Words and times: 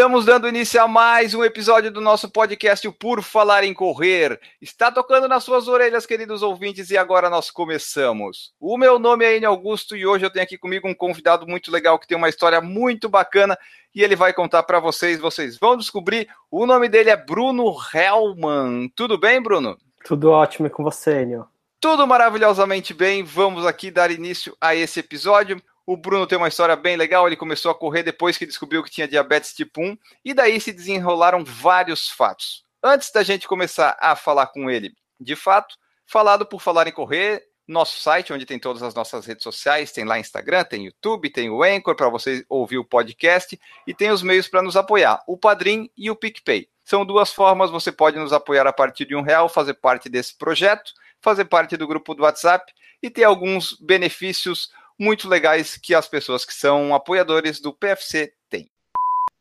Estamos 0.00 0.24
dando 0.24 0.48
início 0.48 0.82
a 0.82 0.88
mais 0.88 1.34
um 1.34 1.44
episódio 1.44 1.90
do 1.90 2.00
nosso 2.00 2.26
podcast 2.30 2.88
o 2.88 2.92
Por 2.92 3.22
Falar 3.22 3.64
em 3.64 3.74
Correr. 3.74 4.40
Está 4.58 4.90
tocando 4.90 5.28
nas 5.28 5.44
suas 5.44 5.68
orelhas, 5.68 6.06
queridos 6.06 6.40
ouvintes, 6.40 6.88
e 6.88 6.96
agora 6.96 7.28
nós 7.28 7.50
começamos. 7.50 8.54
O 8.58 8.78
meu 8.78 8.98
nome 8.98 9.26
é 9.26 9.36
Enio 9.36 9.50
Augusto 9.50 9.94
e 9.94 10.06
hoje 10.06 10.24
eu 10.24 10.30
tenho 10.30 10.42
aqui 10.42 10.56
comigo 10.56 10.88
um 10.88 10.94
convidado 10.94 11.46
muito 11.46 11.70
legal 11.70 11.98
que 11.98 12.08
tem 12.08 12.16
uma 12.16 12.30
história 12.30 12.62
muito 12.62 13.10
bacana 13.10 13.58
e 13.94 14.02
ele 14.02 14.16
vai 14.16 14.32
contar 14.32 14.62
para 14.62 14.80
vocês. 14.80 15.20
Vocês 15.20 15.58
vão 15.58 15.76
descobrir. 15.76 16.26
O 16.50 16.64
nome 16.64 16.88
dele 16.88 17.10
é 17.10 17.16
Bruno 17.16 17.70
Hellman. 17.92 18.90
Tudo 18.96 19.18
bem, 19.18 19.42
Bruno? 19.42 19.76
Tudo 20.02 20.30
ótimo 20.30 20.66
e 20.66 20.70
com 20.70 20.82
você, 20.82 21.24
Enio. 21.24 21.44
Tudo 21.78 22.06
maravilhosamente 22.06 22.94
bem. 22.94 23.22
Vamos 23.22 23.66
aqui 23.66 23.90
dar 23.90 24.10
início 24.10 24.56
a 24.58 24.74
esse 24.74 24.98
episódio. 24.98 25.60
O 25.90 25.96
Bruno 25.96 26.24
tem 26.24 26.38
uma 26.38 26.46
história 26.46 26.76
bem 26.76 26.96
legal. 26.96 27.26
Ele 27.26 27.34
começou 27.34 27.68
a 27.68 27.74
correr 27.74 28.04
depois 28.04 28.38
que 28.38 28.46
descobriu 28.46 28.80
que 28.80 28.92
tinha 28.92 29.08
diabetes 29.08 29.52
tipo 29.52 29.82
1 29.82 29.98
e 30.24 30.32
daí 30.32 30.60
se 30.60 30.72
desenrolaram 30.72 31.44
vários 31.44 32.08
fatos. 32.08 32.64
Antes 32.80 33.10
da 33.10 33.24
gente 33.24 33.48
começar 33.48 33.96
a 33.98 34.14
falar 34.14 34.46
com 34.46 34.70
ele, 34.70 34.94
de 35.18 35.34
fato, 35.34 35.74
falado 36.06 36.46
por 36.46 36.60
falar 36.62 36.86
em 36.86 36.92
correr, 36.92 37.42
nosso 37.66 37.98
site, 37.98 38.32
onde 38.32 38.46
tem 38.46 38.56
todas 38.56 38.84
as 38.84 38.94
nossas 38.94 39.26
redes 39.26 39.42
sociais, 39.42 39.90
tem 39.90 40.04
lá 40.04 40.16
Instagram, 40.16 40.62
tem 40.62 40.84
YouTube, 40.84 41.28
tem 41.28 41.50
o 41.50 41.60
Anchor 41.60 41.96
para 41.96 42.08
você 42.08 42.46
ouvir 42.48 42.78
o 42.78 42.84
podcast 42.84 43.58
e 43.84 43.92
tem 43.92 44.12
os 44.12 44.22
meios 44.22 44.46
para 44.46 44.62
nos 44.62 44.76
apoiar, 44.76 45.20
o 45.26 45.36
Padrim 45.36 45.90
e 45.96 46.08
o 46.08 46.14
PicPay. 46.14 46.68
São 46.84 47.04
duas 47.04 47.32
formas, 47.32 47.68
você 47.68 47.90
pode 47.90 48.16
nos 48.16 48.32
apoiar 48.32 48.68
a 48.68 48.72
partir 48.72 49.06
de 49.06 49.16
um 49.16 49.22
real, 49.22 49.48
fazer 49.48 49.74
parte 49.74 50.08
desse 50.08 50.38
projeto, 50.38 50.92
fazer 51.20 51.46
parte 51.46 51.76
do 51.76 51.88
grupo 51.88 52.14
do 52.14 52.22
WhatsApp 52.22 52.72
e 53.02 53.10
ter 53.10 53.24
alguns 53.24 53.76
benefícios 53.80 54.70
muito 55.00 55.26
legais 55.26 55.78
que 55.78 55.94
as 55.94 56.06
pessoas 56.06 56.44
que 56.44 56.52
são 56.52 56.94
apoiadores 56.94 57.58
do 57.58 57.72
PFC 57.72 58.34
têm. 58.50 58.70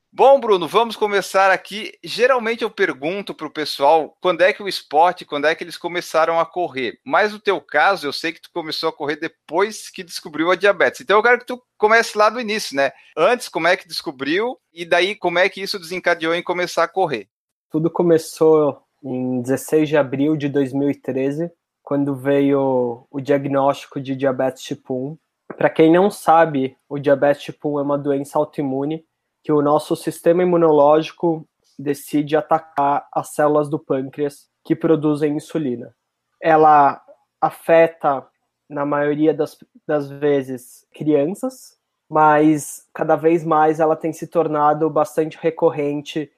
Bom, 0.10 0.40
Bruno, 0.40 0.70
vamos 0.70 0.96
começar 0.96 1.52
aqui. 1.52 1.92
Geralmente 2.02 2.64
eu 2.64 2.72
pergunto 2.72 3.36
para 3.36 3.46
o 3.46 3.52
pessoal 3.52 4.16
quando 4.22 4.40
é 4.42 4.54
que 4.54 4.64
o 4.64 4.70
esporte, 4.70 5.26
quando 5.26 5.48
é 5.48 5.54
que 5.54 5.62
eles 5.62 5.78
começaram 5.78 6.40
a 6.40 6.46
correr. 6.46 6.98
Mas 7.06 7.34
no 7.34 7.40
teu 7.40 7.60
caso, 7.60 8.08
eu 8.08 8.14
sei 8.14 8.32
que 8.32 8.42
tu 8.42 8.50
começou 8.54 8.88
a 8.88 8.94
correr 8.94 9.18
depois 9.18 9.90
que 9.90 10.02
descobriu 10.02 10.50
a 10.50 10.56
diabetes. 10.56 11.02
Então 11.02 11.18
eu 11.18 11.24
quero 11.24 11.40
que 11.40 11.46
tu 11.46 11.62
comece 11.78 12.18
lá 12.18 12.30
do 12.30 12.40
início, 12.40 12.74
né? 12.74 12.94
Antes, 13.18 13.50
como 13.50 13.68
é 13.68 13.76
que 13.76 13.88
descobriu 13.88 14.58
e 14.74 14.86
daí 14.86 15.14
como 15.14 15.40
é 15.40 15.50
que 15.50 15.62
isso 15.62 15.78
desencadeou 15.78 16.34
em 16.34 16.42
começar 16.42 16.86
a 16.86 16.88
correr? 16.88 17.28
Tudo 17.70 17.92
começou 17.92 18.82
em 19.04 19.42
16 19.42 19.90
de 19.90 19.98
abril 19.98 20.38
de 20.38 20.48
2013, 20.48 21.52
quando 21.84 22.16
veio 22.16 23.06
o 23.12 23.20
diagnóstico 23.20 24.00
de 24.00 24.16
diabetes 24.16 24.64
tipo 24.64 25.12
1 25.12 25.18
para 25.58 25.70
quem 25.70 25.92
não 25.92 26.10
sabe, 26.10 26.78
o 26.88 26.98
diabetes 26.98 27.44
tipo 27.44 27.76
1 27.76 27.80
é 27.80 27.82
uma 27.84 27.98
doença 27.98 28.38
autoimune 28.38 29.06
que 29.44 29.52
o 29.52 29.62
nosso 29.62 29.96
sistema 29.96 30.44
imunológico 30.44 31.48
decide 31.78 32.36
atacar 32.36 33.08
as 33.12 33.30
células 33.30 33.70
do 33.70 33.80
pâncreas 33.80 34.50
que 34.64 34.76
produzem 34.76 35.36
insulina. 35.36 35.96
Ela 36.42 37.02
afeta, 37.42 38.28
na 38.70 38.86
maioria 38.86 39.34
das, 39.34 39.58
das 39.88 40.10
vezes, 40.10 40.86
crianças, 40.94 41.78
mas 42.10 42.88
cada 42.94 43.16
vez 43.16 43.44
mais 43.44 43.80
ela 43.80 43.96
tem 43.96 44.12
se 44.12 44.28
tornado 44.28 44.90
bastante 44.90 45.38
recorrente 45.40 46.32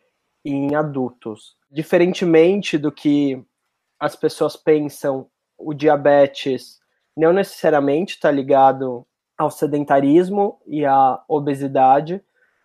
em 0.44 0.76
adultos. 0.76 1.56
Diferentemente 1.70 2.78
do 2.78 2.92
que 2.92 3.44
as 4.00 4.16
pessoas 4.16 4.56
pensam, 4.56 5.28
o 5.58 5.74
diabetes 5.74 6.81
não 7.22 7.32
necessariamente 7.32 8.16
está 8.16 8.32
ligado 8.32 9.06
ao 9.38 9.52
sedentarismo 9.52 10.59
e 10.66 10.84
à 10.84 11.22
obesidade. 11.28 12.20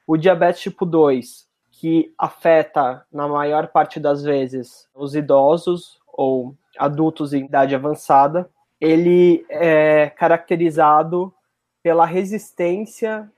O 0.06 0.17
diabetes 0.17 0.62
tipo 0.62 0.87
2, 0.87 1.47
que 1.72 2.15
afeta, 2.17 3.05
na 3.12 3.28
maior 3.28 3.69
parte 3.69 4.00
das 4.00 4.22
vezes, 4.22 4.89
os 4.94 5.15
idosos 5.15 6.00
ou 6.11 6.56
adultos 6.78 7.34
em 7.34 7.44
idade 7.44 7.75
avançada, 7.75 8.49
ele 8.81 9.44
é 9.50 10.09
caracterizado 10.09 11.34
pela 11.83 12.06
resistência 12.06 13.31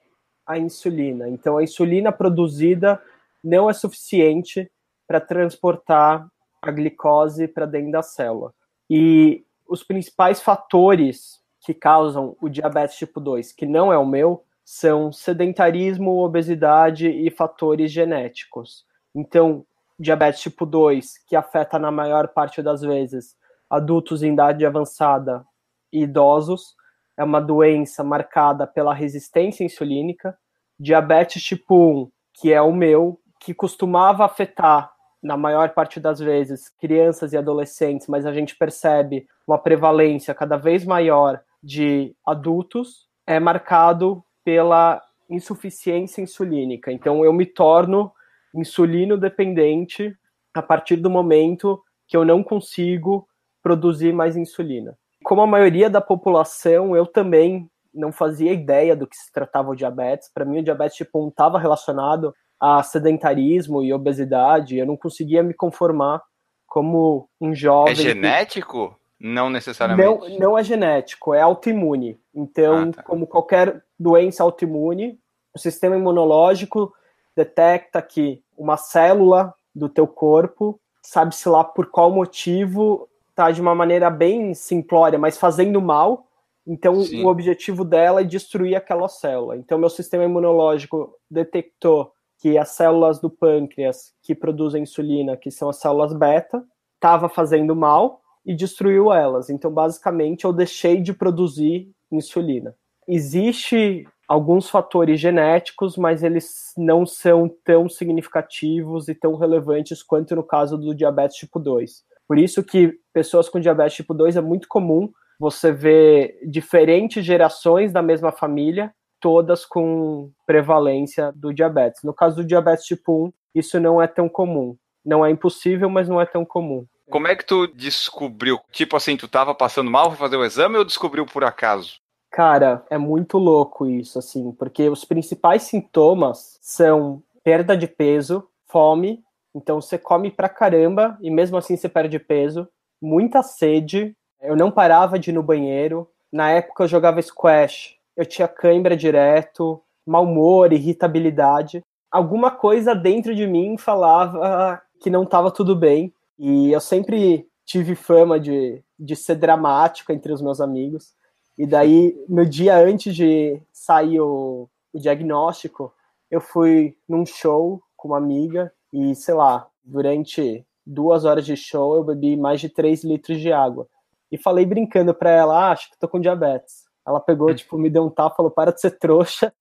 à 0.47 0.56
insulina. 0.56 1.29
Então, 1.29 1.59
a 1.59 1.65
insulina 1.65 2.12
produzida 2.12 3.03
não 3.43 3.69
é 3.69 3.73
suficiente 3.73 4.71
para 5.05 5.21
transportar 5.21 6.29
a 6.62 6.71
glicose 6.71 7.49
para 7.49 7.67
dentro 7.67 7.91
da 7.91 8.03
célula. 8.03 8.55
E 8.89 9.45
os 9.69 9.84
principais 9.84 10.41
fatores 10.41 11.39
que 11.61 11.75
causam 11.75 12.37
o 12.41 12.49
diabetes 12.49 12.97
tipo 12.97 13.21
2, 13.21 13.53
que 13.53 13.67
não 13.67 13.93
é 13.93 13.99
o 13.99 14.06
meu, 14.06 14.45
são 14.65 15.12
sedentarismo, 15.12 16.19
obesidade 16.19 17.09
e 17.09 17.31
fatores 17.31 17.93
genéticos. 17.93 18.84
Então, 19.15 19.65
diabetes 19.99 20.41
tipo 20.41 20.65
2, 20.65 21.19
que 21.27 21.37
afeta 21.37 21.79
na 21.79 21.91
maior 21.91 22.29
parte 22.29 22.62
das 22.62 22.81
vezes 22.81 23.37
adultos 23.69 24.23
em 24.23 24.33
idade 24.33 24.65
avançada 24.65 25.45
e 25.93 26.03
idosos, 26.03 26.75
é 27.17 27.25
uma 27.25 27.41
doença 27.41 28.05
marcada 28.05 28.67
pela 28.67 28.95
resistência 28.95 29.65
insulínica. 29.65 30.39
Diabetes 30.79 31.43
tipo 31.43 31.75
1, 31.75 32.11
que 32.35 32.53
é 32.53 32.62
o 32.62 32.73
meu, 32.73 33.21
que 33.41 33.53
costumava 33.53 34.25
afetar 34.25 34.93
na 35.23 35.37
maior 35.37 35.71
parte 35.71 35.99
das 35.99 36.21
vezes 36.21 36.69
crianças 36.69 37.33
e 37.33 37.37
adolescentes, 37.37 38.06
mas 38.06 38.25
a 38.25 38.33
gente 38.33 38.56
percebe 38.56 39.27
uma 39.47 39.59
prevalência 39.59 40.34
cada 40.34 40.56
vez 40.56 40.84
maior 40.84 41.41
de 41.62 42.15
adultos 42.25 43.09
é 43.27 43.39
marcado 43.39 44.25
pela 44.45 45.03
insuficiência 45.29 46.23
insulínica. 46.23 46.91
Então, 46.91 47.25
eu 47.25 47.33
me 47.33 47.45
torno 47.45 48.12
insulino 48.55 49.19
dependente 49.19 50.17
a 50.55 50.62
partir 50.62 50.97
do 50.97 51.11
momento 51.11 51.83
que 52.06 52.17
eu 52.17 52.25
não 52.25 52.43
consigo 52.43 53.29
produzir 53.62 54.12
mais 54.12 54.37
insulina. 54.37 54.97
Como 55.23 55.43
a 55.43 55.47
maioria 55.47 55.91
da 55.91 56.00
população, 56.00 56.97
eu 56.97 57.05
também 57.05 57.71
não 57.93 58.12
fazia 58.12 58.53
ideia 58.53 58.97
do 58.97 59.06
que 59.06 59.17
se 59.17 59.31
tratava 59.31 59.71
o 59.71 59.77
diabetes. 59.77 60.31
Para 60.33 60.45
mim, 60.45 60.61
o 60.61 60.62
diabetes 60.62 60.97
tipo 60.97 61.23
1 61.23 61.29
estava 61.29 61.59
relacionado 61.59 62.35
a 62.61 62.83
sedentarismo 62.83 63.83
e 63.83 63.93
obesidade. 63.93 64.79
Eu 64.79 64.87
não 64.87 64.97
conseguia 64.97 65.43
me 65.43 65.55
conformar 65.55 66.23
como 66.67 67.29
um 67.41 67.55
jovem. 67.55 67.93
É 67.93 67.97
genético? 67.97 68.99
Não 69.19 69.51
necessariamente. 69.51 70.31
Não, 70.31 70.39
não 70.39 70.59
é 70.59 70.63
genético, 70.63 71.35
é 71.35 71.41
autoimune. 71.41 72.21
Então, 72.35 72.91
ah, 72.91 72.93
tá. 72.93 73.03
como 73.03 73.27
qualquer 73.27 73.83
doença 73.99 74.43
autoimune, 74.45 75.19
o 75.53 75.59
sistema 75.59 75.97
imunológico 75.97 76.93
detecta 77.35 78.01
que 78.01 78.43
uma 78.57 78.77
célula 78.77 79.55
do 79.75 79.89
teu 79.89 80.07
corpo, 80.07 80.81
sabe-se 81.03 81.49
lá 81.49 81.65
por 81.65 81.87
qual 81.87 82.11
motivo, 82.11 83.09
tá 83.35 83.51
de 83.51 83.61
uma 83.61 83.75
maneira 83.75 84.11
bem 84.11 84.55
simplória, 84.55 85.19
mas 85.19 85.39
fazendo 85.39 85.81
mal. 85.81 86.27
Então, 86.67 87.01
Sim. 87.03 87.25
o 87.25 87.29
objetivo 87.29 87.85
dela 87.85 88.21
é 88.21 88.25
destruir 88.25 88.77
aquela 88.77 89.09
célula. 89.09 89.57
Então, 89.57 89.79
meu 89.79 89.89
sistema 89.89 90.25
imunológico 90.25 91.15
detectou 91.31 92.13
que 92.38 92.56
as 92.56 92.71
células 92.71 93.21
do 93.21 93.28
pâncreas 93.28 94.12
que 94.22 94.34
produzem 94.34 94.82
insulina, 94.82 95.37
que 95.37 95.50
são 95.50 95.69
as 95.69 95.76
células 95.76 96.12
beta, 96.12 96.65
estava 96.94 97.28
fazendo 97.28 97.75
mal 97.75 98.21
e 98.47 98.54
destruiu 98.54 99.12
elas. 99.12 99.50
Então, 99.50 99.70
basicamente, 99.70 100.44
eu 100.44 100.52
deixei 100.52 101.00
de 101.00 101.12
produzir 101.12 101.90
insulina. 102.11 102.75
Existe 103.06 104.06
alguns 104.29 104.69
fatores 104.69 105.19
genéticos, 105.19 105.96
mas 105.96 106.23
eles 106.23 106.73
não 106.76 107.06
são 107.06 107.50
tão 107.64 107.88
significativos 107.88 109.08
e 109.08 109.14
tão 109.14 109.34
relevantes 109.34 110.02
quanto 110.02 110.37
no 110.37 110.43
caso 110.43 110.76
do 110.76 110.94
diabetes 110.94 111.38
tipo 111.38 111.58
2. 111.58 112.05
Por 112.26 112.38
isso 112.38 112.62
que 112.62 112.99
pessoas 113.12 113.49
com 113.49 113.58
diabetes 113.58 113.96
tipo 113.96 114.12
2 114.12 114.37
é 114.37 114.41
muito 114.43 114.69
comum 114.69 115.11
você 115.41 115.73
ver 115.73 116.38
diferentes 116.46 117.25
gerações 117.25 117.93
da 117.93 118.02
mesma 118.02 118.31
família, 118.31 118.93
todas 119.20 119.65
com 119.65 120.31
prevalência 120.47 121.32
do 121.35 121.53
diabetes. 121.53 122.03
No 122.03 122.15
caso 122.15 122.37
do 122.37 122.44
diabetes 122.44 122.85
tipo 122.85 123.26
1, 123.26 123.32
isso 123.55 123.81
não 123.81 124.00
é 124.00 124.06
tão 124.06 124.29
comum. 124.29 124.76
Não 125.05 125.25
é 125.25 125.31
impossível, 125.31 125.88
mas 125.88 126.09
não 126.09 126.20
é 126.20 126.26
tão 126.26 126.44
comum. 126.44 126.87
Como 127.11 127.26
é 127.26 127.35
que 127.35 127.44
tu 127.44 127.67
descobriu? 127.67 128.61
Tipo 128.70 128.97
assim, 128.97 129.17
tu 129.17 129.26
tava 129.26 129.55
passando 129.55 129.91
mal, 129.91 130.11
foi 130.11 130.17
fazer 130.17 130.37
o 130.37 130.44
exame 130.44 130.76
ou 130.76 130.85
descobriu 130.85 131.25
por 131.25 131.43
acaso? 131.43 132.00
Cara, 132.31 132.85
é 132.91 132.99
muito 132.99 133.38
louco 133.38 133.87
isso, 133.87 134.19
assim, 134.19 134.53
porque 134.53 134.88
os 134.88 135.05
principais 135.05 135.62
sintomas 135.62 136.59
são 136.61 137.23
perda 137.43 137.75
de 137.75 137.87
peso, 137.87 138.47
fome, 138.67 139.25
então 139.55 139.81
você 139.81 139.97
come 139.97 140.31
pra 140.31 140.49
caramba 140.49 141.17
e 141.23 141.31
mesmo 141.31 141.56
assim 141.56 141.75
você 141.75 141.88
perde 141.88 142.19
peso, 142.19 142.69
muita 143.00 143.43
sede, 143.43 144.15
eu 144.43 144.55
não 144.55 144.70
parava 144.70 145.19
de 145.19 145.31
ir 145.31 145.32
no 145.32 145.43
banheiro, 145.43 146.06
Na 146.31 146.50
época 146.50 146.85
eu 146.85 146.88
jogava 146.88 147.23
squash, 147.23 147.98
eu 148.19 148.26
tinha 148.26 148.49
cãibra 148.49 148.97
direto, 148.97 149.81
mau 150.05 150.25
humor, 150.25 150.73
irritabilidade. 150.73 151.85
Alguma 152.11 152.50
coisa 152.50 152.93
dentro 152.93 153.32
de 153.32 153.47
mim 153.47 153.79
falava 153.79 154.82
que 155.00 155.09
não 155.09 155.23
estava 155.23 155.53
tudo 155.53 155.76
bem. 155.76 156.12
E 156.37 156.73
eu 156.73 156.81
sempre 156.81 157.47
tive 157.65 157.94
fama 157.94 158.41
de, 158.41 158.82
de 158.99 159.15
ser 159.15 159.37
dramático 159.37 160.11
entre 160.11 160.32
os 160.32 160.43
meus 160.43 160.61
amigos. 160.61 161.15
E 161.56 161.65
daí, 161.65 162.20
no 162.29 162.44
dia 162.44 162.76
antes 162.76 163.15
de 163.15 163.62
sair 163.73 164.20
o, 164.20 164.69
o 164.93 164.99
diagnóstico, 164.99 165.94
eu 166.29 166.41
fui 166.41 166.97
num 167.09 167.25
show 167.25 167.81
com 167.97 168.09
uma 168.09 168.19
amiga 168.19 168.73
e, 168.93 169.15
sei 169.15 169.35
lá, 169.35 169.69
durante 169.85 170.67
duas 170.85 171.25
horas 171.25 171.47
de 171.47 171.56
show 171.56 171.94
eu 171.94 172.03
bebi 172.03 172.37
mais 172.37 172.61
de 172.61 172.69
três 172.69 173.05
litros 173.05 173.41
de 173.41 173.53
água. 173.53 173.87
E 174.32 174.37
falei 174.37 174.67
brincando 174.67 175.15
pra 175.15 175.31
ela, 175.31 175.69
ah, 175.69 175.70
acho 175.70 175.88
que 175.88 175.99
tô 175.99 176.09
com 176.09 176.19
diabetes. 176.19 176.88
Ela 177.08 177.20
pegou, 177.20 177.55
tipo, 177.55 177.78
me 177.78 177.88
deu 177.88 178.05
um 178.05 178.10
tapa, 178.10 178.37
falou, 178.37 178.50
para 178.50 178.72
de 178.72 178.81
ser 178.81 178.99
trouxa. 178.99 179.52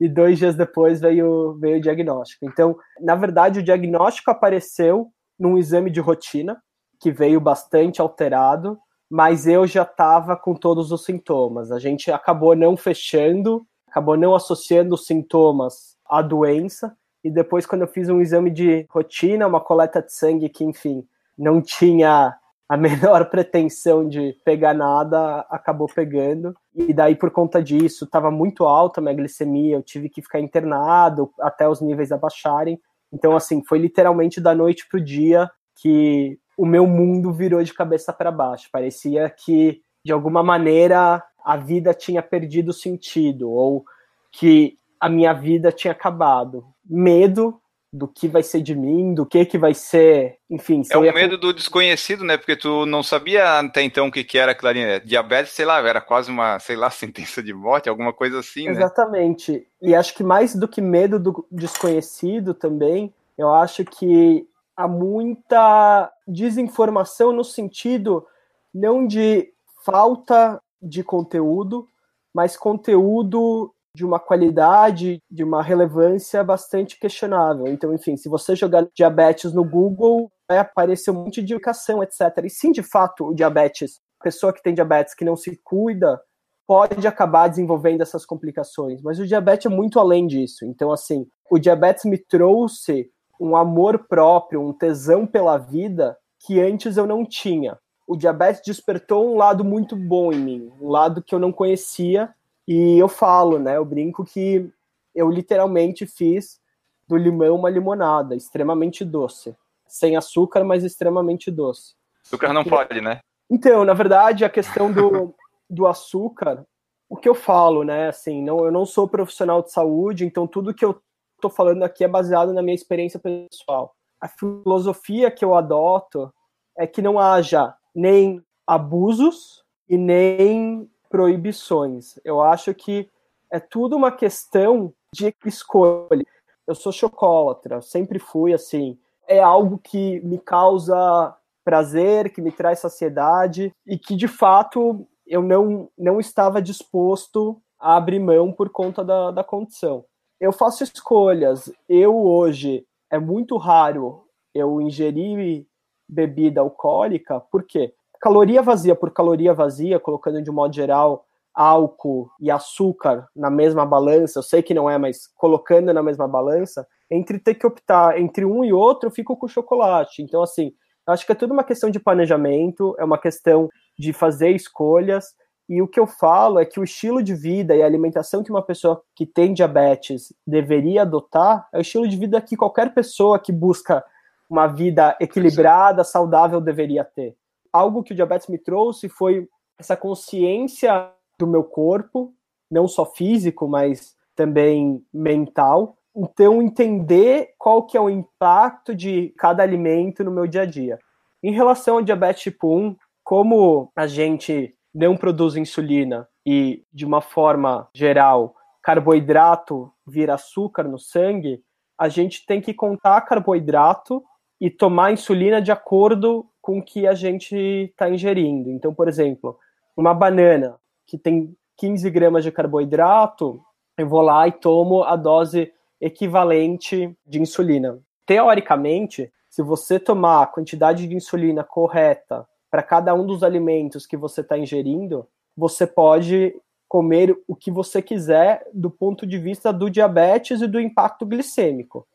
E 0.00 0.08
dois 0.08 0.38
dias 0.38 0.54
depois 0.54 1.00
veio, 1.00 1.56
veio 1.60 1.78
o 1.78 1.80
diagnóstico. 1.80 2.44
Então, 2.44 2.76
na 3.00 3.14
verdade, 3.14 3.60
o 3.60 3.62
diagnóstico 3.62 4.30
apareceu 4.30 5.08
num 5.38 5.56
exame 5.56 5.90
de 5.90 6.00
rotina, 6.00 6.60
que 7.00 7.10
veio 7.10 7.40
bastante 7.40 8.00
alterado, 8.00 8.78
mas 9.10 9.46
eu 9.46 9.66
já 9.66 9.82
estava 9.82 10.36
com 10.36 10.54
todos 10.54 10.92
os 10.92 11.04
sintomas. 11.04 11.70
A 11.70 11.78
gente 11.78 12.10
acabou 12.10 12.54
não 12.54 12.76
fechando, 12.76 13.66
acabou 13.88 14.16
não 14.16 14.34
associando 14.34 14.94
os 14.94 15.06
sintomas 15.06 15.96
à 16.04 16.20
doença, 16.20 16.96
e 17.22 17.30
depois, 17.30 17.66
quando 17.66 17.82
eu 17.82 17.88
fiz 17.88 18.08
um 18.08 18.20
exame 18.20 18.50
de 18.50 18.86
rotina, 18.90 19.46
uma 19.46 19.60
coleta 19.60 20.00
de 20.00 20.12
sangue 20.12 20.48
que, 20.48 20.64
enfim, 20.64 21.06
não 21.36 21.60
tinha 21.60 22.36
a 22.68 22.76
menor 22.76 23.26
pretensão 23.30 24.08
de 24.08 24.36
pegar 24.44 24.74
nada, 24.74 25.40
acabou 25.50 25.88
pegando. 25.88 26.54
E 26.74 26.92
daí, 26.92 27.16
por 27.16 27.30
conta 27.30 27.62
disso, 27.62 28.04
estava 28.04 28.30
muito 28.30 28.64
alta 28.64 29.00
a 29.00 29.02
minha 29.02 29.14
glicemia, 29.14 29.76
eu 29.76 29.82
tive 29.82 30.08
que 30.08 30.22
ficar 30.22 30.40
internado 30.40 31.32
até 31.40 31.68
os 31.68 31.80
níveis 31.80 32.12
abaixarem. 32.12 32.78
Então, 33.12 33.34
assim, 33.34 33.64
foi 33.64 33.78
literalmente 33.78 34.40
da 34.40 34.54
noite 34.54 34.86
pro 34.88 35.00
dia 35.00 35.50
que 35.80 36.38
o 36.56 36.66
meu 36.66 36.86
mundo 36.86 37.32
virou 37.32 37.62
de 37.62 37.72
cabeça 37.72 38.12
para 38.12 38.30
baixo. 38.30 38.68
Parecia 38.70 39.30
que, 39.30 39.80
de 40.04 40.12
alguma 40.12 40.42
maneira, 40.42 41.22
a 41.44 41.56
vida 41.56 41.94
tinha 41.94 42.22
perdido 42.22 42.72
sentido, 42.72 43.50
ou 43.50 43.84
que 44.30 44.76
a 45.00 45.08
minha 45.08 45.32
vida 45.32 45.72
tinha 45.72 45.92
acabado. 45.92 46.66
Medo 46.84 47.60
do 47.92 48.06
que 48.06 48.28
vai 48.28 48.42
ser 48.42 48.60
de 48.60 48.74
mim, 48.74 49.14
do 49.14 49.24
que 49.24 49.46
que 49.46 49.56
vai 49.56 49.72
ser, 49.72 50.38
enfim. 50.50 50.82
É 50.90 50.98
o 50.98 51.04
ia... 51.04 51.12
medo 51.12 51.38
do 51.38 51.52
desconhecido, 51.52 52.22
né? 52.22 52.36
Porque 52.36 52.54
tu 52.54 52.84
não 52.84 53.02
sabia 53.02 53.60
até 53.60 53.82
então 53.82 54.08
o 54.08 54.12
que 54.12 54.22
que 54.22 54.36
era 54.36 54.54
clarinete. 54.54 55.06
Diabetes, 55.06 55.52
sei 55.52 55.64
lá, 55.64 55.78
era 55.80 56.00
quase 56.00 56.30
uma, 56.30 56.58
sei 56.58 56.76
lá, 56.76 56.90
sentença 56.90 57.42
de 57.42 57.54
morte, 57.54 57.88
alguma 57.88 58.12
coisa 58.12 58.40
assim, 58.40 58.66
né? 58.66 58.72
Exatamente. 58.72 59.66
E 59.80 59.94
acho 59.94 60.14
que 60.14 60.22
mais 60.22 60.54
do 60.54 60.68
que 60.68 60.80
medo 60.80 61.18
do 61.18 61.46
desconhecido 61.50 62.52
também, 62.52 63.12
eu 63.36 63.52
acho 63.54 63.84
que 63.84 64.46
há 64.76 64.86
muita 64.86 66.12
desinformação 66.26 67.32
no 67.32 67.42
sentido 67.42 68.26
não 68.72 69.06
de 69.06 69.50
falta 69.84 70.60
de 70.80 71.02
conteúdo, 71.02 71.88
mas 72.34 72.56
conteúdo 72.56 73.72
de 73.98 74.04
uma 74.04 74.20
qualidade, 74.20 75.20
de 75.28 75.42
uma 75.42 75.60
relevância 75.60 76.44
bastante 76.44 76.96
questionável. 77.00 77.66
Então, 77.66 77.92
enfim, 77.92 78.16
se 78.16 78.28
você 78.28 78.54
jogar 78.54 78.86
diabetes 78.94 79.52
no 79.52 79.64
Google, 79.64 80.30
vai 80.48 80.58
aparecer 80.58 81.10
um 81.10 81.14
monte 81.14 81.42
de 81.42 81.52
indicação, 81.54 82.00
etc. 82.00 82.20
E 82.44 82.48
sim, 82.48 82.70
de 82.70 82.80
fato, 82.80 83.26
o 83.26 83.34
diabetes, 83.34 83.98
pessoa 84.22 84.52
que 84.52 84.62
tem 84.62 84.72
diabetes 84.72 85.14
que 85.14 85.24
não 85.24 85.34
se 85.34 85.60
cuida, 85.64 86.20
pode 86.64 87.08
acabar 87.08 87.48
desenvolvendo 87.48 88.02
essas 88.02 88.24
complicações. 88.24 89.02
Mas 89.02 89.18
o 89.18 89.26
diabetes 89.26 89.66
é 89.66 89.68
muito 89.68 89.98
além 89.98 90.28
disso. 90.28 90.64
Então, 90.64 90.92
assim, 90.92 91.26
o 91.50 91.58
diabetes 91.58 92.04
me 92.04 92.18
trouxe 92.18 93.10
um 93.40 93.56
amor 93.56 94.06
próprio, 94.08 94.62
um 94.62 94.72
tesão 94.72 95.26
pela 95.26 95.58
vida 95.58 96.16
que 96.46 96.60
antes 96.60 96.96
eu 96.96 97.06
não 97.06 97.26
tinha. 97.26 97.76
O 98.06 98.14
diabetes 98.14 98.62
despertou 98.64 99.28
um 99.28 99.36
lado 99.36 99.64
muito 99.64 99.96
bom 99.96 100.32
em 100.32 100.38
mim, 100.38 100.72
um 100.80 100.88
lado 100.88 101.20
que 101.20 101.34
eu 101.34 101.40
não 101.40 101.50
conhecia 101.50 102.32
e 102.68 102.98
eu 102.98 103.08
falo, 103.08 103.58
né? 103.58 103.78
Eu 103.78 103.84
brinco 103.86 104.26
que 104.26 104.70
eu 105.14 105.30
literalmente 105.30 106.06
fiz 106.06 106.60
do 107.08 107.16
limão 107.16 107.56
uma 107.56 107.70
limonada, 107.70 108.36
extremamente 108.36 109.06
doce. 109.06 109.56
Sem 109.86 110.18
açúcar, 110.18 110.62
mas 110.64 110.84
extremamente 110.84 111.50
doce. 111.50 111.94
Açúcar 112.26 112.52
não 112.52 112.62
pode, 112.62 113.00
né? 113.00 113.20
Então, 113.50 113.86
na 113.86 113.94
verdade, 113.94 114.44
a 114.44 114.50
questão 114.50 114.92
do, 114.92 115.34
do 115.68 115.86
açúcar, 115.86 116.66
o 117.08 117.16
que 117.16 117.26
eu 117.26 117.34
falo, 117.34 117.84
né? 117.84 118.08
Assim, 118.08 118.44
não, 118.44 118.62
eu 118.66 118.70
não 118.70 118.84
sou 118.84 119.08
profissional 119.08 119.62
de 119.62 119.72
saúde, 119.72 120.26
então 120.26 120.46
tudo 120.46 120.74
que 120.74 120.84
eu 120.84 121.00
tô 121.40 121.48
falando 121.48 121.82
aqui 121.84 122.04
é 122.04 122.08
baseado 122.08 122.52
na 122.52 122.60
minha 122.60 122.74
experiência 122.74 123.18
pessoal. 123.18 123.94
A 124.20 124.28
filosofia 124.28 125.30
que 125.30 125.42
eu 125.42 125.54
adoto 125.54 126.30
é 126.76 126.86
que 126.86 127.00
não 127.00 127.18
haja 127.18 127.74
nem 127.94 128.44
abusos 128.66 129.64
e 129.88 129.96
nem 129.96 130.86
proibições. 131.08 132.18
Eu 132.24 132.40
acho 132.40 132.74
que 132.74 133.08
é 133.50 133.58
tudo 133.58 133.96
uma 133.96 134.12
questão 134.12 134.92
de 135.12 135.34
escolha. 135.44 136.26
Eu 136.66 136.74
sou 136.74 136.92
chocolatra, 136.92 137.80
sempre 137.80 138.18
fui 138.18 138.52
assim. 138.52 138.98
É 139.26 139.40
algo 139.40 139.78
que 139.78 140.20
me 140.20 140.38
causa 140.38 141.34
prazer, 141.64 142.32
que 142.32 142.40
me 142.40 142.50
traz 142.50 142.78
saciedade 142.78 143.72
e 143.86 143.98
que 143.98 144.16
de 144.16 144.26
fato 144.26 145.06
eu 145.26 145.42
não, 145.42 145.90
não 145.98 146.18
estava 146.18 146.62
disposto 146.62 147.60
a 147.78 147.96
abrir 147.96 148.18
mão 148.18 148.52
por 148.52 148.70
conta 148.70 149.04
da, 149.04 149.30
da 149.30 149.44
condição. 149.44 150.04
Eu 150.40 150.52
faço 150.52 150.82
escolhas. 150.82 151.70
Eu 151.88 152.16
hoje 152.16 152.86
é 153.10 153.18
muito 153.18 153.56
raro 153.56 154.24
eu 154.54 154.80
ingerir 154.80 155.66
bebida 156.08 156.60
alcoólica, 156.60 157.38
por 157.38 157.64
quê? 157.64 157.94
Caloria 158.20 158.62
vazia 158.62 158.94
por 158.94 159.10
caloria 159.10 159.54
vazia, 159.54 159.98
colocando 159.98 160.42
de 160.42 160.50
modo 160.50 160.74
geral 160.74 161.24
álcool 161.58 162.30
e 162.40 162.52
açúcar 162.52 163.26
na 163.34 163.50
mesma 163.50 163.84
balança, 163.84 164.38
eu 164.38 164.44
sei 164.44 164.62
que 164.62 164.72
não 164.72 164.88
é, 164.88 164.96
mas 164.96 165.26
colocando 165.34 165.92
na 165.92 166.02
mesma 166.04 166.28
balança, 166.28 166.86
entre 167.10 167.38
ter 167.40 167.54
que 167.54 167.66
optar 167.66 168.16
entre 168.20 168.44
um 168.44 168.64
e 168.64 168.72
outro, 168.72 169.08
eu 169.08 169.12
fico 169.12 169.36
com 169.36 169.48
chocolate. 169.48 170.22
Então, 170.22 170.40
assim, 170.40 170.72
acho 171.04 171.26
que 171.26 171.32
é 171.32 171.34
tudo 171.34 171.52
uma 171.52 171.64
questão 171.64 171.90
de 171.90 171.98
planejamento, 171.98 172.94
é 172.96 173.04
uma 173.04 173.18
questão 173.18 173.68
de 173.98 174.12
fazer 174.12 174.50
escolhas. 174.50 175.34
E 175.68 175.82
o 175.82 175.88
que 175.88 175.98
eu 175.98 176.06
falo 176.06 176.60
é 176.60 176.64
que 176.64 176.78
o 176.78 176.84
estilo 176.84 177.20
de 177.22 177.34
vida 177.34 177.74
e 177.74 177.82
a 177.82 177.86
alimentação 177.86 178.44
que 178.44 178.50
uma 178.50 178.62
pessoa 178.62 179.02
que 179.14 179.26
tem 179.26 179.52
diabetes 179.52 180.32
deveria 180.46 181.02
adotar 181.02 181.68
é 181.72 181.78
o 181.78 181.80
estilo 181.80 182.06
de 182.06 182.16
vida 182.16 182.40
que 182.40 182.56
qualquer 182.56 182.94
pessoa 182.94 183.36
que 183.36 183.50
busca 183.50 184.04
uma 184.48 184.68
vida 184.68 185.16
equilibrada, 185.20 186.04
saudável 186.04 186.60
deveria 186.60 187.02
ter 187.02 187.36
algo 187.72 188.02
que 188.02 188.12
o 188.12 188.16
diabetes 188.16 188.48
me 188.48 188.58
trouxe 188.58 189.08
foi 189.08 189.48
essa 189.78 189.96
consciência 189.96 191.10
do 191.38 191.46
meu 191.46 191.62
corpo, 191.62 192.34
não 192.70 192.88
só 192.88 193.04
físico, 193.04 193.68
mas 193.68 194.16
também 194.34 195.04
mental. 195.12 195.96
Então, 196.14 196.60
entender 196.60 197.54
qual 197.58 197.86
que 197.86 197.96
é 197.96 198.00
o 198.00 198.10
impacto 198.10 198.94
de 198.94 199.32
cada 199.38 199.62
alimento 199.62 200.24
no 200.24 200.32
meu 200.32 200.46
dia 200.46 200.62
a 200.62 200.66
dia. 200.66 200.98
Em 201.42 201.52
relação 201.52 201.96
ao 201.96 202.02
diabetes 202.02 202.42
tipo 202.42 202.76
1, 202.76 202.96
como 203.22 203.92
a 203.94 204.06
gente 204.06 204.74
não 204.92 205.16
produz 205.16 205.54
insulina 205.54 206.28
e, 206.44 206.84
de 206.92 207.04
uma 207.04 207.20
forma 207.20 207.88
geral, 207.94 208.54
carboidrato 208.82 209.92
vira 210.06 210.34
açúcar 210.34 210.84
no 210.84 210.98
sangue, 210.98 211.62
a 211.98 212.08
gente 212.08 212.46
tem 212.46 212.60
que 212.60 212.72
contar 212.72 213.20
carboidrato 213.22 214.24
e 214.60 214.70
tomar 214.70 215.12
insulina 215.12 215.60
de 215.60 215.70
acordo 215.70 216.46
com 216.68 216.82
que 216.82 217.06
a 217.06 217.14
gente 217.14 217.56
está 217.56 218.10
ingerindo. 218.10 218.70
Então, 218.70 218.92
por 218.92 219.08
exemplo, 219.08 219.58
uma 219.96 220.12
banana 220.12 220.76
que 221.06 221.16
tem 221.16 221.56
15 221.78 222.10
gramas 222.10 222.44
de 222.44 222.52
carboidrato, 222.52 223.58
eu 223.96 224.06
vou 224.06 224.20
lá 224.20 224.46
e 224.46 224.52
tomo 224.52 225.02
a 225.02 225.16
dose 225.16 225.72
equivalente 225.98 227.16
de 227.26 227.40
insulina. 227.40 227.98
Teoricamente, 228.26 229.32
se 229.48 229.62
você 229.62 229.98
tomar 229.98 230.42
a 230.42 230.46
quantidade 230.46 231.08
de 231.08 231.16
insulina 231.16 231.64
correta 231.64 232.46
para 232.70 232.82
cada 232.82 233.14
um 233.14 233.24
dos 233.24 233.42
alimentos 233.42 234.06
que 234.06 234.18
você 234.18 234.42
está 234.42 234.58
ingerindo, 234.58 235.26
você 235.56 235.86
pode 235.86 236.54
comer 236.86 237.34
o 237.48 237.56
que 237.56 237.70
você 237.70 238.02
quiser 238.02 238.68
do 238.74 238.90
ponto 238.90 239.26
de 239.26 239.38
vista 239.38 239.72
do 239.72 239.88
diabetes 239.88 240.60
e 240.60 240.66
do 240.66 240.78
impacto 240.78 241.24
glicêmico. 241.24 242.06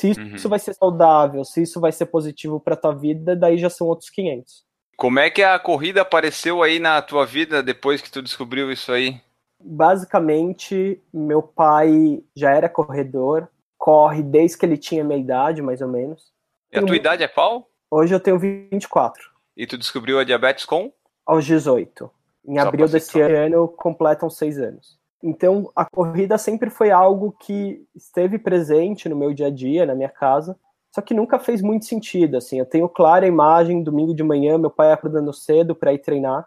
Se 0.00 0.12
isso, 0.12 0.20
uhum. 0.46 0.48
vai 0.48 0.58
ser 0.58 0.72
saudável, 0.72 1.44
se 1.44 1.60
isso 1.60 1.78
vai 1.78 1.92
ser 1.92 2.06
positivo 2.06 2.58
para 2.58 2.74
tua 2.74 2.94
vida, 2.94 3.36
daí 3.36 3.58
já 3.58 3.68
são 3.68 3.86
outros 3.86 4.08
500. 4.08 4.64
Como 4.96 5.18
é 5.18 5.28
que 5.28 5.42
a 5.42 5.58
corrida 5.58 6.00
apareceu 6.00 6.62
aí 6.62 6.78
na 6.78 7.02
tua 7.02 7.26
vida 7.26 7.62
depois 7.62 8.00
que 8.00 8.10
tu 8.10 8.22
descobriu 8.22 8.72
isso 8.72 8.90
aí? 8.90 9.20
Basicamente, 9.62 10.98
meu 11.12 11.42
pai 11.42 12.22
já 12.34 12.50
era 12.50 12.66
corredor, 12.66 13.46
corre 13.76 14.22
desde 14.22 14.56
que 14.56 14.64
ele 14.64 14.78
tinha 14.78 15.04
minha 15.04 15.20
idade, 15.20 15.60
mais 15.60 15.82
ou 15.82 15.88
menos. 15.88 16.32
E 16.72 16.78
a 16.78 16.82
tua 16.82 16.96
idade 16.96 17.22
é 17.22 17.28
qual? 17.28 17.68
Hoje 17.90 18.14
eu 18.14 18.20
tenho 18.20 18.38
24. 18.38 19.22
E 19.54 19.66
tu 19.66 19.76
descobriu 19.76 20.18
a 20.18 20.24
diabetes 20.24 20.64
com? 20.64 20.90
Aos 21.26 21.44
18. 21.44 22.10
Em 22.48 22.58
abril 22.58 22.88
desse 22.88 23.20
ano 23.20 23.68
completam 23.68 24.30
seis 24.30 24.58
anos. 24.58 24.98
Então, 25.22 25.70
a 25.76 25.84
corrida 25.84 26.38
sempre 26.38 26.70
foi 26.70 26.90
algo 26.90 27.34
que 27.38 27.84
esteve 27.94 28.38
presente 28.38 29.08
no 29.08 29.16
meu 29.16 29.34
dia 29.34 29.48
a 29.48 29.50
dia, 29.50 29.84
na 29.84 29.94
minha 29.94 30.08
casa, 30.08 30.56
só 30.90 31.00
que 31.00 31.14
nunca 31.14 31.38
fez 31.38 31.60
muito 31.60 31.84
sentido, 31.84 32.36
assim. 32.36 32.58
Eu 32.58 32.66
tenho 32.66 32.88
clara 32.88 33.24
a 33.24 33.28
imagem, 33.28 33.82
domingo 33.82 34.14
de 34.14 34.22
manhã, 34.22 34.56
meu 34.56 34.70
pai 34.70 34.92
acordando 34.92 35.32
cedo 35.32 35.74
para 35.74 35.92
ir 35.92 35.98
treinar, 35.98 36.46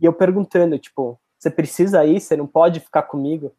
e 0.00 0.04
eu 0.04 0.12
perguntando, 0.12 0.78
tipo, 0.78 1.20
você 1.38 1.50
precisa 1.50 2.04
ir? 2.04 2.20
Você 2.20 2.36
não 2.36 2.46
pode 2.46 2.80
ficar 2.80 3.02
comigo? 3.02 3.52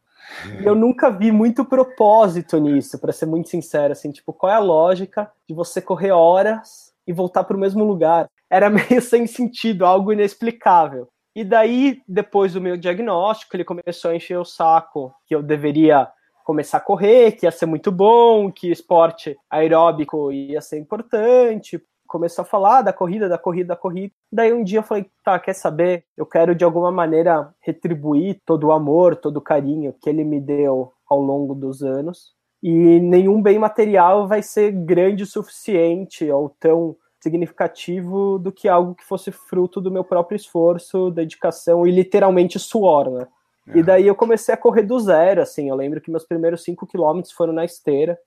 E 0.59 0.65
eu 0.65 0.75
nunca 0.75 1.09
vi 1.09 1.31
muito 1.31 1.63
propósito 1.63 2.57
nisso, 2.59 2.99
para 2.99 3.13
ser 3.13 3.25
muito 3.25 3.49
sincero, 3.49 3.93
assim, 3.93 4.11
tipo, 4.11 4.33
qual 4.33 4.51
é 4.51 4.55
a 4.55 4.59
lógica 4.59 5.31
de 5.47 5.53
você 5.53 5.81
correr 5.81 6.11
horas 6.11 6.93
e 7.05 7.13
voltar 7.13 7.43
para 7.43 7.55
o 7.55 7.59
mesmo 7.59 7.83
lugar? 7.85 8.27
Era 8.49 8.69
meio 8.71 9.01
sem 9.01 9.27
sentido, 9.27 9.85
algo 9.85 10.11
inexplicável. 10.11 11.07
E 11.37 11.43
daí, 11.43 12.01
depois 12.07 12.53
do 12.53 12.59
meu 12.59 12.75
diagnóstico, 12.75 13.55
ele 13.55 13.63
começou 13.63 14.09
a 14.09 14.15
encher 14.15 14.39
o 14.39 14.43
saco 14.43 15.13
que 15.23 15.35
eu 15.35 15.43
deveria 15.43 16.07
começar 16.43 16.79
a 16.79 16.81
correr, 16.81 17.33
que 17.33 17.45
ia 17.45 17.51
ser 17.51 17.67
muito 17.67 17.91
bom, 17.91 18.51
que 18.51 18.71
esporte 18.71 19.37
aeróbico 19.47 20.31
ia 20.31 20.59
ser 20.61 20.79
importante. 20.79 21.79
Começou 22.07 22.41
a 22.41 22.45
falar 22.45 22.81
da 22.81 22.91
corrida, 22.91 23.29
da 23.29 23.37
corrida, 23.37 23.67
da 23.67 23.75
corrida. 23.75 24.11
Daí 24.31 24.51
um 24.51 24.63
dia 24.63 24.79
eu 24.79 24.83
falei, 24.83 25.05
tá, 25.23 25.37
quer 25.37 25.53
saber? 25.53 26.05
Eu 26.17 26.25
quero 26.25 26.55
de 26.55 26.63
alguma 26.63 26.91
maneira 26.91 27.53
retribuir 27.61 28.41
todo 28.43 28.63
o 28.63 28.71
amor, 28.71 29.15
todo 29.15 29.37
o 29.37 29.41
carinho 29.41 29.93
que 30.01 30.09
ele 30.09 30.23
me 30.23 30.41
deu 30.41 30.91
ao 31.07 31.21
longo 31.21 31.53
dos 31.53 31.83
anos. 31.83 32.33
E 32.63 32.99
nenhum 32.99 33.43
bem 33.43 33.59
material 33.59 34.27
vai 34.27 34.41
ser 34.41 34.71
grande 34.71 35.21
o 35.21 35.27
suficiente 35.27 36.31
ou 36.31 36.49
tão 36.59 36.95
significativo 37.19 38.37
do 38.37 38.51
que 38.51 38.67
algo 38.67 38.95
que 38.95 39.03
fosse 39.03 39.31
fruto 39.31 39.81
do 39.81 39.91
meu 39.91 40.03
próprio 40.03 40.35
esforço, 40.35 41.11
dedicação 41.11 41.87
e 41.87 41.91
literalmente 41.91 42.59
suor, 42.59 43.09
né? 43.09 43.27
E 43.75 43.83
daí 43.83 44.07
eu 44.07 44.15
comecei 44.15 44.53
a 44.53 44.57
correr 44.57 44.83
do 44.83 44.97
zero, 44.97 45.41
assim, 45.41 45.67
eu 45.67 45.75
lembro 45.75 45.99
que 45.99 46.09
meus 46.09 46.23
primeiros 46.23 46.63
cinco 46.63 46.87
quilômetros 46.87 47.33
foram 47.33 47.51
na 47.51 47.65
esteira, 47.65 48.17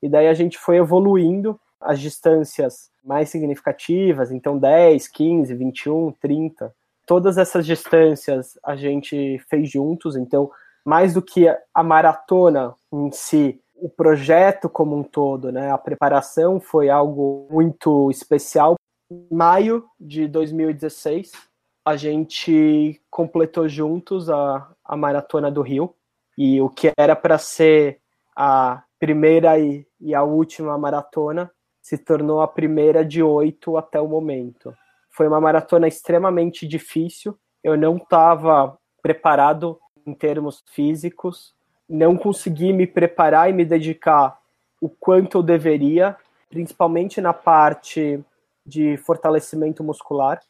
e 0.00 0.08
daí 0.08 0.28
a 0.28 0.34
gente 0.34 0.56
foi 0.56 0.76
evoluindo 0.76 1.58
as 1.80 1.98
distâncias 1.98 2.90
mais 3.02 3.28
significativas, 3.28 4.30
então 4.30 4.56
10, 4.56 5.08
15, 5.08 5.54
21, 5.54 6.12
30, 6.12 6.72
todas 7.06 7.36
essas 7.36 7.66
distâncias 7.66 8.58
a 8.64 8.76
gente 8.76 9.38
fez 9.50 9.68
juntos, 9.68 10.16
então 10.16 10.50
mais 10.84 11.14
do 11.14 11.22
que 11.22 11.48
a 11.74 11.82
maratona 11.82 12.74
em 12.92 13.10
si, 13.10 13.60
o 13.84 13.88
projeto 13.90 14.66
como 14.66 14.96
um 14.96 15.02
todo, 15.02 15.52
né, 15.52 15.70
a 15.70 15.76
preparação 15.76 16.58
foi 16.58 16.88
algo 16.88 17.46
muito 17.50 18.10
especial. 18.10 18.76
Em 19.10 19.26
maio 19.30 19.84
de 20.00 20.26
2016, 20.26 21.32
a 21.84 21.94
gente 21.94 22.98
completou 23.10 23.68
juntos 23.68 24.30
a, 24.30 24.70
a 24.82 24.96
Maratona 24.96 25.50
do 25.50 25.60
Rio, 25.60 25.94
e 26.36 26.62
o 26.62 26.70
que 26.70 26.92
era 26.96 27.14
para 27.14 27.36
ser 27.36 28.00
a 28.34 28.82
primeira 28.98 29.58
e, 29.58 29.86
e, 30.00 30.14
a 30.14 30.22
última 30.22 30.78
maratona 30.78 31.50
se 31.82 31.98
tornou 31.98 32.40
a 32.40 32.48
primeira 32.48 33.04
de 33.04 33.22
oito 33.22 33.76
até 33.76 34.00
o 34.00 34.08
momento. 34.08 34.74
Foi 35.10 35.28
uma 35.28 35.42
maratona 35.42 35.86
extremamente 35.86 36.66
difícil, 36.66 37.38
eu 37.62 37.76
não 37.76 37.98
estava 37.98 38.78
preparado 39.02 39.78
em 40.06 40.14
termos 40.14 40.64
físicos, 40.70 41.54
não 41.88 42.16
consegui 42.16 42.72
me 42.72 42.86
preparar 42.86 43.50
e 43.50 43.52
me 43.52 43.64
dedicar 43.64 44.38
o 44.80 44.88
quanto 44.88 45.38
eu 45.38 45.42
deveria, 45.42 46.16
principalmente 46.48 47.20
na 47.20 47.32
parte 47.32 48.22
de 48.66 48.96
fortalecimento 48.98 49.82
muscular. 49.82 50.40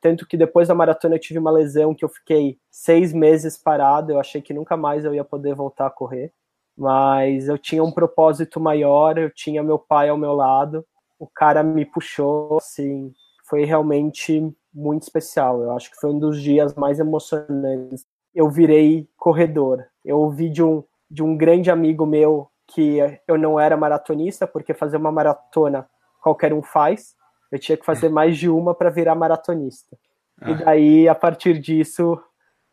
Tanto 0.00 0.26
que 0.26 0.36
depois 0.36 0.68
da 0.68 0.74
maratona 0.74 1.16
eu 1.16 1.20
tive 1.20 1.38
uma 1.38 1.50
lesão 1.50 1.94
que 1.94 2.04
eu 2.04 2.08
fiquei 2.08 2.58
seis 2.70 3.12
meses 3.12 3.56
parado, 3.56 4.12
eu 4.12 4.20
achei 4.20 4.40
que 4.40 4.54
nunca 4.54 4.76
mais 4.76 5.04
eu 5.04 5.14
ia 5.14 5.24
poder 5.24 5.54
voltar 5.54 5.86
a 5.86 5.90
correr. 5.90 6.32
Mas 6.76 7.48
eu 7.48 7.58
tinha 7.58 7.84
um 7.84 7.92
propósito 7.92 8.58
maior, 8.58 9.18
eu 9.18 9.30
tinha 9.30 9.62
meu 9.62 9.78
pai 9.78 10.08
ao 10.08 10.16
meu 10.16 10.32
lado, 10.32 10.84
o 11.18 11.26
cara 11.26 11.62
me 11.62 11.84
puxou, 11.84 12.56
assim, 12.56 13.12
foi 13.44 13.64
realmente 13.64 14.50
muito 14.72 15.02
especial. 15.02 15.60
Eu 15.62 15.72
acho 15.72 15.90
que 15.90 16.00
foi 16.00 16.10
um 16.10 16.18
dos 16.18 16.40
dias 16.40 16.74
mais 16.74 16.98
emocionantes 16.98 18.06
eu 18.34 18.48
virei 18.48 19.08
corredor. 19.16 19.86
Eu 20.04 20.18
ouvi 20.18 20.48
de 20.48 20.62
um, 20.62 20.82
de 21.10 21.22
um 21.22 21.36
grande 21.36 21.70
amigo 21.70 22.06
meu 22.06 22.50
que 22.66 22.98
eu 23.26 23.36
não 23.36 23.58
era 23.58 23.76
maratonista, 23.76 24.46
porque 24.46 24.72
fazer 24.72 24.96
uma 24.96 25.10
maratona 25.10 25.88
qualquer 26.22 26.52
um 26.52 26.62
faz. 26.62 27.14
Eu 27.50 27.58
tinha 27.58 27.76
que 27.76 27.84
fazer 27.84 28.08
mais 28.08 28.38
de 28.38 28.48
uma 28.48 28.74
para 28.74 28.90
virar 28.90 29.14
maratonista. 29.14 29.98
Ah. 30.40 30.50
E 30.50 30.64
daí, 30.64 31.08
a 31.08 31.14
partir 31.14 31.58
disso, 31.58 32.20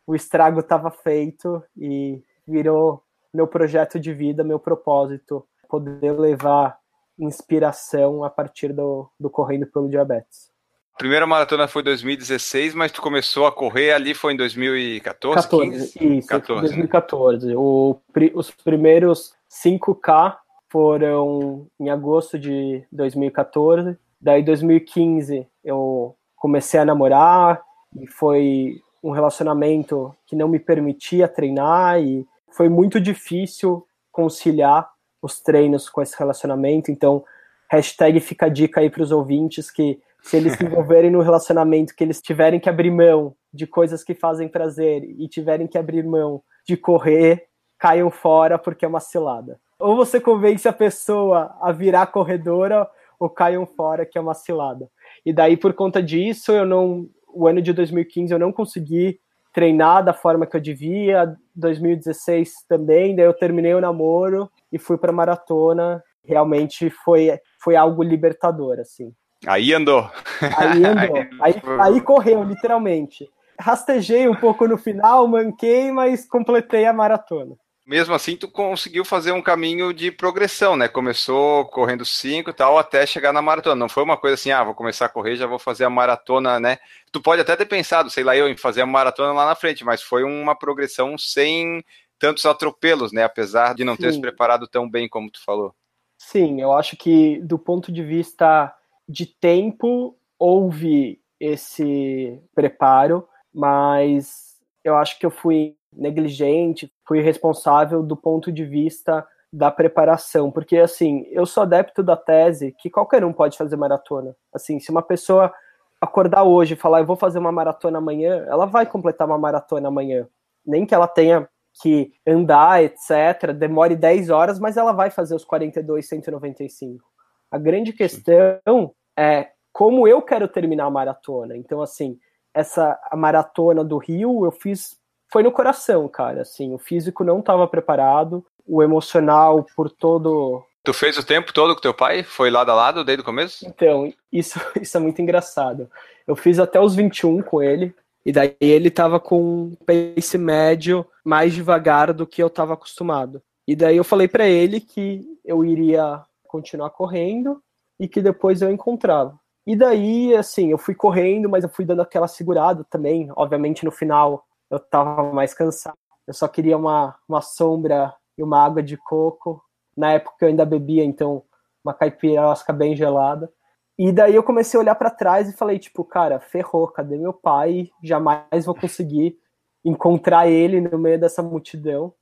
o 0.06 0.16
estrago 0.16 0.60
estava 0.60 0.92
feito 0.92 1.64
e 1.76 2.22
virou 2.48 3.04
meu 3.34 3.48
projeto 3.48 4.00
de 4.00 4.14
vida, 4.14 4.44
meu 4.44 4.60
propósito, 4.60 5.46
poder 5.68 6.12
levar 6.12 6.78
inspiração 7.20 8.24
a 8.24 8.30
partir 8.30 8.72
do, 8.72 9.10
do 9.20 9.30
Correndo 9.30 9.66
pelo 9.68 9.90
Diabetes 9.90 10.57
primeira 10.98 11.28
maratona 11.28 11.68
foi 11.68 11.82
em 11.82 11.86
2016, 11.86 12.74
mas 12.74 12.92
tu 12.92 13.02
começou 13.02 13.46
a 13.46 13.52
correr 13.52 13.92
ali 13.92 14.14
foi 14.14 14.34
em 14.34 14.38
2014? 14.38 15.36
14, 15.36 16.00
15? 16.00 16.18
isso, 16.18 16.28
14, 16.28 16.62
2014. 16.62 17.48
Né? 17.48 17.54
O, 17.56 17.98
os 18.34 18.52
primeiros 18.52 19.34
5K 19.50 20.38
foram 20.70 21.68
em 21.80 21.90
agosto 21.90 22.38
de 22.38 22.84
2014. 22.92 23.98
Daí, 24.20 24.44
2015, 24.44 25.48
eu 25.64 26.16
comecei 26.36 26.80
a 26.80 26.86
namorar 26.86 27.62
e 27.96 28.08
foi 28.08 28.82
um 29.04 29.12
relacionamento 29.12 30.14
que 30.26 30.36
não 30.36 30.48
me 30.48 30.60
permitia 30.60 31.28
treinar 31.28 32.02
e 32.02 32.26
foi 32.52 32.68
muito 32.68 33.00
difícil 33.00 33.86
conciliar 34.12 34.90
os 35.22 35.40
treinos 35.40 35.90
com 35.90 36.02
esse 36.02 36.18
relacionamento. 36.18 36.92
Então, 36.92 37.24
hashtag 37.70 38.20
fica 38.20 38.48
a 38.48 38.50
dica 38.50 38.82
aí 38.82 38.90
para 38.90 39.04
os 39.04 39.12
ouvintes 39.12 39.70
que 39.70 40.00
se 40.22 40.38
eles 40.38 40.54
se 40.54 40.66
envolverem 40.66 41.12
no 41.12 41.22
relacionamento, 41.22 41.96
que 41.96 42.04
eles 42.04 42.22
tiverem 42.22 42.60
que 42.60 42.70
abrir 42.70 42.92
mão 42.92 43.36
de 43.54 43.66
coisas 43.66 44.04
que 44.04 44.14
fazem 44.14 44.48
prazer 44.48 45.04
e 45.04 45.28
tiverem 45.28 45.68
que 45.68 45.78
abrir 45.78 46.04
mão 46.04 46.42
de 46.68 46.76
correr, 46.76 47.48
caiam 47.78 48.12
fora 48.12 48.58
porque 48.58 48.86
é 48.86 48.88
uma 48.88 49.00
cilada. 49.00 49.60
Ou 49.80 49.96
você 49.96 50.20
convence 50.20 50.68
a 50.68 50.74
pessoa 50.74 51.56
a 51.62 51.72
virar 51.72 52.08
corredora, 52.08 52.90
ou 53.20 53.30
caiam 53.30 53.66
fora 53.66 54.06
que 54.06 54.18
é 54.18 54.22
uma 54.22 54.34
cilada. 54.34 54.90
E 55.26 55.34
daí, 55.34 55.58
por 55.58 55.74
conta 55.74 56.02
disso, 56.02 56.52
eu 56.52 56.66
não. 56.66 57.08
O 57.34 57.48
ano 57.48 57.62
de 57.62 57.72
2015 57.74 58.34
eu 58.34 58.40
não 58.40 58.52
consegui 58.52 59.20
treinar 59.54 60.04
da 60.04 60.14
forma 60.14 60.46
que 60.46 60.56
eu 60.56 60.62
devia. 60.62 61.36
2016 61.56 62.66
também, 62.68 63.16
daí 63.16 63.26
eu 63.26 63.34
terminei 63.34 63.74
o 63.74 63.82
namoro 63.82 64.50
e 64.72 64.80
fui 64.80 64.98
para 64.98 65.12
maratona. 65.12 66.04
Realmente 66.24 66.90
foi, 66.90 67.40
foi 67.60 67.76
algo 67.76 68.04
libertador, 68.04 68.80
assim. 68.80 69.14
Aí 69.46 69.74
andou. 69.74 70.10
Aí 70.58 70.84
andou. 70.86 71.18
aí, 71.42 71.56
aí 71.80 72.02
correu, 72.02 72.44
literalmente. 72.44 73.30
Rastejei 73.60 74.28
um 74.28 74.36
pouco 74.36 74.68
no 74.68 74.78
final, 74.78 75.28
manquei, 75.28 75.92
mas 75.92 76.28
completei 76.28 76.86
a 76.86 76.94
maratona. 76.94 77.56
Mesmo 77.88 78.14
assim, 78.14 78.36
tu 78.36 78.50
conseguiu 78.50 79.06
fazer 79.06 79.32
um 79.32 79.42
caminho 79.42 79.94
de 79.94 80.12
progressão, 80.12 80.76
né? 80.76 80.90
Começou 80.90 81.64
correndo 81.68 82.04
5 82.04 82.50
e 82.50 82.54
tal, 82.54 82.78
até 82.78 83.06
chegar 83.06 83.32
na 83.32 83.42
maratona. 83.42 83.78
Não 83.78 83.88
foi 83.88 84.04
uma 84.04 84.18
coisa 84.18 84.34
assim, 84.34 84.52
ah, 84.52 84.62
vou 84.62 84.76
começar 84.76 85.06
a 85.06 85.10
correr, 85.10 85.38
já 85.38 85.48
vou 85.48 85.58
fazer 85.58 85.86
a 85.86 85.90
maratona, 85.90 86.60
né? 86.60 86.80
Tu 87.14 87.22
pode 87.22 87.42
até 87.42 87.56
ter 87.56 87.66
pensado, 87.66 88.10
sei 88.10 88.26
lá, 88.26 88.36
eu 88.36 88.50
em 88.50 88.58
fazer 88.58 88.82
a 88.82 88.86
maratona 88.86 89.32
lá 89.32 89.46
na 89.46 89.56
frente, 89.56 89.86
mas 89.86 90.02
foi 90.02 90.24
uma 90.24 90.54
progressão 90.54 91.18
sem 91.18 91.82
tantos 92.20 92.46
atropelos, 92.46 93.14
né? 93.14 93.24
Apesar 93.24 93.74
de 93.74 93.86
não 93.86 93.96
Sim. 93.96 94.02
ter 94.02 94.14
se 94.14 94.20
preparado 94.20 94.68
tão 94.68 94.90
bem 94.90 95.08
como 95.08 95.32
tu 95.32 95.42
falou. 95.42 95.74
Sim, 96.18 96.60
eu 96.60 96.74
acho 96.74 96.98
que 96.98 97.40
do 97.42 97.58
ponto 97.58 97.90
de 97.90 98.04
vista 98.04 98.74
de 99.08 99.26
tempo 99.26 100.18
houve 100.38 101.20
esse 101.40 102.42
preparo, 102.54 103.28
mas 103.54 104.58
eu 104.84 104.96
acho 104.96 105.18
que 105.20 105.26
eu 105.26 105.32
fui 105.32 105.76
negligente, 105.94 106.92
fui 107.08 107.22
responsável 107.22 108.04
do 108.04 108.16
ponto 108.16 108.52
de 108.52 108.66
vista 108.66 109.26
da 109.52 109.72
preparação, 109.72 110.52
porque 110.52 110.78
assim, 110.78 111.26
eu 111.32 111.46
sou 111.46 111.64
adepto 111.64 112.04
da 112.04 112.18
tese 112.18 112.76
que 112.78 112.90
qualquer 112.90 113.24
um 113.24 113.32
pode 113.32 113.58
fazer 113.58 113.78
maratona. 113.78 114.36
Assim, 114.54 114.80
se 114.80 114.92
uma 114.92 115.02
pessoa 115.02 115.54
acordar 116.02 116.44
hoje 116.44 116.74
e 116.74 116.78
falar 116.78 117.00
eu 117.00 117.06
vou 117.06 117.16
fazer 117.16 117.40
uma 117.40 117.52
maratona 117.52 117.98
amanhã, 117.98 118.46
ela 118.48 118.66
vai 118.66 118.86
completar 118.86 119.26
uma 119.26 119.38
maratona 119.38 119.88
amanhã. 119.88 120.28
Nem 120.66 120.86
que 120.86 120.94
ela 120.94 121.08
tenha 121.08 121.48
que 121.82 122.12
andar, 122.26 122.84
etc, 122.84 123.54
demore 123.56 123.96
10 123.96 124.30
horas, 124.30 124.60
mas 124.60 124.78
ela 124.78 124.92
vai 124.92 125.10
fazer 125.10 125.36
os 125.36 125.46
42 125.46 126.08
195. 126.08 127.04
A 127.50 127.58
grande 127.58 127.94
questão 127.94 128.94
é 129.18 129.50
como 129.74 130.08
eu 130.08 130.22
quero 130.22 130.48
terminar 130.48 130.86
a 130.86 130.92
maratona. 130.92 131.56
Então, 131.56 131.82
assim, 131.82 132.20
essa 132.54 133.00
a 133.12 133.16
maratona 133.16 133.84
do 133.84 133.98
Rio 133.98 134.46
eu 134.46 134.52
fiz 134.52 134.98
foi 135.32 135.44
no 135.44 135.52
coração, 135.52 136.08
cara. 136.08 136.42
Assim, 136.42 136.74
o 136.74 136.78
físico 136.78 137.24
não 137.24 137.40
estava 137.40 137.68
preparado, 137.68 138.46
o 138.66 138.82
emocional 138.82 139.66
por 139.76 139.90
todo. 139.90 140.64
Tu 140.84 140.94
fez 140.94 141.18
o 141.18 141.26
tempo 141.26 141.54
todo 141.54 141.76
com 141.76 141.82
teu 141.82 141.94
pai? 141.94 142.24
Foi 142.24 142.50
lado 142.50 142.72
a 142.72 142.76
lado 142.76 143.04
desde 143.04 143.22
o 143.22 143.26
começo? 143.26 143.68
Então, 143.68 144.12
isso, 144.32 144.60
isso 144.82 144.98
é 144.98 145.00
muito 145.00 145.22
engraçado. 145.22 145.90
Eu 146.26 146.36
fiz 146.36 146.60
até 146.60 146.80
os 146.80 146.96
21 146.96 147.42
com 147.42 147.62
ele, 147.62 147.94
E 148.26 148.32
daí 148.32 148.56
ele 148.60 148.90
tava 148.90 149.20
com 149.20 149.42
um 149.42 149.76
pace 149.86 150.38
médio 150.38 151.06
mais 151.24 151.54
devagar 151.54 152.14
do 152.14 152.28
que 152.28 152.42
eu 152.42 152.50
tava 152.50 152.74
acostumado. 152.74 153.42
E 153.68 153.76
daí 153.76 153.98
eu 153.98 154.04
falei 154.04 154.28
para 154.28 154.48
ele 154.48 154.80
que 154.80 155.22
eu 155.46 155.64
iria 155.64 156.22
continuar 156.48 156.90
correndo 156.90 157.62
e 158.00 158.08
que 158.08 158.22
depois 158.22 158.62
eu 158.62 158.72
encontrava. 158.72 159.40
E 159.66 159.76
daí, 159.76 160.34
assim, 160.36 160.72
eu 160.72 160.78
fui 160.78 160.96
correndo, 160.96 161.50
mas 161.50 161.64
eu 161.64 161.70
fui 161.70 161.84
dando 161.84 162.02
aquela 162.02 162.28
segurada 162.28 162.86
também. 162.90 163.30
Obviamente, 163.36 163.84
no 163.84 163.92
final, 163.92 164.46
eu 164.72 164.80
tava 164.80 165.34
mais 165.34 165.54
cansado. 165.54 165.98
Eu 166.26 166.34
só 166.34 166.48
queria 166.48 166.78
uma, 166.78 167.18
uma 167.28 167.42
sombra 167.42 168.14
e 168.38 168.44
uma 168.44 168.64
água 168.64 168.82
de 168.82 168.96
coco. 168.96 169.62
Na 169.96 170.14
época 170.14 170.38
eu 170.42 170.50
ainda 170.50 170.66
bebia, 170.66 171.04
então, 171.04 171.44
uma 171.84 171.94
caipirosca 171.94 172.72
bem 172.72 172.96
gelada. 172.96 173.52
E 173.98 174.12
daí 174.12 174.36
eu 174.36 174.44
comecei 174.44 174.78
a 174.78 174.82
olhar 174.82 174.96
para 174.96 175.10
trás 175.10 175.50
e 175.50 175.58
falei, 175.58 175.80
tipo, 175.80 176.04
cara, 176.04 176.40
ferrou, 176.40 176.88
cadê 176.88 177.18
meu 177.18 177.34
pai? 177.34 177.90
Jamais 178.04 178.66
vou 178.66 178.76
conseguir 178.76 179.38
encontrar 179.84 180.48
ele 180.48 180.80
no 180.80 181.00
meio 181.00 181.20
dessa 181.20 181.42
multidão. 181.42 182.14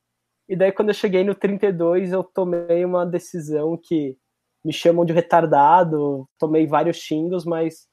E 0.48 0.56
daí 0.56 0.72
quando 0.72 0.90
eu 0.90 0.94
cheguei 0.94 1.24
no 1.24 1.36
32, 1.36 2.14
eu 2.14 2.24
tomei 2.24 2.86
uma 2.86 3.06
decisão 3.06 3.78
que 3.78 4.18
me 4.66 4.74
chamam 4.74 5.06
de 5.06 5.14
retardado, 5.14 6.28
tomei 6.40 6.66
vários 6.66 6.98
xingos, 6.98 7.46
mas 7.46 7.88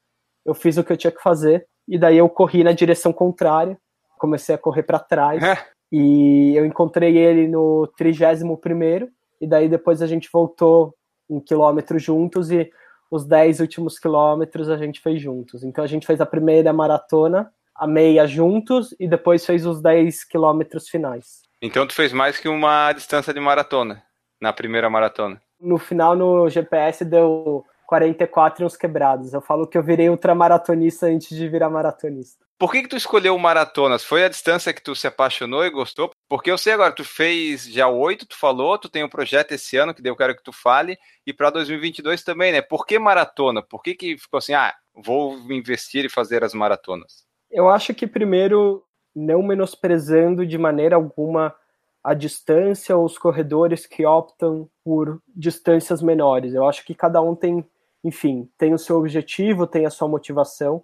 eu 0.45 0.55
fiz 0.55 0.79
o 0.79 0.83
que 0.83 0.93
eu 0.93 0.97
tinha 0.97 1.11
que 1.11 1.23
fazer. 1.23 1.67
E 1.87 1.99
daí 1.99 2.17
eu 2.17 2.29
corri 2.29 2.65
na 2.65 2.73
direção 2.73 3.13
contrária, 3.13 3.79
comecei 4.19 4.55
a 4.55 4.59
correr 4.59 4.83
para 4.83 4.99
trás. 4.99 5.43
É. 5.43 5.59
E 5.93 6.55
eu 6.57 6.65
encontrei 6.65 7.19
ele 7.19 7.47
no 7.47 7.87
31 7.99 8.57
primeiro, 8.57 9.11
e 9.39 9.47
daí 9.47 9.69
depois 9.69 10.01
a 10.01 10.07
gente 10.07 10.31
voltou 10.33 10.95
um 11.29 11.39
quilômetro 11.39 11.99
juntos 11.99 12.51
e 12.51 12.71
os 13.11 13.27
10 13.27 13.61
últimos 13.61 13.99
quilômetros 13.99 14.71
a 14.71 14.79
gente 14.79 15.01
fez 15.01 15.21
juntos. 15.21 15.63
Então 15.63 15.85
a 15.85 15.87
gente 15.87 16.07
fez 16.07 16.21
a 16.23 16.27
primeira 16.27 16.73
maratona, 16.73 17.53
a 17.75 17.87
meia 17.87 18.27
juntos 18.27 18.95
e 18.99 19.07
depois 19.07 19.45
fez 19.45 19.67
os 19.67 19.83
10 19.83 20.25
quilômetros 20.25 20.89
finais. 20.89 21.43
Então 21.61 21.87
tu 21.87 21.93
fez 21.93 22.13
mais 22.13 22.39
que 22.39 22.49
uma 22.49 22.91
distância 22.93 23.35
de 23.35 23.41
maratona 23.41 24.03
na 24.41 24.53
primeira 24.53 24.89
maratona. 24.89 25.41
No 25.63 25.79
final 25.79 26.17
no 26.17 26.49
GPS 26.49 27.05
deu 27.05 27.65
44 27.87 28.63
e 28.63 28.67
uns 28.67 28.77
quebrados. 28.77 29.33
Eu 29.33 29.41
falo 29.41 29.67
que 29.67 29.77
eu 29.77 29.83
virei 29.83 30.09
ultramaratonista 30.09 31.07
antes 31.07 31.37
de 31.37 31.49
virar 31.49 31.71
maratonista. 31.71 32.43
Por 32.59 32.73
que, 32.73 32.83
que 32.83 32.89
tu 32.89 32.97
escolheu 32.97 33.37
maratonas? 33.39 34.05
Foi 34.05 34.25
a 34.25 34.29
distância 34.29 34.73
que 34.73 34.83
tu 34.83 34.95
se 34.95 35.07
apaixonou 35.07 35.65
e 35.65 35.71
gostou? 35.71 36.11
Porque 36.29 36.51
eu 36.51 36.57
sei 36.57 36.73
agora, 36.73 36.95
tu 36.95 37.05
fez 37.05 37.67
já 37.67 37.89
oito, 37.89 38.25
tu 38.25 38.37
falou, 38.37 38.79
tu 38.79 38.89
tem 38.89 39.05
um 39.05 39.09
projeto 39.09 39.53
esse 39.53 39.77
ano 39.77 39.93
que 39.93 40.07
eu 40.09 40.17
quero 40.17 40.35
que 40.37 40.43
tu 40.43 40.53
fale, 40.53 40.97
e 41.27 41.33
para 41.33 41.51
2022 41.51 42.23
também, 42.23 42.53
né? 42.53 42.63
Por 42.63 42.87
que 42.87 42.99
maratona? 42.99 43.63
Por 43.63 43.83
que, 43.83 43.95
que 43.95 44.17
ficou 44.17 44.39
assim, 44.39 44.55
ah, 44.55 44.73
vou 44.95 45.37
investir 45.51 46.05
e 46.05 46.09
fazer 46.09 46.45
as 46.45 46.55
maratonas? 46.55 47.27
Eu 47.51 47.69
acho 47.69 47.93
que 47.93 48.07
primeiro, 48.07 48.83
não 49.15 49.43
menosprezando 49.43 50.47
de 50.47 50.57
maneira 50.57 50.97
alguma 50.97 51.55
a 52.03 52.15
distância 52.15 52.97
ou 52.97 53.05
os 53.05 53.17
corredores 53.17 53.87
que 53.87 54.05
optam 54.05 54.69
por 54.85 55.23
distâncias 55.29 56.03
menores. 56.03 56.55
Eu 56.55 56.67
acho 56.67 56.85
que 56.85 56.95
cada 56.95 57.21
um 57.21 57.35
tem 57.35 57.65
enfim, 58.05 58.51
tem 58.59 58.75
o 58.75 58.79
seu 58.79 58.99
objetivo, 58.99 59.67
tem 59.67 59.87
a 59.87 59.91
sua 59.91 60.09
motivação, 60.09 60.83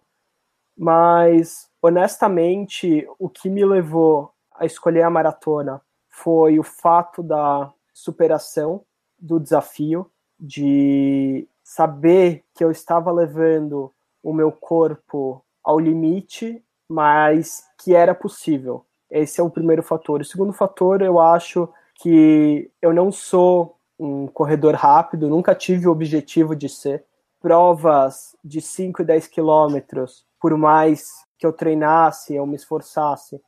mas 0.76 1.68
honestamente, 1.82 3.06
o 3.18 3.28
que 3.28 3.50
me 3.50 3.64
levou 3.64 4.32
a 4.54 4.64
escolher 4.64 5.02
a 5.02 5.10
maratona 5.10 5.80
foi 6.08 6.58
o 6.58 6.62
fato 6.62 7.22
da 7.22 7.72
superação 7.92 8.84
do 9.18 9.40
desafio, 9.40 10.10
de 10.38 11.48
saber 11.64 12.44
que 12.54 12.62
eu 12.62 12.70
estava 12.70 13.10
levando 13.10 13.92
o 14.22 14.32
meu 14.32 14.52
corpo 14.52 15.44
ao 15.62 15.80
limite, 15.80 16.64
mas 16.88 17.64
que 17.78 17.94
era 17.94 18.14
possível. 18.14 18.86
Esse 19.10 19.40
é 19.40 19.44
o 19.44 19.50
primeiro 19.50 19.82
fator. 19.82 20.20
O 20.20 20.24
segundo 20.24 20.52
fator, 20.52 21.02
eu 21.02 21.18
acho 21.18 21.68
que 21.94 22.70
eu 22.80 22.92
não 22.92 23.10
sou 23.10 23.76
um 23.98 24.26
corredor 24.26 24.74
rápido, 24.74 25.28
nunca 25.28 25.54
tive 25.54 25.88
o 25.88 25.90
objetivo 25.90 26.54
de 26.54 26.68
ser 26.68 27.04
provas 27.40 28.36
de 28.44 28.60
5 28.60 29.02
e 29.02 29.04
10 29.04 29.26
quilômetros, 29.28 30.24
por 30.40 30.56
mais 30.56 31.24
que 31.38 31.46
eu 31.46 31.52
treinasse, 31.52 32.34
eu 32.34 32.46
me 32.46 32.56
esforçasse, 32.56 33.40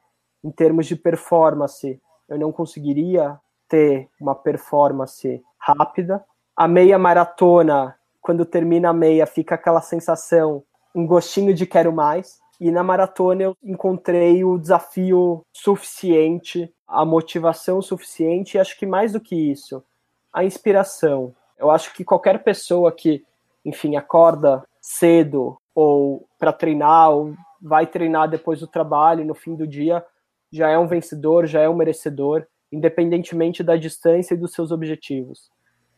em 0.43 0.51
termos 0.51 0.87
de 0.87 0.97
performance, 0.97 2.01
eu 2.29 2.39
não 2.39 2.53
conseguiria 2.53 3.39
ter 3.69 4.09
uma 4.21 4.35
performance 4.35 5.43
rápida. 5.59 6.25
A 6.57 6.67
meia 6.67 6.99
maratona, 6.99 7.97
quando 8.21 8.45
termina 8.45 8.91
a 8.91 8.95
meia, 8.95 9.27
fica 9.27 9.55
aquela 9.55 9.81
sensação, 9.81 10.63
um 10.95 11.07
gostinho 11.07 11.53
de 11.55 11.67
quero 11.67 11.93
mais. 11.93 12.41
E 12.61 12.71
na 12.71 12.83
maratona 12.83 13.43
eu 13.43 13.57
encontrei 13.63 14.45
o 14.45 14.59
desafio 14.59 15.43
suficiente, 15.53 16.73
a 16.87 17.05
motivação 17.05 17.81
suficiente, 17.81 18.57
e 18.57 18.61
acho 18.61 18.79
que 18.79 18.85
mais 18.85 19.13
do 19.13 19.21
que 19.21 19.35
isso, 19.35 19.83
a 20.33 20.45
inspiração. 20.45 21.35
Eu 21.59 21.71
acho 21.71 21.93
que 21.95 22.05
qualquer 22.05 22.43
pessoa 22.45 22.93
que 22.93 23.25
enfim, 23.65 23.97
acorda 23.97 24.65
cedo 24.81 25.59
ou 25.75 26.27
para 26.39 26.53
treinar 26.53 27.11
ou 27.11 27.35
vai 27.61 27.87
treinar 27.87 28.29
depois 28.29 28.61
do 28.61 28.67
trabalho 28.67 29.25
no 29.25 29.35
fim 29.35 29.55
do 29.55 29.67
dia, 29.67 30.05
já 30.51 30.69
é 30.69 30.79
um 30.79 30.87
vencedor, 30.87 31.47
já 31.47 31.61
é 31.61 31.69
um 31.69 31.77
merecedor, 31.77 32.47
independentemente 32.73 33.63
da 33.63 33.77
distância 33.77 34.35
e 34.35 34.37
dos 34.37 34.53
seus 34.53 34.73
objetivos. 34.73 35.51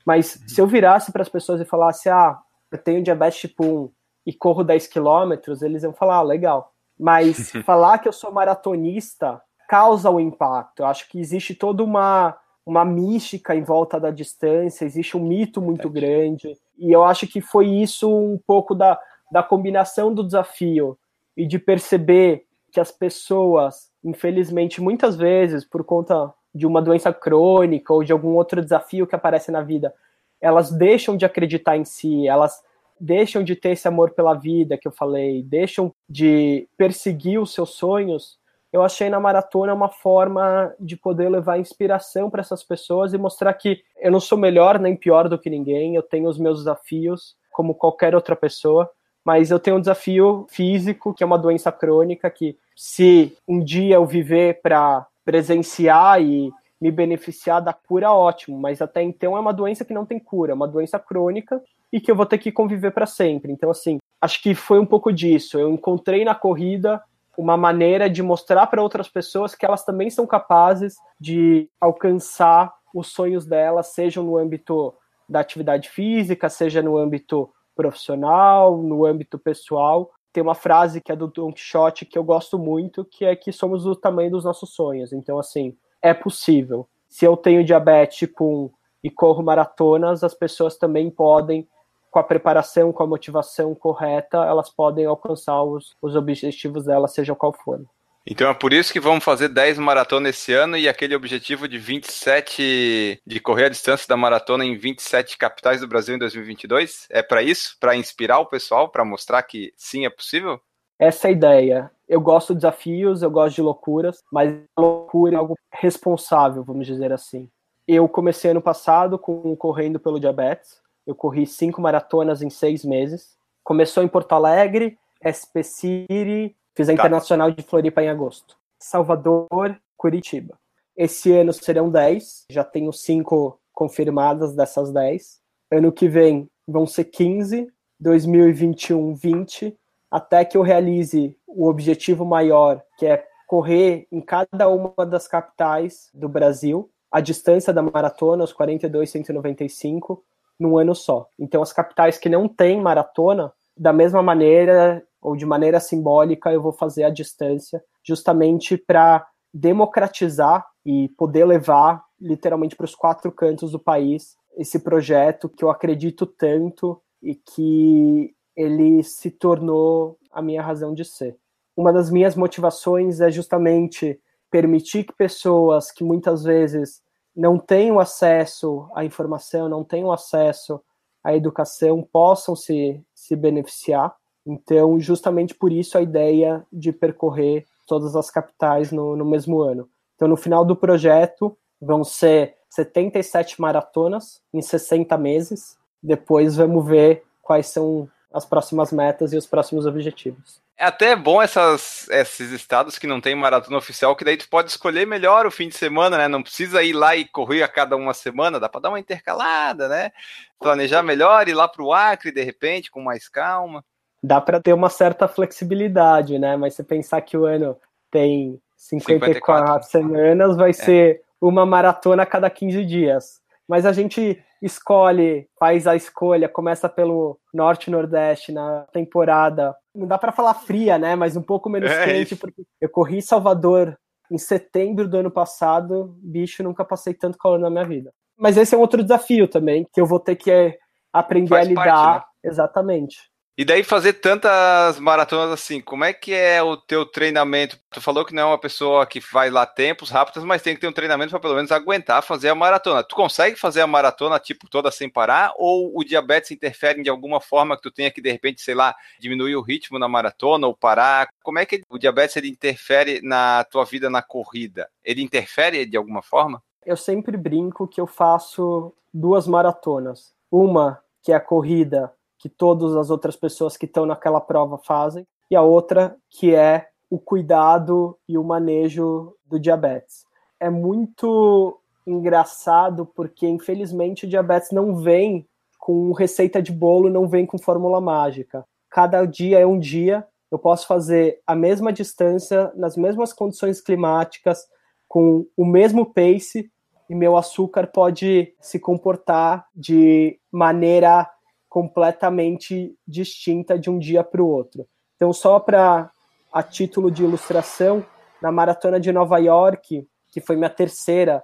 Mas 0.04 0.34
uhum. 0.34 0.48
se 0.48 0.60
eu 0.60 0.66
virasse 0.66 1.12
para 1.12 1.22
as 1.22 1.28
pessoas 1.28 1.60
e 1.60 1.64
falasse, 1.64 2.08
ah, 2.08 2.38
eu 2.70 2.78
tenho 2.78 3.02
diabetes 3.02 3.40
tipo 3.40 3.64
1 3.64 3.90
e 4.26 4.32
corro 4.32 4.64
10 4.64 4.86
quilômetros, 4.86 5.62
eles 5.62 5.82
iam 5.82 5.92
falar, 5.92 6.16
ah, 6.16 6.22
legal. 6.22 6.72
Mas 6.98 7.50
falar 7.64 7.98
que 7.98 8.08
eu 8.08 8.12
sou 8.12 8.32
maratonista 8.32 9.40
causa 9.68 10.10
o 10.10 10.20
impacto. 10.20 10.80
Eu 10.80 10.86
acho 10.86 11.08
que 11.08 11.18
existe 11.18 11.54
toda 11.54 11.82
uma, 11.82 12.36
uma 12.64 12.84
mística 12.84 13.54
em 13.54 13.62
volta 13.62 13.98
da 13.98 14.10
distância, 14.10 14.84
existe 14.84 15.16
um 15.16 15.24
mito 15.24 15.60
muito 15.60 15.88
grande. 15.88 16.56
E 16.78 16.92
eu 16.92 17.04
acho 17.04 17.26
que 17.26 17.40
foi 17.40 17.66
isso 17.66 18.14
um 18.14 18.38
pouco 18.46 18.74
da, 18.74 18.98
da 19.30 19.42
combinação 19.42 20.12
do 20.12 20.22
desafio 20.22 20.98
e 21.36 21.46
de 21.46 21.58
perceber 21.58 22.44
que 22.70 22.80
as 22.80 22.90
pessoas, 22.90 23.90
infelizmente, 24.04 24.80
muitas 24.80 25.16
vezes, 25.16 25.64
por 25.64 25.84
conta 25.84 26.32
de 26.54 26.66
uma 26.66 26.82
doença 26.82 27.12
crônica 27.12 27.92
ou 27.92 28.04
de 28.04 28.12
algum 28.12 28.34
outro 28.34 28.62
desafio 28.62 29.06
que 29.06 29.14
aparece 29.14 29.50
na 29.50 29.62
vida, 29.62 29.94
elas 30.40 30.70
deixam 30.70 31.16
de 31.16 31.24
acreditar 31.24 31.76
em 31.76 31.84
si, 31.84 32.26
elas 32.26 32.62
deixam 33.02 33.42
de 33.42 33.56
ter 33.56 33.70
esse 33.70 33.88
amor 33.88 34.12
pela 34.12 34.34
vida 34.34 34.78
que 34.78 34.86
eu 34.86 34.92
falei, 34.92 35.42
deixam 35.42 35.92
de 36.08 36.68
perseguir 36.76 37.40
os 37.40 37.52
seus 37.52 37.70
sonhos 37.70 38.40
eu 38.72 38.82
achei 38.82 39.10
na 39.10 39.20
maratona 39.20 39.74
uma 39.74 39.90
forma 39.90 40.74
de 40.80 40.96
poder 40.96 41.28
levar 41.28 41.58
inspiração 41.58 42.30
para 42.30 42.40
essas 42.40 42.64
pessoas 42.64 43.12
e 43.12 43.18
mostrar 43.18 43.52
que 43.52 43.82
eu 44.00 44.10
não 44.10 44.18
sou 44.18 44.38
melhor 44.38 44.78
nem 44.78 44.96
pior 44.96 45.28
do 45.28 45.38
que 45.38 45.50
ninguém, 45.50 45.94
eu 45.94 46.02
tenho 46.02 46.26
os 46.26 46.38
meus 46.38 46.60
desafios 46.60 47.36
como 47.50 47.74
qualquer 47.74 48.14
outra 48.14 48.34
pessoa, 48.34 48.90
mas 49.22 49.50
eu 49.50 49.60
tenho 49.60 49.76
um 49.76 49.80
desafio 49.80 50.46
físico, 50.48 51.12
que 51.12 51.22
é 51.22 51.26
uma 51.26 51.38
doença 51.38 51.70
crônica, 51.70 52.30
que 52.30 52.56
se 52.74 53.36
um 53.46 53.62
dia 53.62 53.96
eu 53.96 54.06
viver 54.06 54.62
para 54.62 55.06
presenciar 55.22 56.22
e 56.22 56.50
me 56.80 56.90
beneficiar 56.90 57.60
da 57.60 57.74
cura, 57.74 58.10
ótimo, 58.10 58.58
mas 58.58 58.80
até 58.80 59.02
então 59.02 59.36
é 59.36 59.40
uma 59.40 59.52
doença 59.52 59.84
que 59.84 59.92
não 59.92 60.06
tem 60.06 60.18
cura, 60.18 60.52
é 60.52 60.54
uma 60.54 60.66
doença 60.66 60.98
crônica 60.98 61.62
e 61.92 62.00
que 62.00 62.10
eu 62.10 62.16
vou 62.16 62.26
ter 62.26 62.38
que 62.38 62.50
conviver 62.50 62.92
para 62.92 63.06
sempre. 63.06 63.52
Então, 63.52 63.70
assim, 63.70 63.98
acho 64.20 64.42
que 64.42 64.54
foi 64.54 64.78
um 64.78 64.86
pouco 64.86 65.12
disso. 65.12 65.58
Eu 65.58 65.70
encontrei 65.70 66.24
na 66.24 66.34
corrida 66.34 67.02
uma 67.36 67.56
maneira 67.56 68.08
de 68.08 68.22
mostrar 68.22 68.66
para 68.66 68.82
outras 68.82 69.08
pessoas 69.08 69.54
que 69.54 69.64
elas 69.64 69.84
também 69.84 70.10
são 70.10 70.26
capazes 70.26 70.96
de 71.20 71.68
alcançar 71.80 72.72
os 72.94 73.08
sonhos 73.08 73.46
delas, 73.46 73.88
seja 73.88 74.22
no 74.22 74.36
âmbito 74.36 74.94
da 75.28 75.40
atividade 75.40 75.88
física, 75.88 76.48
seja 76.48 76.82
no 76.82 76.96
âmbito 76.96 77.50
profissional, 77.74 78.76
no 78.76 79.04
âmbito 79.04 79.38
pessoal. 79.38 80.10
Tem 80.32 80.42
uma 80.42 80.54
frase 80.54 81.00
que 81.00 81.12
é 81.12 81.16
do 81.16 81.26
Don 81.26 81.52
Quixote 81.52 82.06
que 82.06 82.18
eu 82.18 82.24
gosto 82.24 82.58
muito, 82.58 83.04
que 83.04 83.24
é 83.24 83.34
que 83.34 83.52
somos 83.52 83.86
o 83.86 83.94
tamanho 83.94 84.30
dos 84.30 84.44
nossos 84.44 84.74
sonhos. 84.74 85.12
Então, 85.12 85.38
assim, 85.38 85.76
é 86.02 86.12
possível. 86.12 86.86
Se 87.08 87.24
eu 87.24 87.36
tenho 87.36 87.64
diabetes 87.64 88.18
tipo 88.18 88.44
1 88.44 88.70
e 89.04 89.10
corro 89.10 89.42
maratonas, 89.42 90.22
as 90.22 90.34
pessoas 90.34 90.76
também 90.76 91.10
podem 91.10 91.66
com 92.12 92.18
a 92.18 92.22
preparação, 92.22 92.92
com 92.92 93.02
a 93.02 93.06
motivação 93.06 93.74
correta, 93.74 94.36
elas 94.36 94.68
podem 94.68 95.06
alcançar 95.06 95.62
os, 95.62 95.96
os 96.00 96.14
objetivos 96.14 96.84
delas, 96.84 97.14
seja 97.14 97.34
qual 97.34 97.54
for. 97.54 97.80
Então 98.26 98.50
é 98.50 98.54
por 98.54 98.72
isso 98.72 98.92
que 98.92 99.00
vamos 99.00 99.24
fazer 99.24 99.48
10 99.48 99.78
maratonas 99.78 100.36
esse 100.36 100.52
ano 100.52 100.76
e 100.76 100.88
aquele 100.88 101.16
objetivo 101.16 101.66
de 101.66 101.78
27 101.78 103.20
de 103.26 103.40
correr 103.40 103.64
a 103.64 103.70
distância 103.70 104.06
da 104.06 104.16
maratona 104.16 104.64
em 104.64 104.76
27 104.76 105.38
capitais 105.38 105.80
do 105.80 105.88
Brasil 105.88 106.14
em 106.14 106.18
2022? 106.18 107.08
É 107.10 107.22
para 107.22 107.42
isso? 107.42 107.76
Para 107.80 107.96
inspirar 107.96 108.38
o 108.40 108.46
pessoal, 108.46 108.90
para 108.90 109.06
mostrar 109.06 109.42
que 109.42 109.72
sim 109.74 110.04
é 110.04 110.10
possível? 110.10 110.60
Essa 110.98 111.28
é 111.28 111.30
a 111.30 111.32
ideia. 111.32 111.90
Eu 112.06 112.20
gosto 112.20 112.52
de 112.52 112.60
desafios, 112.60 113.22
eu 113.22 113.30
gosto 113.30 113.56
de 113.56 113.62
loucuras, 113.62 114.22
mas 114.30 114.54
loucura 114.78 115.34
é 115.34 115.38
algo 115.38 115.56
responsável, 115.72 116.62
vamos 116.62 116.86
dizer 116.86 117.10
assim. 117.10 117.48
Eu 117.88 118.06
comecei 118.06 118.50
ano 118.50 118.62
passado 118.62 119.18
com 119.18 119.56
correndo 119.56 119.98
pelo 119.98 120.20
diabetes, 120.20 120.82
eu 121.06 121.14
corri 121.14 121.46
cinco 121.46 121.80
maratonas 121.80 122.42
em 122.42 122.50
seis 122.50 122.84
meses. 122.84 123.36
Começou 123.64 124.02
em 124.02 124.08
Porto 124.08 124.32
Alegre, 124.32 124.98
SP 125.22 125.62
City, 125.62 126.56
Fiz 126.74 126.88
a 126.88 126.92
tá. 126.92 127.02
Internacional 127.02 127.50
de 127.50 127.62
Floripa 127.62 128.02
em 128.02 128.08
agosto. 128.08 128.56
Salvador, 128.78 129.78
Curitiba. 129.96 130.58
Esse 130.96 131.32
ano 131.32 131.52
serão 131.52 131.90
10, 131.90 132.46
já 132.50 132.64
tenho 132.64 132.92
5 132.92 133.58
confirmadas 133.72 134.54
dessas 134.54 134.92
10. 134.92 135.40
Ano 135.70 135.92
que 135.92 136.08
vem 136.08 136.48
vão 136.66 136.86
ser 136.86 137.04
15, 137.04 137.70
2021, 138.00 139.14
20, 139.14 139.76
até 140.10 140.44
que 140.44 140.56
eu 140.56 140.62
realize 140.62 141.36
o 141.46 141.68
objetivo 141.68 142.24
maior, 142.24 142.82
que 142.98 143.06
é 143.06 143.24
correr 143.46 144.06
em 144.10 144.20
cada 144.20 144.68
uma 144.68 145.06
das 145.06 145.28
capitais 145.28 146.10
do 146.12 146.28
Brasil, 146.28 146.90
a 147.10 147.20
distância 147.20 147.72
da 147.72 147.82
maratona, 147.82 148.44
os 148.44 148.52
42, 148.52 149.10
195, 149.10 150.24
num 150.62 150.78
ano 150.78 150.94
só. 150.94 151.28
Então, 151.38 151.60
as 151.60 151.72
capitais 151.72 152.16
que 152.16 152.28
não 152.28 152.48
têm 152.48 152.80
maratona, 152.80 153.52
da 153.76 153.92
mesma 153.92 154.22
maneira 154.22 155.02
ou 155.20 155.36
de 155.36 155.44
maneira 155.44 155.80
simbólica, 155.80 156.52
eu 156.52 156.62
vou 156.62 156.72
fazer 156.72 157.04
a 157.04 157.10
distância, 157.10 157.82
justamente 158.02 158.76
para 158.76 159.26
democratizar 159.52 160.66
e 160.84 161.08
poder 161.10 161.44
levar 161.44 162.02
literalmente 162.20 162.74
para 162.74 162.84
os 162.84 162.94
quatro 162.94 163.30
cantos 163.30 163.72
do 163.72 163.78
país 163.78 164.36
esse 164.56 164.78
projeto 164.78 165.48
que 165.48 165.64
eu 165.64 165.70
acredito 165.70 166.26
tanto 166.26 167.00
e 167.22 167.34
que 167.34 168.34
ele 168.56 169.02
se 169.02 169.30
tornou 169.30 170.18
a 170.30 170.42
minha 170.42 170.62
razão 170.62 170.92
de 170.92 171.04
ser. 171.04 171.36
Uma 171.76 171.92
das 171.92 172.10
minhas 172.10 172.36
motivações 172.36 173.20
é 173.20 173.30
justamente 173.30 174.20
permitir 174.50 175.04
que 175.04 175.14
pessoas 175.14 175.90
que 175.90 176.04
muitas 176.04 176.44
vezes 176.44 177.00
não 177.34 177.58
tenham 177.58 177.98
acesso 177.98 178.88
à 178.94 179.04
informação, 179.04 179.68
não 179.68 179.84
tenham 179.84 180.12
acesso 180.12 180.80
à 181.22 181.34
educação, 181.34 182.02
possam 182.02 182.54
se, 182.54 183.00
se 183.14 183.34
beneficiar. 183.36 184.14
Então, 184.46 184.98
justamente 184.98 185.54
por 185.54 185.72
isso 185.72 185.96
a 185.96 186.02
ideia 186.02 186.66
de 186.72 186.92
percorrer 186.92 187.64
todas 187.86 188.16
as 188.16 188.30
capitais 188.30 188.90
no, 188.90 189.16
no 189.16 189.24
mesmo 189.24 189.60
ano. 189.60 189.88
Então, 190.14 190.28
no 190.28 190.36
final 190.36 190.64
do 190.64 190.76
projeto, 190.76 191.56
vão 191.80 192.04
ser 192.04 192.56
77 192.70 193.60
maratonas 193.60 194.40
em 194.52 194.62
60 194.62 195.16
meses. 195.18 195.76
Depois 196.02 196.56
vamos 196.56 196.86
ver 196.86 197.22
quais 197.40 197.66
são 197.68 198.08
as 198.32 198.44
próximas 198.44 198.92
metas 198.92 199.32
e 199.32 199.36
os 199.36 199.46
próximos 199.46 199.86
objetivos. 199.86 200.60
É 200.76 200.86
até 200.86 201.14
bom 201.14 201.40
essas, 201.40 202.08
esses 202.10 202.50
estados 202.50 202.98
que 202.98 203.06
não 203.06 203.20
tem 203.20 203.34
maratona 203.34 203.76
oficial, 203.76 204.16
que 204.16 204.24
daí 204.24 204.36
tu 204.36 204.48
pode 204.48 204.70
escolher 204.70 205.06
melhor 205.06 205.46
o 205.46 205.50
fim 205.50 205.68
de 205.68 205.76
semana, 205.76 206.16
né? 206.16 206.28
Não 206.28 206.42
precisa 206.42 206.82
ir 206.82 206.92
lá 206.92 207.14
e 207.14 207.24
correr 207.24 207.62
a 207.62 207.68
cada 207.68 207.96
uma 207.96 208.14
semana, 208.14 208.58
dá 208.58 208.68
para 208.68 208.80
dar 208.80 208.88
uma 208.88 208.98
intercalada, 208.98 209.88
né? 209.88 210.10
Planejar 210.58 211.02
melhor, 211.02 211.48
ir 211.48 211.54
lá 211.54 211.68
para 211.68 211.82
o 211.82 211.92
Acre 211.92 212.32
de 212.32 212.42
repente, 212.42 212.90
com 212.90 213.02
mais 213.02 213.28
calma. 213.28 213.84
Dá 214.22 214.40
para 214.40 214.60
ter 214.60 214.72
uma 214.72 214.88
certa 214.88 215.28
flexibilidade, 215.28 216.38
né? 216.38 216.56
Mas 216.56 216.74
se 216.74 216.82
pensar 216.82 217.20
que 217.20 217.36
o 217.36 217.44
ano 217.44 217.76
tem 218.10 218.60
54, 218.76 219.34
54. 219.34 219.88
semanas, 219.90 220.56
vai 220.56 220.70
é. 220.70 220.72
ser 220.72 221.22
uma 221.40 221.66
maratona 221.66 222.22
a 222.22 222.26
cada 222.26 222.48
15 222.48 222.84
dias. 222.84 223.41
Mas 223.68 223.86
a 223.86 223.92
gente 223.92 224.42
escolhe, 224.60 225.48
faz 225.58 225.86
a 225.86 225.96
escolha, 225.96 226.48
começa 226.48 226.88
pelo 226.88 227.38
norte 227.52 227.90
nordeste 227.90 228.52
na 228.52 228.86
temporada. 228.92 229.74
Não 229.94 230.06
dá 230.06 230.18
para 230.18 230.32
falar 230.32 230.54
fria, 230.54 230.98
né? 230.98 231.16
Mas 231.16 231.36
um 231.36 231.42
pouco 231.42 231.68
menos 231.68 231.90
é 231.90 232.04
quente, 232.04 232.34
isso. 232.34 232.40
porque 232.40 232.62
eu 232.80 232.88
corri 232.88 233.20
Salvador 233.20 233.96
em 234.30 234.38
setembro 234.38 235.08
do 235.08 235.18
ano 235.18 235.30
passado, 235.30 236.16
bicho, 236.22 236.62
nunca 236.62 236.84
passei 236.84 237.12
tanto 237.12 237.38
calor 237.38 237.58
na 237.58 237.68
minha 237.68 237.84
vida. 237.84 238.12
Mas 238.38 238.56
esse 238.56 238.74
é 238.74 238.78
um 238.78 238.80
outro 238.80 239.02
desafio 239.02 239.46
também, 239.46 239.86
que 239.92 240.00
eu 240.00 240.06
vou 240.06 240.18
ter 240.18 240.36
que 240.36 240.78
aprender 241.12 241.50
Faz 241.50 241.66
a 241.66 241.68
lidar. 241.68 241.84
Parte, 241.84 242.26
né? 242.42 242.50
Exatamente. 242.50 243.31
E 243.54 243.66
daí 243.66 243.84
fazer 243.84 244.14
tantas 244.14 244.98
maratonas 244.98 245.50
assim, 245.50 245.78
como 245.78 246.04
é 246.04 246.12
que 246.14 246.32
é 246.32 246.62
o 246.62 246.74
teu 246.74 247.04
treinamento? 247.04 247.78
Tu 247.90 248.00
falou 248.00 248.24
que 248.24 248.34
não 248.34 248.42
é 248.44 248.46
uma 248.46 248.58
pessoa 248.58 249.04
que 249.04 249.20
vai 249.20 249.50
lá 249.50 249.66
tempos 249.66 250.08
rápidos, 250.08 250.42
mas 250.42 250.62
tem 250.62 250.74
que 250.74 250.80
ter 250.80 250.88
um 250.88 250.92
treinamento 250.92 251.32
para 251.32 251.40
pelo 251.40 251.56
menos 251.56 251.70
aguentar 251.70 252.22
fazer 252.22 252.48
a 252.48 252.54
maratona. 252.54 253.04
Tu 253.04 253.14
consegue 253.14 253.56
fazer 253.56 253.82
a 253.82 253.86
maratona 253.86 254.38
tipo 254.38 254.70
toda 254.70 254.90
sem 254.90 255.06
parar 255.06 255.52
ou 255.58 255.92
o 255.94 256.02
diabetes 256.02 256.50
interfere 256.50 257.02
de 257.02 257.10
alguma 257.10 257.42
forma 257.42 257.76
que 257.76 257.82
tu 257.82 257.90
tenha 257.90 258.10
que 258.10 258.22
de 258.22 258.32
repente, 258.32 258.62
sei 258.62 258.74
lá, 258.74 258.94
diminuir 259.20 259.54
o 259.54 259.60
ritmo 259.60 259.98
na 259.98 260.08
maratona 260.08 260.66
ou 260.66 260.74
parar? 260.74 261.28
Como 261.42 261.58
é 261.58 261.66
que 261.66 261.82
o 261.90 261.98
diabetes 261.98 262.34
ele 262.38 262.48
interfere 262.48 263.20
na 263.22 263.64
tua 263.64 263.84
vida 263.84 264.08
na 264.08 264.22
corrida? 264.22 264.88
Ele 265.04 265.20
interfere 265.20 265.84
de 265.84 265.98
alguma 265.98 266.22
forma? 266.22 266.62
Eu 266.86 266.96
sempre 266.96 267.36
brinco 267.36 267.86
que 267.86 268.00
eu 268.00 268.06
faço 268.06 268.94
duas 269.12 269.46
maratonas. 269.46 270.32
Uma 270.50 271.02
que 271.22 271.32
é 271.32 271.34
a 271.34 271.40
corrida 271.40 272.10
que 272.42 272.48
todas 272.48 272.96
as 272.96 273.08
outras 273.08 273.36
pessoas 273.36 273.76
que 273.76 273.86
estão 273.86 274.04
naquela 274.04 274.40
prova 274.40 274.76
fazem, 274.76 275.24
e 275.48 275.54
a 275.54 275.62
outra 275.62 276.16
que 276.28 276.52
é 276.52 276.88
o 277.08 277.16
cuidado 277.16 278.18
e 278.28 278.36
o 278.36 278.42
manejo 278.42 279.36
do 279.46 279.60
diabetes. 279.60 280.24
É 280.58 280.68
muito 280.68 281.78
engraçado 282.04 283.06
porque, 283.14 283.46
infelizmente, 283.46 284.26
o 284.26 284.28
diabetes 284.28 284.72
não 284.72 284.96
vem 284.96 285.46
com 285.78 286.10
receita 286.12 286.60
de 286.60 286.72
bolo, 286.72 287.08
não 287.08 287.28
vem 287.28 287.46
com 287.46 287.58
fórmula 287.58 288.00
mágica. 288.00 288.64
Cada 288.90 289.24
dia 289.24 289.60
é 289.60 289.66
um 289.66 289.78
dia, 289.78 290.26
eu 290.50 290.58
posso 290.58 290.84
fazer 290.88 291.40
a 291.46 291.54
mesma 291.54 291.92
distância, 291.92 292.72
nas 292.74 292.96
mesmas 292.96 293.32
condições 293.32 293.80
climáticas, 293.80 294.66
com 295.06 295.46
o 295.56 295.64
mesmo 295.64 296.12
pace, 296.12 296.68
e 297.08 297.14
meu 297.14 297.36
açúcar 297.36 297.86
pode 297.86 298.52
se 298.60 298.80
comportar 298.80 299.64
de 299.76 300.40
maneira 300.50 301.30
completamente 301.72 302.94
distinta 303.08 303.78
de 303.78 303.88
um 303.88 303.98
dia 303.98 304.22
para 304.22 304.42
o 304.42 304.46
outro. 304.46 304.86
Então, 305.16 305.32
só 305.32 305.58
para 305.58 306.10
a 306.52 306.62
título 306.62 307.10
de 307.10 307.24
ilustração, 307.24 308.04
na 308.42 308.52
maratona 308.52 309.00
de 309.00 309.10
Nova 309.10 309.38
York, 309.38 310.06
que 310.30 310.40
foi 310.42 310.54
minha 310.54 310.68
terceira, 310.68 311.42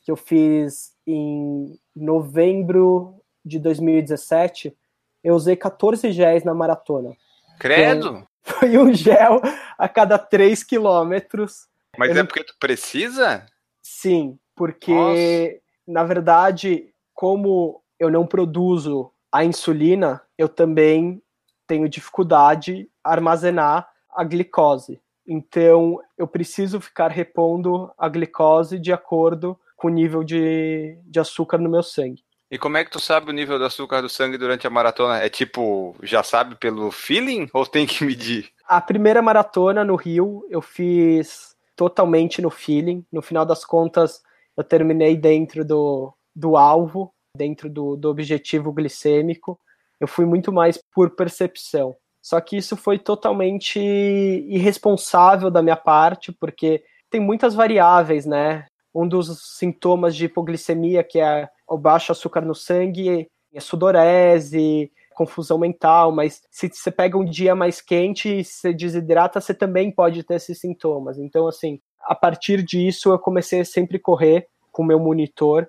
que 0.00 0.10
eu 0.10 0.16
fiz 0.16 0.94
em 1.06 1.78
novembro 1.94 3.20
de 3.44 3.58
2017, 3.58 4.74
eu 5.22 5.34
usei 5.34 5.54
14 5.54 6.10
géis 6.10 6.42
na 6.42 6.54
maratona. 6.54 7.14
Credo! 7.60 8.06
Então, 8.08 8.26
foi 8.40 8.78
um 8.78 8.94
gel 8.94 9.42
a 9.76 9.86
cada 9.90 10.18
3 10.18 10.64
quilômetros. 10.64 11.68
Mas 11.98 12.16
eu 12.16 12.22
é 12.22 12.24
porque 12.24 12.44
tu 12.44 12.56
precisa? 12.58 13.44
Sim, 13.82 14.38
porque, 14.54 14.94
Nossa. 14.94 15.60
na 15.86 16.02
verdade, 16.02 16.94
como 17.12 17.82
eu 18.00 18.10
não 18.10 18.26
produzo 18.26 19.12
a 19.36 19.44
insulina, 19.44 20.22
eu 20.38 20.48
também 20.48 21.22
tenho 21.66 21.90
dificuldade 21.90 22.88
a 23.04 23.12
armazenar 23.12 23.86
a 24.10 24.24
glicose. 24.24 24.98
Então, 25.28 26.00
eu 26.16 26.26
preciso 26.26 26.80
ficar 26.80 27.10
repondo 27.10 27.92
a 27.98 28.08
glicose 28.08 28.78
de 28.78 28.94
acordo 28.94 29.58
com 29.76 29.88
o 29.88 29.90
nível 29.90 30.24
de, 30.24 30.98
de 31.04 31.20
açúcar 31.20 31.58
no 31.58 31.68
meu 31.68 31.82
sangue. 31.82 32.24
E 32.50 32.56
como 32.56 32.78
é 32.78 32.84
que 32.84 32.90
tu 32.90 32.98
sabe 32.98 33.28
o 33.28 33.34
nível 33.34 33.58
do 33.58 33.66
açúcar 33.66 34.00
do 34.00 34.08
sangue 34.08 34.38
durante 34.38 34.66
a 34.66 34.70
maratona? 34.70 35.18
É 35.18 35.28
tipo, 35.28 35.94
já 36.02 36.22
sabe 36.22 36.54
pelo 36.54 36.90
feeling 36.90 37.46
ou 37.52 37.66
tem 37.66 37.86
que 37.86 38.06
medir? 38.06 38.48
A 38.66 38.80
primeira 38.80 39.20
maratona 39.20 39.84
no 39.84 39.96
Rio 39.96 40.46
eu 40.48 40.62
fiz 40.62 41.54
totalmente 41.76 42.40
no 42.40 42.48
feeling. 42.48 43.04
No 43.12 43.20
final 43.20 43.44
das 43.44 43.66
contas, 43.66 44.22
eu 44.56 44.64
terminei 44.64 45.14
dentro 45.14 45.62
do, 45.62 46.14
do 46.34 46.56
alvo 46.56 47.12
dentro 47.36 47.68
do, 47.68 47.96
do 47.96 48.08
objetivo 48.08 48.72
glicêmico. 48.72 49.58
Eu 50.00 50.08
fui 50.08 50.24
muito 50.24 50.52
mais 50.52 50.78
por 50.94 51.10
percepção. 51.10 51.94
Só 52.22 52.40
que 52.40 52.56
isso 52.56 52.76
foi 52.76 52.98
totalmente 52.98 53.78
irresponsável 53.78 55.50
da 55.50 55.62
minha 55.62 55.76
parte, 55.76 56.32
porque 56.32 56.82
tem 57.08 57.20
muitas 57.20 57.54
variáveis, 57.54 58.26
né? 58.26 58.66
Um 58.92 59.06
dos 59.06 59.56
sintomas 59.56 60.16
de 60.16 60.24
hipoglicemia, 60.24 61.04
que 61.04 61.20
é 61.20 61.48
o 61.68 61.78
baixo 61.78 62.10
açúcar 62.10 62.40
no 62.40 62.54
sangue, 62.54 63.28
é 63.54 63.60
sudorese, 63.60 64.90
confusão 65.14 65.56
mental, 65.56 66.12
mas 66.12 66.42
se 66.50 66.68
você 66.68 66.90
pega 66.90 67.16
um 67.16 67.24
dia 67.24 67.54
mais 67.54 67.80
quente 67.80 68.40
e 68.40 68.44
se 68.44 68.72
desidrata, 68.74 69.40
você 69.40 69.54
também 69.54 69.90
pode 69.90 70.22
ter 70.22 70.34
esses 70.34 70.60
sintomas. 70.60 71.18
Então, 71.18 71.46
assim, 71.46 71.80
a 72.02 72.14
partir 72.14 72.62
disso, 72.62 73.10
eu 73.10 73.18
comecei 73.18 73.60
a 73.60 73.64
sempre 73.64 73.98
correr 73.98 74.46
com 74.70 74.82
o 74.82 74.86
meu 74.86 75.00
monitor 75.00 75.66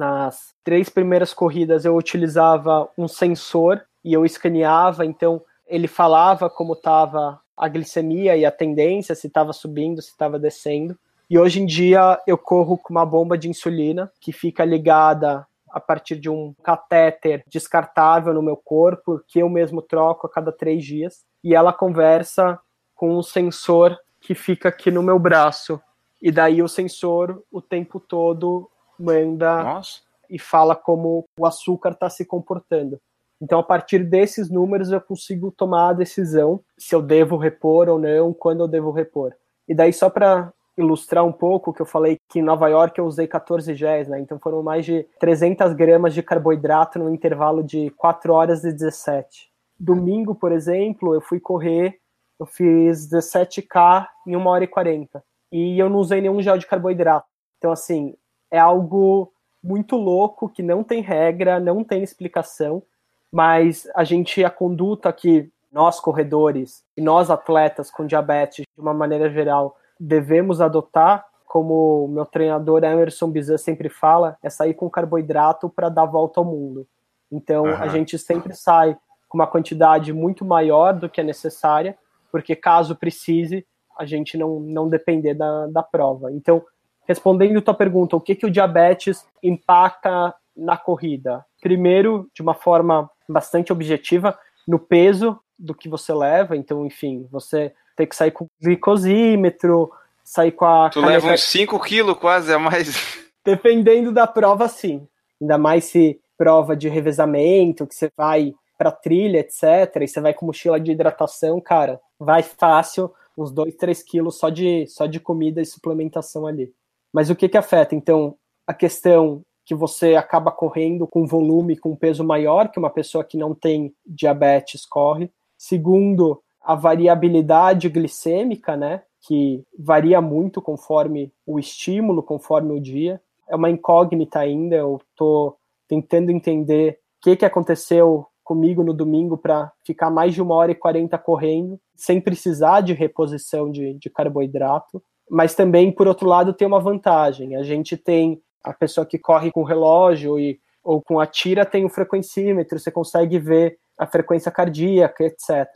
nas 0.00 0.54
três 0.64 0.88
primeiras 0.88 1.34
corridas 1.34 1.84
eu 1.84 1.94
utilizava 1.94 2.88
um 2.96 3.06
sensor 3.06 3.82
e 4.02 4.14
eu 4.14 4.24
escaneava, 4.24 5.04
então 5.04 5.42
ele 5.66 5.86
falava 5.86 6.48
como 6.48 6.72
estava 6.72 7.38
a 7.54 7.68
glicemia 7.68 8.34
e 8.34 8.46
a 8.46 8.50
tendência, 8.50 9.14
se 9.14 9.26
estava 9.26 9.52
subindo, 9.52 10.00
se 10.00 10.08
estava 10.08 10.38
descendo. 10.38 10.98
E 11.28 11.38
hoje 11.38 11.60
em 11.60 11.66
dia 11.66 12.18
eu 12.26 12.38
corro 12.38 12.78
com 12.78 12.94
uma 12.94 13.04
bomba 13.04 13.36
de 13.36 13.50
insulina 13.50 14.10
que 14.18 14.32
fica 14.32 14.64
ligada 14.64 15.46
a 15.68 15.78
partir 15.78 16.16
de 16.16 16.30
um 16.30 16.54
catéter 16.62 17.44
descartável 17.46 18.32
no 18.32 18.42
meu 18.42 18.56
corpo, 18.56 19.20
que 19.28 19.38
eu 19.38 19.50
mesmo 19.50 19.82
troco 19.82 20.26
a 20.26 20.30
cada 20.30 20.50
três 20.50 20.82
dias, 20.82 21.24
e 21.44 21.54
ela 21.54 21.74
conversa 21.74 22.58
com 22.94 23.16
um 23.16 23.22
sensor 23.22 23.96
que 24.18 24.34
fica 24.34 24.70
aqui 24.70 24.90
no 24.90 25.02
meu 25.02 25.18
braço. 25.18 25.78
E 26.20 26.32
daí 26.32 26.62
o 26.62 26.68
sensor 26.68 27.42
o 27.52 27.60
tempo 27.60 28.00
todo 28.00 28.68
manda 29.00 29.62
Nossa. 29.62 30.00
e 30.28 30.38
fala 30.38 30.76
como 30.76 31.24
o 31.38 31.46
açúcar 31.46 31.90
está 31.90 32.10
se 32.10 32.24
comportando. 32.24 33.00
Então, 33.40 33.58
a 33.58 33.62
partir 33.62 34.04
desses 34.04 34.50
números, 34.50 34.92
eu 34.92 35.00
consigo 35.00 35.50
tomar 35.50 35.88
a 35.88 35.92
decisão 35.94 36.60
se 36.76 36.94
eu 36.94 37.00
devo 37.00 37.36
repor 37.36 37.88
ou 37.88 37.98
não, 37.98 38.34
quando 38.34 38.60
eu 38.60 38.68
devo 38.68 38.90
repor. 38.90 39.34
E 39.66 39.74
daí, 39.74 39.92
só 39.92 40.10
para 40.10 40.52
ilustrar 40.76 41.24
um 41.24 41.32
pouco, 41.32 41.72
que 41.72 41.80
eu 41.80 41.86
falei 41.86 42.18
que 42.28 42.38
em 42.38 42.42
Nova 42.42 42.68
York 42.68 42.98
eu 42.98 43.06
usei 43.06 43.26
14 43.26 43.74
géis, 43.74 44.08
né? 44.08 44.20
Então 44.20 44.38
foram 44.38 44.62
mais 44.62 44.84
de 44.84 45.06
300 45.18 45.72
gramas 45.74 46.14
de 46.14 46.22
carboidrato 46.22 46.98
no 46.98 47.12
intervalo 47.12 47.62
de 47.62 47.90
4 47.90 48.32
horas 48.32 48.64
e 48.64 48.72
17. 48.72 49.50
Domingo, 49.78 50.34
por 50.34 50.52
exemplo, 50.52 51.14
eu 51.14 51.20
fui 51.20 51.40
correr, 51.40 51.98
eu 52.38 52.46
fiz 52.46 53.08
17K 53.10 54.06
em 54.26 54.36
1 54.36 54.46
hora 54.46 54.64
e 54.64 54.68
40. 54.68 55.22
E 55.52 55.78
eu 55.78 55.88
não 55.88 55.98
usei 55.98 56.20
nenhum 56.20 56.40
gel 56.40 56.58
de 56.58 56.66
carboidrato. 56.66 57.26
Então, 57.58 57.72
assim, 57.72 58.14
é 58.50 58.58
algo 58.58 59.32
muito 59.62 59.96
louco, 59.96 60.48
que 60.48 60.62
não 60.62 60.82
tem 60.82 61.02
regra, 61.02 61.60
não 61.60 61.84
tem 61.84 62.02
explicação, 62.02 62.82
mas 63.30 63.88
a 63.94 64.04
gente, 64.04 64.44
a 64.44 64.50
conduta 64.50 65.12
que 65.12 65.50
nós 65.70 66.00
corredores 66.00 66.82
e 66.96 67.00
nós 67.00 67.30
atletas 67.30 67.90
com 67.90 68.06
diabetes, 68.06 68.64
de 68.64 68.80
uma 68.80 68.92
maneira 68.92 69.30
geral, 69.30 69.76
devemos 69.98 70.60
adotar, 70.60 71.26
como 71.46 72.04
o 72.04 72.08
meu 72.08 72.24
treinador 72.24 72.82
Emerson 72.82 73.28
Bizan 73.30 73.58
sempre 73.58 73.88
fala, 73.88 74.36
é 74.42 74.48
sair 74.48 74.74
com 74.74 74.88
carboidrato 74.88 75.68
para 75.68 75.88
dar 75.88 76.06
volta 76.06 76.40
ao 76.40 76.44
mundo. 76.44 76.86
Então, 77.30 77.64
uhum. 77.64 77.74
a 77.74 77.88
gente 77.88 78.18
sempre 78.18 78.54
sai 78.54 78.96
com 79.28 79.38
uma 79.38 79.46
quantidade 79.46 80.12
muito 80.12 80.44
maior 80.44 80.92
do 80.92 81.08
que 81.08 81.20
é 81.20 81.24
necessária, 81.24 81.96
porque 82.32 82.56
caso 82.56 82.96
precise, 82.96 83.66
a 83.98 84.04
gente 84.06 84.36
não, 84.36 84.58
não 84.60 84.88
depender 84.88 85.34
da, 85.34 85.66
da 85.66 85.82
prova. 85.82 86.32
Então, 86.32 86.64
respondendo 87.10 87.60
tua 87.60 87.74
pergunta, 87.74 88.14
o 88.14 88.20
que, 88.20 88.36
que 88.36 88.46
o 88.46 88.50
diabetes 88.50 89.26
impacta 89.42 90.32
na 90.56 90.76
corrida? 90.76 91.44
Primeiro, 91.60 92.30
de 92.32 92.40
uma 92.40 92.54
forma 92.54 93.10
bastante 93.28 93.72
objetiva, 93.72 94.38
no 94.66 94.78
peso 94.78 95.36
do 95.58 95.74
que 95.74 95.88
você 95.88 96.14
leva. 96.14 96.56
Então, 96.56 96.86
enfim, 96.86 97.26
você 97.28 97.72
tem 97.96 98.06
que 98.06 98.14
sair 98.14 98.30
com 98.30 98.44
o 98.44 98.50
glicosímetro, 98.62 99.90
sair 100.22 100.52
com 100.52 100.64
a. 100.64 100.88
Tu 100.88 101.00
caneta... 101.00 101.26
leva 101.26 101.34
uns 101.34 101.42
5 101.42 101.80
quilos 101.80 102.16
quase 102.16 102.52
a 102.52 102.58
mais. 102.60 103.18
Dependendo 103.44 104.12
da 104.12 104.28
prova, 104.28 104.68
sim. 104.68 105.04
Ainda 105.40 105.58
mais 105.58 105.86
se 105.86 106.20
prova 106.38 106.76
de 106.76 106.88
revezamento, 106.88 107.88
que 107.88 107.94
você 107.94 108.08
vai 108.16 108.54
para 108.78 108.92
trilha, 108.92 109.40
etc., 109.40 109.96
e 110.00 110.06
você 110.06 110.20
vai 110.20 110.32
com 110.32 110.46
mochila 110.46 110.78
de 110.78 110.92
hidratação, 110.92 111.60
cara, 111.60 112.00
vai 112.18 112.42
fácil, 112.42 113.12
uns 113.36 113.50
2, 113.50 113.74
3 113.74 114.02
quilos 114.04 114.38
só 114.38 114.48
de, 114.48 114.86
só 114.86 115.06
de 115.06 115.18
comida 115.18 115.60
e 115.60 115.66
suplementação 115.66 116.46
ali. 116.46 116.72
Mas 117.12 117.30
o 117.30 117.36
que 117.36 117.48
que 117.48 117.58
afeta? 117.58 117.94
Então, 117.94 118.36
a 118.66 118.74
questão 118.74 119.42
que 119.64 119.74
você 119.74 120.16
acaba 120.16 120.50
correndo 120.50 121.06
com 121.06 121.26
volume, 121.26 121.76
com 121.76 121.94
peso 121.94 122.24
maior 122.24 122.70
que 122.70 122.78
uma 122.78 122.90
pessoa 122.90 123.22
que 123.22 123.36
não 123.36 123.54
tem 123.54 123.94
diabetes 124.04 124.84
corre. 124.84 125.30
Segundo, 125.56 126.42
a 126.60 126.74
variabilidade 126.74 127.88
glicêmica, 127.88 128.76
né, 128.76 129.02
que 129.20 129.62
varia 129.78 130.20
muito 130.20 130.60
conforme 130.60 131.32
o 131.46 131.58
estímulo, 131.58 132.22
conforme 132.22 132.72
o 132.72 132.80
dia. 132.80 133.20
É 133.48 133.54
uma 133.54 133.70
incógnita 133.70 134.40
ainda, 134.40 134.76
eu 134.76 135.00
estou 135.10 135.56
tentando 135.88 136.30
entender 136.30 136.98
o 137.18 137.22
que, 137.22 137.36
que 137.36 137.44
aconteceu 137.44 138.26
comigo 138.42 138.82
no 138.82 138.92
domingo 138.92 139.36
para 139.36 139.70
ficar 139.84 140.10
mais 140.10 140.34
de 140.34 140.42
uma 140.42 140.54
hora 140.54 140.72
e 140.72 140.74
quarenta 140.74 141.16
correndo, 141.16 141.78
sem 141.94 142.20
precisar 142.20 142.80
de 142.80 142.92
reposição 142.92 143.70
de, 143.70 143.94
de 143.94 144.10
carboidrato. 144.10 145.02
Mas 145.30 145.54
também, 145.54 145.92
por 145.92 146.08
outro 146.08 146.28
lado, 146.28 146.52
tem 146.52 146.66
uma 146.66 146.80
vantagem. 146.80 147.54
A 147.54 147.62
gente 147.62 147.96
tem 147.96 148.42
a 148.64 148.72
pessoa 148.72 149.06
que 149.06 149.18
corre 149.18 149.52
com 149.52 149.62
relógio 149.62 150.38
e, 150.38 150.60
ou 150.82 151.00
com 151.00 151.20
a 151.20 151.26
tira 151.26 151.64
tem 151.64 151.84
o 151.84 151.88
frequencímetro, 151.88 152.78
você 152.78 152.90
consegue 152.90 153.38
ver 153.38 153.78
a 153.96 154.06
frequência 154.06 154.50
cardíaca, 154.50 155.24
etc. 155.24 155.66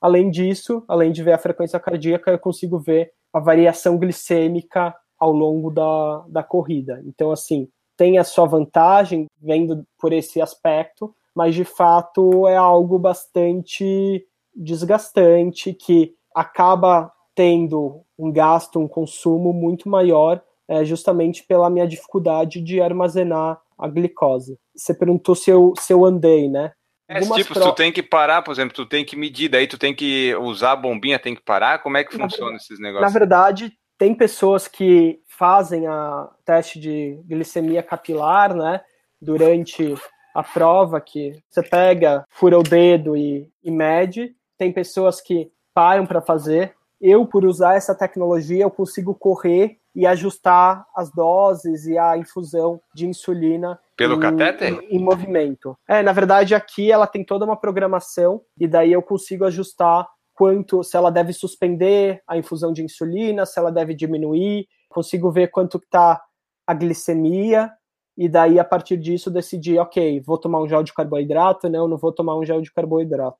Além 0.00 0.30
disso, 0.30 0.82
além 0.88 1.12
de 1.12 1.22
ver 1.22 1.32
a 1.32 1.38
frequência 1.38 1.78
cardíaca, 1.78 2.30
eu 2.30 2.38
consigo 2.38 2.78
ver 2.78 3.12
a 3.32 3.38
variação 3.38 3.98
glicêmica 3.98 4.94
ao 5.18 5.30
longo 5.30 5.70
da, 5.70 6.24
da 6.28 6.42
corrida. 6.42 7.02
Então, 7.06 7.30
assim, 7.30 7.68
tem 7.96 8.18
a 8.18 8.24
sua 8.24 8.46
vantagem 8.46 9.26
vendo 9.40 9.86
por 9.98 10.12
esse 10.12 10.40
aspecto, 10.40 11.14
mas 11.34 11.54
de 11.54 11.64
fato 11.64 12.46
é 12.48 12.56
algo 12.56 12.98
bastante 12.98 14.26
desgastante 14.54 15.72
que 15.72 16.14
acaba 16.34 17.12
tendo 17.34 18.05
um 18.18 18.32
gasto, 18.32 18.78
um 18.78 18.88
consumo 18.88 19.52
muito 19.52 19.88
maior, 19.88 20.42
é, 20.68 20.84
justamente 20.84 21.42
pela 21.44 21.70
minha 21.70 21.86
dificuldade 21.86 22.60
de 22.60 22.80
armazenar 22.80 23.60
a 23.78 23.88
glicose. 23.88 24.58
Você 24.74 24.94
perguntou 24.94 25.34
se 25.34 25.50
eu, 25.50 25.74
se 25.78 25.92
eu 25.92 26.04
andei, 26.04 26.48
né? 26.48 26.72
É, 27.08 27.20
tipo, 27.20 27.54
pro... 27.54 27.62
tu 27.62 27.72
tem 27.74 27.92
que 27.92 28.02
parar, 28.02 28.42
por 28.42 28.50
exemplo, 28.50 28.74
tu 28.74 28.84
tem 28.84 29.04
que 29.04 29.16
medir, 29.16 29.48
daí 29.48 29.68
tu 29.68 29.78
tem 29.78 29.94
que 29.94 30.34
usar 30.36 30.72
a 30.72 30.76
bombinha, 30.76 31.18
tem 31.18 31.36
que 31.36 31.42
parar, 31.42 31.80
como 31.80 31.96
é 31.96 32.02
que 32.02 32.16
na 32.16 32.24
funciona 32.24 32.50
verdade, 32.50 32.64
esses 32.64 32.80
negócios? 32.80 33.12
Na 33.12 33.18
verdade, 33.18 33.72
tem 33.96 34.14
pessoas 34.14 34.66
que 34.66 35.20
fazem 35.28 35.86
a 35.86 36.28
teste 36.44 36.80
de 36.80 37.20
glicemia 37.24 37.82
capilar, 37.82 38.54
né, 38.54 38.80
durante 39.20 39.94
a 40.34 40.42
prova, 40.42 41.00
que 41.00 41.40
você 41.48 41.62
pega, 41.62 42.24
fura 42.28 42.58
o 42.58 42.62
dedo 42.62 43.16
e, 43.16 43.48
e 43.62 43.70
mede, 43.70 44.34
tem 44.58 44.72
pessoas 44.72 45.20
que 45.20 45.50
param 45.72 46.06
para 46.06 46.20
fazer, 46.20 46.74
eu, 47.06 47.24
por 47.24 47.44
usar 47.44 47.76
essa 47.76 47.94
tecnologia, 47.94 48.64
eu 48.64 48.70
consigo 48.70 49.14
correr 49.14 49.78
e 49.94 50.04
ajustar 50.04 50.84
as 50.94 51.10
doses 51.12 51.86
e 51.86 51.96
a 51.96 52.18
infusão 52.18 52.80
de 52.92 53.06
insulina 53.06 53.78
pelo 53.96 54.16
em, 54.16 54.20
catéter? 54.20 54.72
Em, 54.72 54.96
em, 54.96 54.98
movimento. 54.98 55.78
É, 55.88 56.02
na 56.02 56.12
verdade, 56.12 56.52
aqui 56.52 56.90
ela 56.90 57.06
tem 57.06 57.24
toda 57.24 57.44
uma 57.44 57.56
programação 57.56 58.42
e 58.58 58.66
daí 58.66 58.92
eu 58.92 59.02
consigo 59.02 59.44
ajustar 59.44 60.06
quanto, 60.34 60.82
se 60.82 60.96
ela 60.96 61.10
deve 61.10 61.32
suspender 61.32 62.20
a 62.26 62.36
infusão 62.36 62.72
de 62.72 62.82
insulina, 62.82 63.46
se 63.46 63.58
ela 63.58 63.70
deve 63.70 63.94
diminuir, 63.94 64.66
consigo 64.88 65.30
ver 65.30 65.48
quanto 65.48 65.78
está 65.78 66.20
a 66.66 66.74
glicemia 66.74 67.70
e 68.18 68.28
daí 68.28 68.58
a 68.58 68.64
partir 68.64 68.96
disso 68.96 69.30
decidir, 69.30 69.78
ok, 69.78 70.20
vou 70.20 70.38
tomar 70.38 70.60
um 70.60 70.68
gel 70.68 70.82
de 70.82 70.92
carboidrato, 70.92 71.68
não, 71.68 71.86
não 71.86 71.96
vou 71.96 72.12
tomar 72.12 72.36
um 72.36 72.44
gel 72.44 72.60
de 72.60 72.72
carboidrato. 72.72 73.38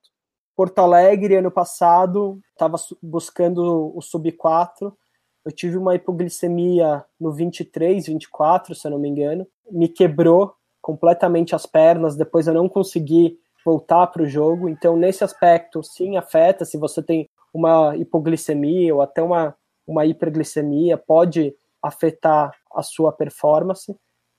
Porto 0.57 0.79
Alegre, 0.79 1.37
ano 1.37 1.51
passado, 1.51 2.41
estava 2.53 2.77
buscando 3.03 3.93
o 3.95 4.01
sub 4.01 4.33
4, 4.33 4.97
eu 5.45 5.53
tive 5.53 5.77
uma 5.77 5.95
hipoglicemia 5.95 7.05
no 7.21 7.31
23, 7.31 8.07
24, 8.07 8.75
se 8.75 8.85
eu 8.85 8.91
não 8.91 8.99
me 8.99 9.09
engano. 9.09 9.47
Me 9.71 9.87
quebrou 9.87 10.55
completamente 10.83 11.55
as 11.55 11.67
pernas, 11.67 12.17
depois 12.17 12.49
eu 12.49 12.55
não 12.55 12.69
consegui 12.69 13.39
voltar 13.65 14.09
para 14.09 14.23
o 14.23 14.27
jogo. 14.27 14.69
Então, 14.69 14.97
nesse 14.97 15.23
aspecto, 15.23 15.85
sim, 15.85 16.17
afeta. 16.17 16.65
Se 16.65 16.77
você 16.77 17.01
tem 17.03 17.29
uma 17.55 17.97
hipoglicemia 17.97 18.93
ou 18.93 19.03
até 19.03 19.23
uma, 19.23 19.55
uma 19.87 20.05
hiperglicemia, 20.05 20.97
pode 20.97 21.55
afetar 21.83 22.53
a 22.75 22.83
sua 22.83 23.13
performance. 23.13 23.95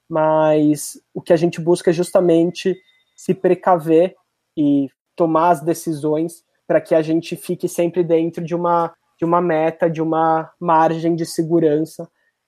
Mas 0.09 0.99
o 1.13 1.21
que 1.21 1.31
a 1.31 1.37
gente 1.37 1.61
busca 1.61 1.91
é 1.91 1.93
justamente 1.93 2.75
se 3.15 3.33
precaver 3.33 4.15
e 4.57 4.89
tomar 5.17 5.49
as 5.49 5.61
decisões 5.61 6.45
para 6.65 6.79
que 6.79 6.95
a 6.95 7.01
gente 7.01 7.35
fique 7.35 7.67
sempre 7.67 8.03
dentro 8.03 8.41
de 8.41 8.55
uma 8.55 8.93
de 9.19 9.25
uma 9.25 9.41
meta, 9.41 9.89
de 9.89 9.99
uma 9.99 10.51
margem 10.59 11.15
de 11.15 11.25
segurança 11.25 12.07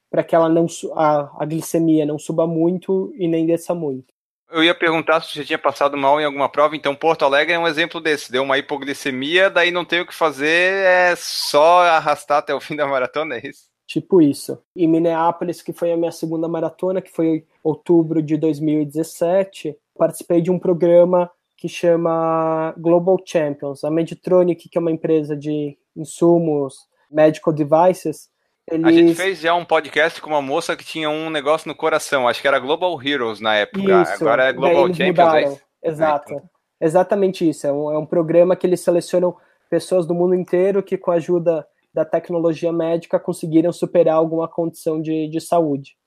para 0.09 0.23
que 0.23 0.35
ela 0.35 0.47
não 0.47 0.67
a, 0.95 1.43
a 1.43 1.45
glicemia 1.45 2.05
não 2.05 2.17
suba 2.17 2.47
muito 2.47 3.11
e 3.15 3.27
nem 3.27 3.45
desça 3.45 3.73
muito. 3.73 4.13
Eu 4.51 4.63
ia 4.63 4.73
perguntar 4.73 5.21
se 5.21 5.33
você 5.33 5.45
tinha 5.45 5.59
passado 5.59 5.95
mal 5.95 6.19
em 6.19 6.25
alguma 6.25 6.49
prova, 6.49 6.75
então 6.75 6.95
Porto 6.95 7.23
Alegre 7.23 7.53
é 7.53 7.59
um 7.59 7.67
exemplo 7.67 8.01
desse. 8.01 8.31
Deu 8.31 8.41
uma 8.41 8.57
hipoglicemia, 8.57 9.49
daí 9.49 9.69
não 9.69 9.85
tem 9.85 10.01
o 10.01 10.07
que 10.07 10.13
fazer, 10.13 10.85
é 10.85 11.15
só 11.15 11.81
arrastar 11.81 12.39
até 12.39 12.53
o 12.53 12.59
fim 12.61 12.75
da 12.75 12.87
maratona, 12.87 13.35
é 13.35 13.47
isso? 13.47 13.69
Tipo 13.85 14.21
isso. 14.21 14.59
Em 14.75 14.87
Minneapolis, 14.87 15.61
que 15.61 15.73
foi 15.73 15.91
a 15.91 15.97
minha 15.97 16.11
segunda 16.11 16.47
maratona, 16.47 17.01
que 17.01 17.11
foi 17.11 17.45
outubro 17.63 18.21
de 18.23 18.37
2017, 18.37 19.75
participei 19.97 20.41
de 20.41 20.49
um 20.49 20.57
programa 20.57 21.29
que 21.59 21.67
chama 21.67 22.73
Global 22.77 23.17
Champions. 23.25 23.83
A 23.83 23.91
Medtronic, 23.91 24.69
que 24.69 24.77
é 24.77 24.81
uma 24.81 24.91
empresa 24.91 25.35
de 25.35 25.77
insumos, 25.95 26.75
medical 27.11 27.53
devices, 27.53 28.29
eles... 28.71 28.85
A 28.85 28.91
gente 28.91 29.13
fez 29.13 29.39
já 29.39 29.53
um 29.53 29.65
podcast 29.65 30.21
com 30.21 30.29
uma 30.29 30.41
moça 30.41 30.77
que 30.77 30.85
tinha 30.85 31.09
um 31.09 31.29
negócio 31.29 31.67
no 31.67 31.75
coração, 31.75 32.27
acho 32.27 32.41
que 32.41 32.47
era 32.47 32.59
Global 32.59 32.97
Heroes 33.03 33.41
na 33.41 33.55
época, 33.55 34.01
isso, 34.01 34.13
agora 34.13 34.45
é 34.45 34.53
Global 34.53 34.87
Champions. 34.87 35.09
Mudaram. 35.09 35.59
É 35.83 35.89
Exato, 35.89 36.33
é, 36.33 36.41
exatamente 36.85 37.49
isso. 37.49 37.67
É 37.67 37.73
um, 37.73 37.91
é 37.91 37.97
um 37.97 38.05
programa 38.05 38.55
que 38.55 38.65
eles 38.65 38.79
selecionam 38.79 39.35
pessoas 39.69 40.05
do 40.05 40.13
mundo 40.13 40.35
inteiro 40.35 40.81
que, 40.81 40.97
com 40.97 41.11
a 41.11 41.15
ajuda 41.15 41.67
da 41.93 42.05
tecnologia 42.05 42.71
médica, 42.71 43.19
conseguiram 43.19 43.73
superar 43.73 44.15
alguma 44.15 44.47
condição 44.47 45.01
de, 45.01 45.27
de 45.27 45.41
saúde. 45.41 45.97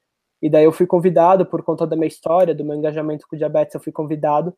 E 0.41 0.49
daí 0.49 0.65
eu 0.65 0.73
fui 0.73 0.87
convidado, 0.87 1.45
por 1.45 1.62
conta 1.62 1.87
da 1.87 1.97
minha 1.97 2.09
história, 2.09 2.55
do 2.55 2.65
meu 2.65 2.75
engajamento 2.75 3.27
com 3.29 3.37
diabetes, 3.37 3.75
eu 3.75 3.81
fui 3.81 3.93
convidado 3.93 4.55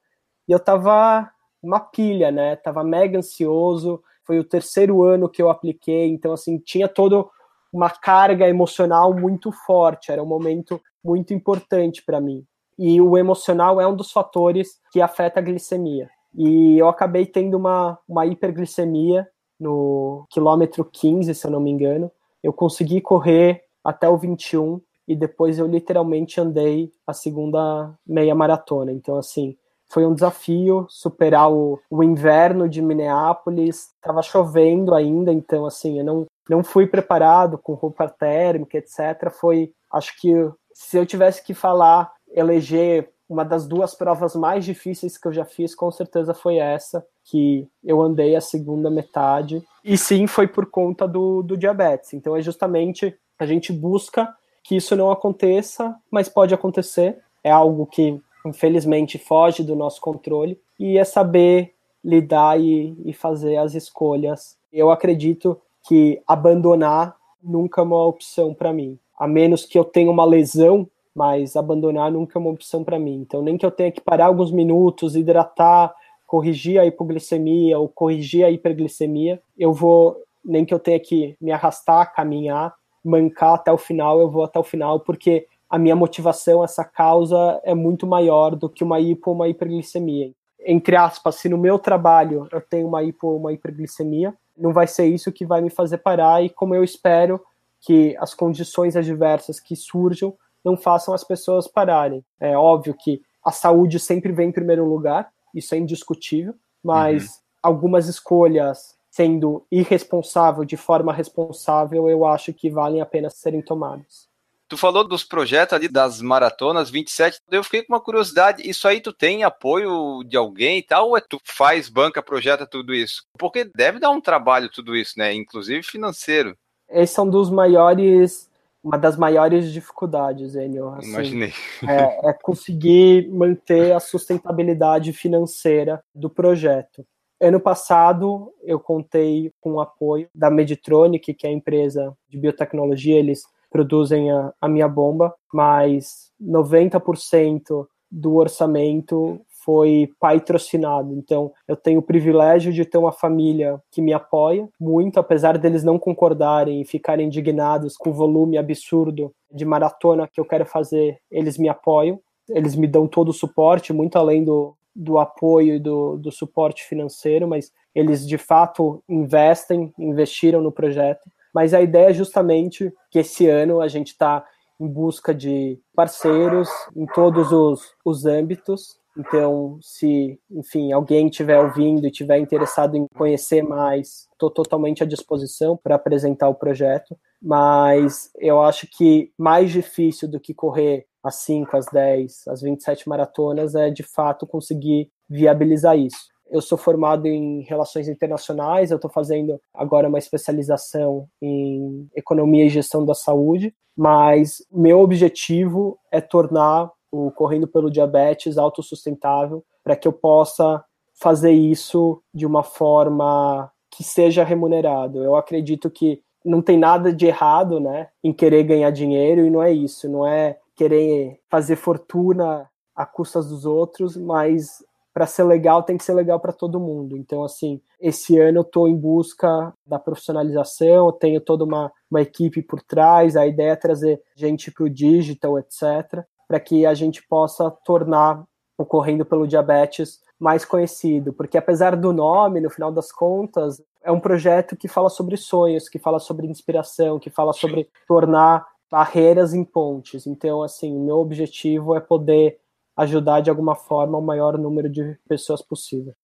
e 0.49 0.53
eu 0.53 0.61
tava 0.61 1.31
uma 1.63 1.81
pilha, 1.81 2.31
né? 2.31 2.57
Tava 2.57 2.85
mega 2.85 3.19
ansioso. 3.19 4.03
Foi 4.25 4.39
o 4.39 4.45
terceiro 4.45 5.03
ano 5.03 5.29
que 5.29 5.43
eu 5.43 5.51
apliquei, 5.51 6.09
então 6.09 6.33
assim, 6.33 6.59
tinha 6.59 6.89
todo 6.89 7.31
uma 7.73 7.91
carga 7.91 8.49
emocional 8.49 9.13
muito 9.13 9.51
forte, 9.51 10.13
era 10.13 10.23
um 10.23 10.27
momento 10.27 10.81
muito 11.05 11.35
importante 11.35 12.03
para 12.05 12.21
mim. 12.21 12.47
e 12.79 13.01
o 13.01 13.17
emocional 13.17 13.81
é 13.81 13.87
um 13.87 13.95
dos 13.95 14.11
fatores 14.11 14.81
que 14.91 15.01
afeta 15.01 15.39
a 15.39 15.43
glicemia. 15.43 16.09
E 16.35 16.77
eu 16.79 16.89
acabei 16.89 17.25
tendo 17.25 17.57
uma, 17.57 17.99
uma 18.09 18.27
hiperglicemia 18.27 19.29
no 19.59 20.27
quilômetro 20.31 20.85
15, 20.85 21.33
se 21.35 21.47
eu 21.47 21.51
não 21.51 21.61
me 21.61 21.71
engano. 21.71 22.11
Eu 22.43 22.53
consegui 22.53 23.01
correr 23.01 23.63
até 23.85 24.09
o 24.09 24.17
21 24.17 24.81
e 25.07 25.15
depois 25.15 25.59
eu 25.59 25.67
literalmente 25.67 26.41
andei 26.41 26.91
a 27.07 27.13
segunda 27.13 27.95
meia 28.05 28.35
maratona. 28.35 28.91
Então, 28.91 29.17
assim, 29.17 29.57
foi 29.95 30.05
um 30.05 30.13
desafio 30.13 30.87
superar 30.89 31.53
o, 31.53 31.81
o 31.89 32.03
inverno 32.03 32.69
de 32.69 32.83
Minneapolis. 32.83 33.91
Estava 33.95 34.23
chovendo 34.23 34.93
ainda, 34.93 35.33
então, 35.33 35.65
assim, 35.65 36.01
eu 36.01 36.05
não, 36.05 36.27
não 36.51 36.65
fui 36.65 36.85
preparado 36.85 37.57
com 37.57 37.75
roupa 37.75 38.09
térmica, 38.09 38.77
etc. 38.77 39.31
Foi, 39.31 39.71
acho 39.93 40.21
que 40.21 40.33
se 40.73 40.97
eu 40.97 41.07
tivesse 41.07 41.45
que 41.45 41.55
falar, 41.55 42.13
eleger 42.35 43.09
uma 43.29 43.45
das 43.45 43.69
duas 43.69 43.95
provas 43.95 44.35
mais 44.35 44.65
difíceis 44.65 45.17
que 45.17 45.29
eu 45.29 45.33
já 45.33 45.45
fiz, 45.45 45.77
com 45.77 45.91
certeza 45.93 46.35
foi 46.35 46.57
essa, 46.57 47.07
que 47.25 47.69
eu 47.85 48.03
andei 48.03 48.35
a 48.35 48.41
segunda 48.41 48.91
metade. 48.91 49.63
E 49.85 49.97
sim, 49.97 50.27
foi 50.27 50.49
por 50.49 50.67
conta 50.67 51.07
do, 51.07 51.41
do 51.41 51.57
diabetes. 51.57 52.13
Então 52.13 52.37
é 52.37 52.43
justamente 52.43 53.17
a 53.39 53.47
gente 53.47 53.73
busca 53.73 54.29
que 54.65 54.75
isso 54.75 54.97
não 54.97 55.13
aconteça, 55.13 55.95
mas 56.11 56.29
pode 56.29 56.53
acontecer. 56.53 57.17
É 57.45 57.51
algo 57.53 57.87
que, 57.87 58.21
infelizmente, 58.45 59.19
foge 59.19 59.63
do 59.63 59.75
nosso 59.75 60.01
controle. 60.01 60.61
E 60.79 60.99
é 60.99 61.05
saber 61.05 61.75
lidar 62.05 62.61
e, 62.61 62.97
e 63.05 63.13
fazer 63.13 63.57
as 63.57 63.75
escolhas. 63.75 64.57
Eu 64.73 64.91
acredito 64.91 65.61
que 65.87 66.21
abandonar 66.27 67.17
nunca 67.43 67.81
é 67.81 67.85
uma 67.85 68.05
opção 68.05 68.53
para 68.55 68.73
mim. 68.73 68.99
A 69.19 69.27
menos 69.27 69.65
que 69.65 69.79
eu 69.79 69.85
tenha 69.85 70.11
uma 70.11 70.25
lesão 70.25 70.89
mas 71.15 71.55
abandonar 71.55 72.11
nunca 72.11 72.39
é 72.39 72.41
uma 72.41 72.51
opção 72.51 72.83
para 72.83 72.99
mim. 72.99 73.21
Então, 73.21 73.41
nem 73.41 73.57
que 73.57 73.65
eu 73.65 73.71
tenha 73.71 73.93
que 73.93 74.01
parar 74.01 74.27
alguns 74.27 74.51
minutos, 74.51 75.15
hidratar, 75.15 75.95
corrigir 76.27 76.81
a 76.81 76.87
hipoglicemia 76.87 77.79
ou 77.79 77.89
corrigir 77.89 78.45
a 78.45 78.51
hiperglicemia, 78.51 79.41
eu 79.57 79.73
vou, 79.73 80.21
nem 80.45 80.65
que 80.65 80.75
eu 80.75 80.81
tenha 80.81 80.99
que 80.99 81.37
me 81.41 81.53
arrastar, 81.53 82.13
caminhar, 82.13 82.75
mancar 83.05 83.55
até 83.55 83.71
o 83.71 83.79
final, 83.79 84.19
eu 84.19 84.29
vou 84.29 84.43
até 84.43 84.59
o 84.59 84.65
final, 84.65 84.99
porque 85.01 85.47
a 85.75 85.79
minha 85.79 85.97
motivação, 85.97 86.63
essa 86.63 86.85
causa 86.85 87.61
é 87.65 87.75
muito 87.75 88.07
maior 88.07 88.55
do 88.55 88.71
que 88.71 88.85
uma 88.85 89.01
hipo 89.01 89.31
ou 89.31 89.35
uma 89.35 89.49
hiperglicemia. 89.49 90.33
Entre 90.65 90.95
aspas, 90.95 91.35
se 91.35 91.49
no 91.49 91.59
meu 91.59 91.81
trabalho 91.81 92.47
eu 92.53 92.61
tenho 92.61 92.87
uma 92.87 93.03
hipo 93.03 93.27
ou 93.27 93.39
uma 93.39 93.53
hiperglicemia, 93.53 94.33
não 94.57 94.73
vai 94.73 94.87
ser 94.87 95.07
isso 95.07 95.33
que 95.33 95.45
vai 95.45 95.61
me 95.61 95.71
fazer 95.71 95.99
parar 95.99 96.45
e 96.45 96.49
como 96.49 96.77
eu 96.77 96.85
espero 96.85 97.41
que 97.81 98.17
as 98.21 98.35
condições 98.35 98.95
adversas 98.95 99.59
que 99.59 99.75
surjam 99.75 100.33
não 100.65 100.77
façam 100.77 101.13
as 101.13 101.25
pessoas 101.25 101.67
pararem. 101.67 102.25
É 102.39 102.57
óbvio 102.57 102.95
que 102.95 103.21
a 103.45 103.51
saúde 103.51 103.99
sempre 103.99 104.31
vem 104.31 104.51
em 104.51 104.53
primeiro 104.53 104.89
lugar, 104.89 105.29
isso 105.53 105.75
é 105.75 105.79
indiscutível, 105.79 106.55
mas 106.85 107.25
uhum. 107.25 107.31
algumas 107.65 108.07
escolhas 108.07 108.95
sendo 109.11 109.67
irresponsável 109.73 110.65
de 110.65 110.77
forma 110.77 111.13
responsável, 111.13 112.09
eu 112.09 112.25
acho 112.25 112.55
que 112.55 112.71
valem 112.71 113.01
a 113.01 113.07
pena 113.07 113.29
serem 113.29 113.61
tomadas. 113.61 114.33
Tu 114.75 114.79
falou 114.79 115.07
dos 115.07 115.23
projetos 115.23 115.73
ali 115.73 115.87
das 115.87 116.21
maratonas 116.21 116.91
27, 116.91 117.39
eu 117.49 117.63
fiquei 117.63 117.85
com 117.85 117.93
uma 117.93 118.01
curiosidade, 118.01 118.69
isso 118.69 118.89
aí 118.89 119.01
tu 119.01 119.13
tem 119.13 119.45
apoio 119.45 120.25
de 120.25 120.37
alguém 120.37 120.79
e 120.79 120.83
tal, 120.83 121.11
ou 121.11 121.17
é 121.17 121.21
tu 121.21 121.39
faz, 121.45 121.89
banca, 121.89 122.21
projeta 122.21 122.67
tudo 122.67 122.93
isso? 122.93 123.23
Porque 123.39 123.71
deve 123.73 124.01
dar 124.01 124.11
um 124.11 124.21
trabalho 124.21 124.69
tudo 124.69 124.97
isso, 124.97 125.17
né, 125.17 125.33
inclusive 125.33 125.81
financeiro. 125.85 126.57
Esse 126.91 127.21
é 127.21 127.23
um 127.23 127.31
dos 127.31 127.51
maiores 127.51 128.51
uma 128.83 128.99
das 128.99 129.17
maiores 129.17 129.73
dificuldades, 129.73 130.57
Enio. 130.57 130.89
Assim, 130.89 131.09
Imaginei. 131.09 131.53
É, 131.89 132.31
é, 132.31 132.33
conseguir 132.43 133.31
manter 133.31 133.93
a 133.93 134.01
sustentabilidade 134.01 135.13
financeira 135.13 136.03
do 136.13 136.29
projeto. 136.29 137.07
Ano 137.41 137.61
passado, 137.61 138.53
eu 138.61 138.81
contei 138.81 139.53
com 139.61 139.75
o 139.75 139.81
apoio 139.81 140.29
da 140.35 140.51
Meditronic, 140.51 141.33
que 141.33 141.47
é 141.47 141.51
a 141.51 141.53
empresa 141.53 142.13
de 142.29 142.37
biotecnologia, 142.37 143.17
eles 143.17 143.45
produzem 143.75 144.31
a, 144.31 144.53
a 144.61 144.69
minha 144.69 144.87
bomba, 144.87 145.35
mas 145.53 146.31
90% 146.41 147.89
do 148.09 148.37
orçamento 148.37 149.41
foi 149.65 150.13
patrocinado. 150.21 151.13
Então, 151.13 151.51
eu 151.67 151.75
tenho 151.75 151.99
o 151.99 152.03
privilégio 152.03 152.73
de 152.73 152.85
ter 152.85 152.99
uma 152.99 153.11
família 153.11 153.83
que 153.91 154.01
me 154.01 154.13
apoia 154.13 154.69
muito, 154.79 155.19
apesar 155.19 155.59
deles 155.59 155.83
não 155.83 155.99
concordarem 155.99 156.83
e 156.83 156.85
ficarem 156.85 157.27
indignados 157.27 157.97
com 157.97 158.11
o 158.11 158.15
volume 158.15 158.57
absurdo 158.57 159.35
de 159.53 159.65
maratona 159.65 160.29
que 160.33 160.39
eu 160.39 160.45
quero 160.45 160.65
fazer, 160.65 161.19
eles 161.29 161.59
me 161.59 161.69
apoiam. 161.69 162.21
Eles 162.49 162.77
me 162.77 162.87
dão 162.87 163.09
todo 163.09 163.31
o 163.31 163.33
suporte, 163.33 163.93
muito 163.93 164.17
além 164.17 164.45
do, 164.45 164.77
do 164.95 165.19
apoio 165.19 165.75
e 165.75 165.81
do, 165.81 166.17
do 166.17 166.31
suporte 166.31 166.85
financeiro, 166.85 167.49
mas 167.49 167.73
eles 167.93 168.25
de 168.25 168.39
fato 168.39 169.03
investem, 169.09 169.93
investiram 169.99 170.61
no 170.61 170.71
projeto. 170.71 171.29
Mas 171.55 171.73
a 171.73 171.81
ideia 171.81 172.11
é 172.11 172.15
justamente 172.15 172.93
que 173.11 173.21
esse 173.21 173.49
ano 173.49 173.81
a 173.81 173.89
gente 173.89 174.09
está 174.09 174.45
em 174.81 174.89
busca 174.89 175.33
de 175.33 175.79
parceiros 175.95 176.69
em 176.97 177.07
todos 177.07 177.53
os, 177.53 177.95
os 178.05 178.27
âmbitos 178.27 178.99
então, 179.17 179.79
se, 179.81 180.39
enfim, 180.51 180.93
alguém 180.93 181.29
estiver 181.29 181.61
ouvindo 181.61 182.05
e 182.05 182.11
estiver 182.11 182.39
interessado 182.39 182.97
em 182.97 183.07
conhecer 183.15 183.63
mais, 183.63 184.29
estou 184.33 184.51
totalmente 184.51 185.03
à 185.05 185.07
disposição 185.07 185.77
para 185.77 185.95
apresentar 185.95 186.49
o 186.49 186.55
projeto. 186.55 187.17
Mas 187.41 188.31
eu 188.39 188.61
acho 188.61 188.89
que 188.91 189.33
mais 189.39 189.71
difícil 189.71 190.29
do 190.29 190.41
que 190.41 190.53
correr 190.53 191.07
as 191.23 191.37
5, 191.37 191.77
as 191.77 191.87
10, 191.87 192.49
as 192.49 192.61
27 192.61 193.09
maratonas 193.09 193.75
é, 193.75 193.89
de 193.89 194.03
fato, 194.03 194.47
conseguir 194.47 195.11
viabilizar 195.29 195.97
isso. 195.97 196.34
Eu 196.55 196.63
sou 196.63 196.79
formado 196.79 197.27
em 197.27 197.63
relações 197.63 198.07
internacionais, 198.07 198.93
eu 198.93 198.95
estou 198.95 199.11
fazendo 199.11 199.61
agora 199.75 200.09
uma 200.09 200.21
especialização 200.21 201.27
em 201.43 202.09
economia 202.15 202.65
e 202.65 202.69
gestão 202.69 203.05
da 203.05 203.13
saúde, 203.13 203.75
mas 203.97 204.65
meu 204.71 205.01
objetivo 205.01 205.99
é 206.13 206.21
tornar 206.21 206.93
o 207.11 207.33
Correndo 207.33 207.67
pelo 207.67 207.91
Diabetes 207.91 208.57
autossustentável, 208.57 209.65
para 209.83 209.97
que 209.97 210.07
eu 210.07 210.13
possa 210.13 210.85
fazer 211.21 211.51
isso 211.51 212.23
de 212.33 212.47
uma 212.47 212.63
forma 212.63 213.69
que 213.91 214.05
seja 214.05 214.45
remunerado. 214.45 215.25
Eu 215.25 215.35
acredito 215.35 215.91
que 215.91 216.23
não 216.45 216.63
tem 216.63 216.79
nada 216.79 217.13
de 217.13 217.27
errado, 217.27 217.81
né, 217.81 218.07
em 218.23 218.33
querer 218.33 218.63
ganhar 218.63 218.93
dinheiro 218.93 219.45
e 219.45 219.51
não 219.51 219.61
é 219.61 219.73
isso, 219.73 220.09
não 220.09 220.25
é 220.25 220.57
querer 220.77 221.41
fazer 221.51 221.75
fortuna 221.75 222.71
a 222.95 223.05
custas 223.05 223.49
dos 223.49 223.67
outros, 223.67 224.17
mas 224.17 224.85
para 225.15 225.27
ser 225.27 225.45
legal 225.45 225.83
tem 225.83 225.97
que 225.97 226.05
ser 226.05 226.13
legal 226.13 226.41
para 226.41 226.53
todo 226.53 226.81
mundo. 226.81 227.17
Então, 227.17 227.43
assim, 227.43 227.81
esse 228.01 228.39
ano 228.39 228.59
eu 228.59 228.63
estou 228.63 228.89
em 228.89 228.97
busca 228.97 229.73
da 229.87 229.99
profissionalização, 229.99 231.07
eu 231.07 231.13
tenho 231.13 231.41
toda 231.41 231.65
uma, 231.65 231.91
uma 232.11 232.21
equipe 232.21 232.61
por 232.61 232.83
trás, 232.83 233.37
a 233.37 233.47
ideia 233.47 233.71
é 233.71 233.77
trazer 233.77 234.21
gente 234.35 234.73
para 234.73 234.85
o 234.85 234.91
digital, 234.91 235.59
etc 235.59 236.27
para 236.47 236.61
que 236.61 236.87
a 236.87 236.95
gente 236.95 237.27
possa 237.27 237.71
tornar 237.71 238.45
o 238.77 238.85
Correndo 238.85 239.25
pelo 239.25 239.47
Diabetes 239.47 240.21
mais 240.39 240.65
conhecido, 240.65 241.33
porque 241.33 241.57
apesar 241.57 241.97
do 241.97 242.13
nome, 242.13 242.61
no 242.61 242.69
final 242.69 242.91
das 242.91 243.13
contas, 243.13 243.81
é 244.03 244.11
um 244.11 244.21
projeto 244.21 244.77
que 244.77 244.89
fala 244.89 245.09
sobre 245.09 245.37
sonhos, 245.37 245.89
que 245.89 245.99
fala 245.99 246.19
sobre 246.19 246.47
inspiração, 246.47 247.19
que 247.19 247.31
fala 247.31 247.53
sobre 247.53 247.89
tornar 248.07 248.67
barreiras 248.91 249.55
em 249.55 249.65
pontes. 249.65 250.27
Então, 250.27 250.63
assim, 250.63 250.93
meu 250.99 251.17
objetivo 251.17 251.97
é 251.97 252.01
poder 252.01 252.59
ajudar 252.97 253.41
de 253.41 253.51
alguma 253.51 253.75
forma 253.75 254.19
o 254.19 254.23
maior 254.23 254.57
número 254.59 254.89
de 254.89 255.19
pessoas 255.29 255.63
possível. 255.63 256.15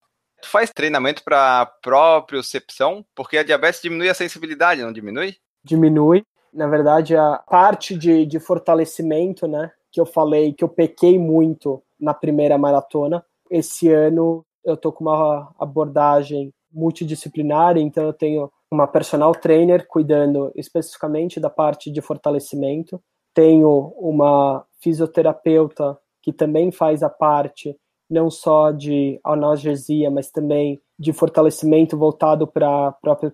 Tu 0.40 0.48
faz 0.48 0.70
treinamento 0.70 1.22
para 1.22 1.66
propriocepção? 1.82 3.04
Porque 3.14 3.36
a 3.36 3.42
diabetes 3.42 3.82
diminui 3.82 4.08
a 4.08 4.14
sensibilidade, 4.14 4.82
não 4.82 4.92
diminui? 4.92 5.36
Diminui. 5.62 6.24
Na 6.52 6.66
verdade, 6.66 7.14
a 7.16 7.38
parte 7.48 7.96
de, 7.96 8.24
de 8.26 8.40
fortalecimento, 8.40 9.46
né, 9.46 9.70
que 9.92 10.00
eu 10.00 10.06
falei 10.06 10.52
que 10.52 10.64
eu 10.64 10.68
pequei 10.68 11.18
muito 11.18 11.82
na 11.98 12.14
primeira 12.14 12.56
maratona. 12.56 13.24
Esse 13.50 13.92
ano 13.92 14.44
eu 14.64 14.76
tô 14.76 14.92
com 14.92 15.04
uma 15.04 15.52
abordagem 15.58 16.52
multidisciplinar, 16.72 17.76
então 17.76 18.04
eu 18.04 18.12
tenho 18.12 18.50
uma 18.70 18.86
personal 18.86 19.32
trainer 19.32 19.86
cuidando 19.86 20.52
especificamente 20.54 21.40
da 21.40 21.50
parte 21.50 21.90
de 21.90 22.00
fortalecimento, 22.00 23.02
tenho 23.34 23.92
uma 23.96 24.64
fisioterapeuta 24.80 25.98
que 26.22 26.32
também 26.32 26.70
faz 26.70 27.02
a 27.02 27.10
parte 27.10 27.76
não 28.10 28.28
só 28.28 28.72
de 28.72 29.20
analgesia, 29.24 30.10
mas 30.10 30.30
também 30.30 30.80
de 30.98 31.12
fortalecimento 31.12 31.96
voltado 31.96 32.46
para 32.46 32.88
a 32.88 32.92
própria 32.92 33.32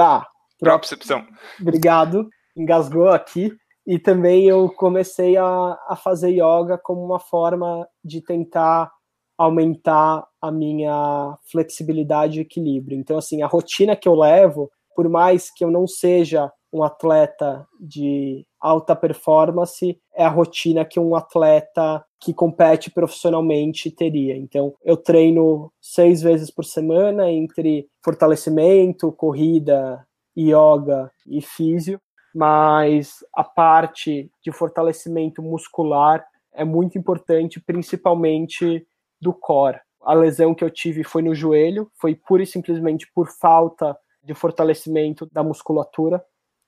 ah, 0.00 0.26
propriocepção. 0.58 1.24
Obrigado, 1.60 2.28
engasgou 2.56 3.08
aqui. 3.08 3.52
E 3.86 3.98
também 3.98 4.46
eu 4.46 4.68
comecei 4.68 5.36
a, 5.38 5.78
a 5.88 5.96
fazer 5.96 6.30
yoga 6.30 6.76
como 6.76 7.02
uma 7.02 7.18
forma 7.18 7.88
de 8.04 8.20
tentar 8.20 8.92
aumentar 9.38 10.26
a 10.42 10.50
minha 10.50 11.38
flexibilidade 11.50 12.38
e 12.38 12.42
equilíbrio. 12.42 12.98
Então, 12.98 13.16
assim, 13.16 13.40
a 13.40 13.46
rotina 13.46 13.94
que 13.94 14.08
eu 14.08 14.14
levo, 14.14 14.70
por 14.94 15.08
mais 15.08 15.50
que 15.50 15.64
eu 15.64 15.70
não 15.70 15.86
seja 15.86 16.52
um 16.72 16.82
atleta 16.82 17.66
de 17.80 18.44
alta 18.60 18.94
performance 18.94 20.00
é 20.14 20.24
a 20.24 20.28
rotina 20.28 20.84
que 20.84 20.98
um 20.98 21.14
atleta 21.14 22.04
que 22.20 22.34
compete 22.34 22.90
profissionalmente 22.90 23.90
teria. 23.90 24.36
Então, 24.36 24.74
eu 24.84 24.96
treino 24.96 25.72
seis 25.80 26.20
vezes 26.20 26.50
por 26.50 26.64
semana 26.64 27.30
entre 27.30 27.88
fortalecimento, 28.02 29.12
corrida, 29.12 30.04
yoga 30.36 31.10
e 31.26 31.40
físio, 31.40 32.00
mas 32.34 33.24
a 33.34 33.44
parte 33.44 34.30
de 34.42 34.52
fortalecimento 34.52 35.42
muscular 35.42 36.24
é 36.52 36.64
muito 36.64 36.98
importante, 36.98 37.60
principalmente 37.60 38.86
do 39.20 39.32
core. 39.32 39.80
A 40.02 40.14
lesão 40.14 40.54
que 40.54 40.64
eu 40.64 40.70
tive 40.70 41.04
foi 41.04 41.22
no 41.22 41.34
joelho, 41.34 41.90
foi 41.94 42.14
pura 42.14 42.42
e 42.42 42.46
simplesmente 42.46 43.10
por 43.14 43.28
falta 43.28 43.96
de 44.22 44.34
fortalecimento 44.34 45.28
da 45.32 45.42
musculatura. 45.42 46.24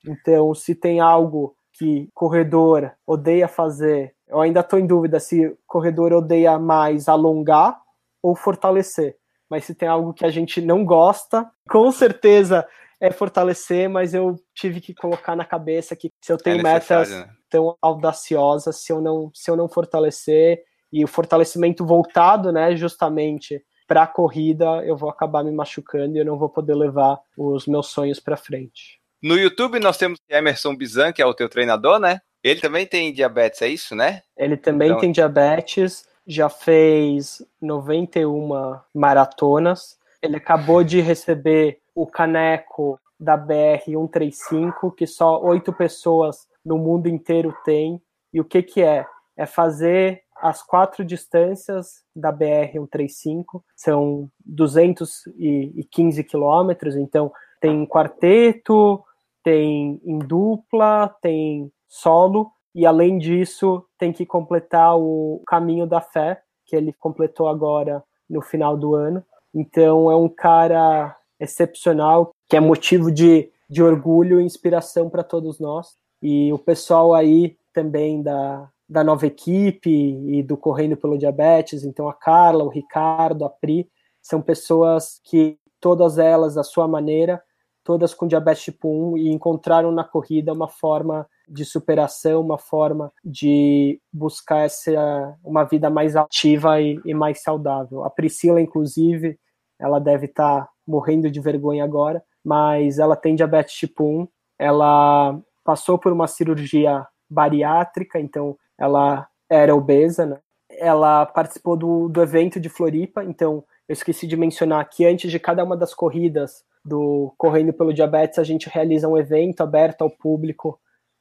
Então, 0.07 0.55
se 0.55 0.75
tem 0.75 1.01
algo 1.01 1.55
que 1.81 2.11
corredor 2.13 2.93
odeia 3.07 3.49
fazer, 3.49 4.15
eu 4.29 4.39
ainda 4.39 4.61
estou 4.61 4.79
em 4.79 4.87
dúvida 4.87 5.19
se 5.19 5.57
corredor 5.67 6.13
odeia 6.13 6.59
mais 6.59 7.09
alongar 7.09 7.81
ou 8.23 8.37
fortalecer. 8.37 9.17
Mas 9.49 9.65
se 9.65 9.75
tem 9.75 9.89
algo 9.89 10.13
que 10.13 10.27
a 10.27 10.31
gente 10.31 10.61
não 10.61 10.85
gosta, 10.85 11.51
com 11.71 11.91
certeza 11.91 12.69
é 13.01 13.11
fortalecer, 13.11 13.89
mas 13.89 14.13
eu 14.13 14.37
tive 14.55 14.79
que 14.79 14.95
colocar 14.95 15.35
na 15.35 15.45
cabeça 15.47 15.97
que 15.97 16.11
se 16.21 16.31
eu 16.31 16.37
tenho 16.37 16.61
é 16.61 16.63
metas 16.63 17.11
né? 17.11 17.31
tão 17.49 17.75
audaciosas, 17.81 18.77
se 18.77 18.93
eu 18.93 19.01
não 19.01 19.31
se 19.35 19.51
eu 19.51 19.57
não 19.57 19.67
fortalecer 19.67 20.63
e 20.93 21.03
o 21.03 21.09
fortalecimento 21.09 21.87
voltado, 21.87 22.53
né, 22.53 22.77
justamente 22.77 23.65
para 23.89 24.03
a 24.03 24.07
corrida, 24.07 24.85
eu 24.85 24.99
vou 24.99 25.09
acabar 25.09 25.43
me 25.43 25.51
machucando 25.51 26.15
e 26.15 26.19
eu 26.19 26.27
não 26.27 26.37
vou 26.37 26.51
poder 26.51 26.75
levar 26.75 27.19
os 27.39 27.67
meus 27.67 27.87
sonhos 27.87 28.21
para 28.21 28.37
frente. 28.37 29.00
No 29.23 29.37
YouTube 29.37 29.79
nós 29.79 29.99
temos 29.99 30.19
Emerson 30.29 30.75
Bizan, 30.75 31.13
que 31.13 31.21
é 31.21 31.27
o 31.27 31.35
teu 31.35 31.49
treinador, 31.49 31.99
né? 31.99 32.21
Ele 32.43 32.61
também 32.61 32.87
tem 32.87 33.13
diabetes, 33.13 33.61
é 33.61 33.69
isso, 33.69 33.95
né? 33.95 34.23
Ele 34.37 34.57
também 34.57 34.89
então... 34.89 35.01
tem 35.01 35.13
diabetes, 35.13 36.07
já 36.27 36.49
fez 36.49 37.43
91 37.61 38.79
maratonas. 38.95 39.99
Ele 40.23 40.37
acabou 40.37 40.83
de 40.83 41.01
receber 41.01 41.81
o 41.95 42.07
caneco 42.07 42.99
da 43.19 43.37
BR 43.37 43.85
135, 43.85 44.91
que 44.93 45.07
só 45.07 45.39
oito 45.43 45.73
pessoas 45.73 46.47
no 46.65 46.79
mundo 46.79 47.09
inteiro 47.09 47.55
têm. 47.65 48.01
E 48.33 48.41
o 48.41 48.45
que, 48.45 48.63
que 48.63 48.83
é? 48.83 49.05
É 49.37 49.45
fazer 49.45 50.23
as 50.41 50.63
quatro 50.63 51.05
distâncias 51.05 52.03
da 52.17 52.33
BR 52.33 52.73
135, 52.73 53.63
são 53.77 54.31
215 54.47 56.25
quilômetros, 56.25 56.97
então 56.97 57.31
tem 57.61 57.85
quarteto, 57.85 59.05
tem 59.43 60.01
em 60.05 60.19
dupla, 60.19 61.09
tem 61.21 61.73
solo, 61.89 62.51
e 62.75 62.87
além 62.87 63.19
disso, 63.19 63.85
tem 63.99 64.13
que 64.13 64.25
completar 64.25 64.97
o 64.97 65.43
caminho 65.47 65.87
da 65.87 66.01
fé, 66.01 66.41
que 66.67 66.77
ele 66.77 66.93
completou 66.93 67.49
agora 67.49 68.03
no 68.29 68.41
final 68.41 68.77
do 68.77 68.95
ano. 68.95 69.25
Então 69.53 70.11
é 70.11 70.17
um 70.17 70.29
cara 70.29 71.17
excepcional, 71.39 72.31
que 72.49 72.57
é 72.57 72.61
motivo 72.61 73.11
de, 73.11 73.51
de 73.69 73.83
orgulho 73.83 74.41
e 74.41 74.45
inspiração 74.45 75.11
para 75.11 75.25
todos 75.25 75.59
nós. 75.59 75.97
E 76.23 76.53
o 76.53 76.59
pessoal 76.59 77.15
aí 77.15 77.57
também 77.73 78.23
da, 78.23 78.69
da 78.89 79.03
nova 79.03 79.27
equipe 79.27 79.91
e 79.91 80.43
do 80.43 80.57
Correndo 80.57 80.97
pelo 80.97 81.19
Diabetes, 81.19 81.83
então 81.83 82.09
a 82.09 82.15
Carla, 82.15 82.65
o 82.65 82.69
Ricardo, 82.69 83.45
a 83.45 83.49
Pri, 83.49 83.89
são 84.21 84.43
pessoas 84.43 85.21
que 85.25 85.59
todas 85.81 86.19
elas, 86.19 86.59
à 86.59 86.63
sua 86.63 86.87
maneira, 86.87 87.43
todas 87.85 88.15
com 88.15 88.27
diabetes 88.27 88.65
tipo 88.65 88.89
1 89.15 89.19
e 89.19 89.29
encontraram 89.31 89.91
na 89.91 90.05
corrida 90.05 90.53
uma 90.53 90.69
forma 90.69 91.27
de 91.49 91.65
superação, 91.65 92.41
uma 92.41 92.59
forma 92.59 93.13
de 93.25 94.01
buscar 94.13 94.65
essa, 94.65 95.37
uma 95.45 95.65
vida 95.65 95.91
mais 95.91 96.15
ativa 96.17 96.81
e, 96.81 97.01
e 97.05 97.13
mais 97.13 97.43
saudável. 97.43 98.05
A 98.05 98.11
Priscila, 98.11 98.61
inclusive, 98.61 99.39
ela 99.79 99.99
deve 99.99 100.27
estar 100.27 100.63
tá 100.63 100.69
morrendo 100.87 101.31
de 101.31 101.41
vergonha 101.41 101.83
agora, 101.83 102.23
mas 102.45 102.99
ela 102.99 103.17
tem 103.17 103.35
diabetes 103.35 103.75
tipo 103.75 104.05
1, 104.05 104.29
ela 104.59 105.39
passou 105.65 105.99
por 105.99 106.13
uma 106.13 106.27
cirurgia 106.27 107.07
bariátrica, 107.29 108.21
então 108.21 108.57
ela 108.79 109.29
era 109.49 109.75
obesa, 109.75 110.27
né? 110.27 110.39
Ela 110.69 111.27
participou 111.27 111.77
do, 111.77 112.09
do 112.09 112.23
evento 112.23 112.61
de 112.61 112.69
Floripa, 112.69 113.25
então 113.25 113.65
eu 113.89 113.93
esqueci 113.93 114.27
de 114.27 114.37
mencionar 114.37 114.89
que 114.89 115.05
antes 115.05 115.31
de 115.31 115.39
cada 115.39 115.65
uma 115.65 115.77
das 115.77 115.93
corridas 115.93 116.65
do 116.85 117.35
Correndo 117.37 117.73
pelo 117.73 117.93
Diabetes, 117.93 118.39
a 118.39 118.45
gente 118.45 118.69
realiza 118.69 119.09
um 119.09 119.17
evento 119.17 119.63
aberto 119.63 120.03
ao 120.03 120.11
público 120.11 120.81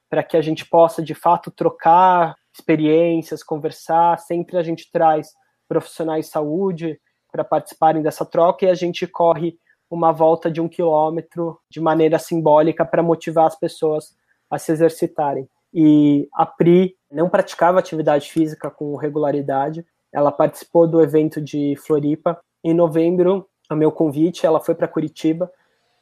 para 0.09 0.23
que 0.23 0.35
a 0.35 0.41
gente 0.41 0.65
possa, 0.65 1.01
de 1.01 1.13
fato, 1.13 1.51
trocar 1.51 2.35
experiências, 2.53 3.43
conversar. 3.43 4.17
Sempre 4.19 4.57
a 4.57 4.63
gente 4.63 4.89
traz 4.91 5.31
profissionais 5.67 6.25
de 6.25 6.31
saúde 6.31 6.99
para 7.31 7.43
participarem 7.43 8.01
dessa 8.01 8.25
troca 8.25 8.65
e 8.65 8.69
a 8.69 8.73
gente 8.73 9.05
corre 9.05 9.57
uma 9.89 10.11
volta 10.11 10.51
de 10.51 10.61
um 10.61 10.67
quilômetro 10.67 11.59
de 11.69 11.79
maneira 11.79 12.17
simbólica 12.19 12.85
para 12.85 13.03
motivar 13.03 13.45
as 13.45 13.57
pessoas 13.57 14.15
a 14.49 14.57
se 14.57 14.71
exercitarem. 14.71 15.47
E 15.73 16.27
a 16.33 16.45
Pri 16.45 16.95
não 17.11 17.29
praticava 17.29 17.79
atividade 17.79 18.31
física 18.31 18.69
com 18.71 18.95
regularidade. 18.95 19.85
Ela 20.11 20.31
participou 20.31 20.87
do 20.87 21.01
evento 21.01 21.39
de 21.39 21.75
Floripa. 21.85 22.39
Em 22.63 22.73
novembro, 22.73 23.47
a 23.69 23.75
meu 23.75 23.91
convite, 23.91 24.45
ela 24.45 24.59
foi 24.59 24.73
para 24.73 24.87
Curitiba 24.87 25.51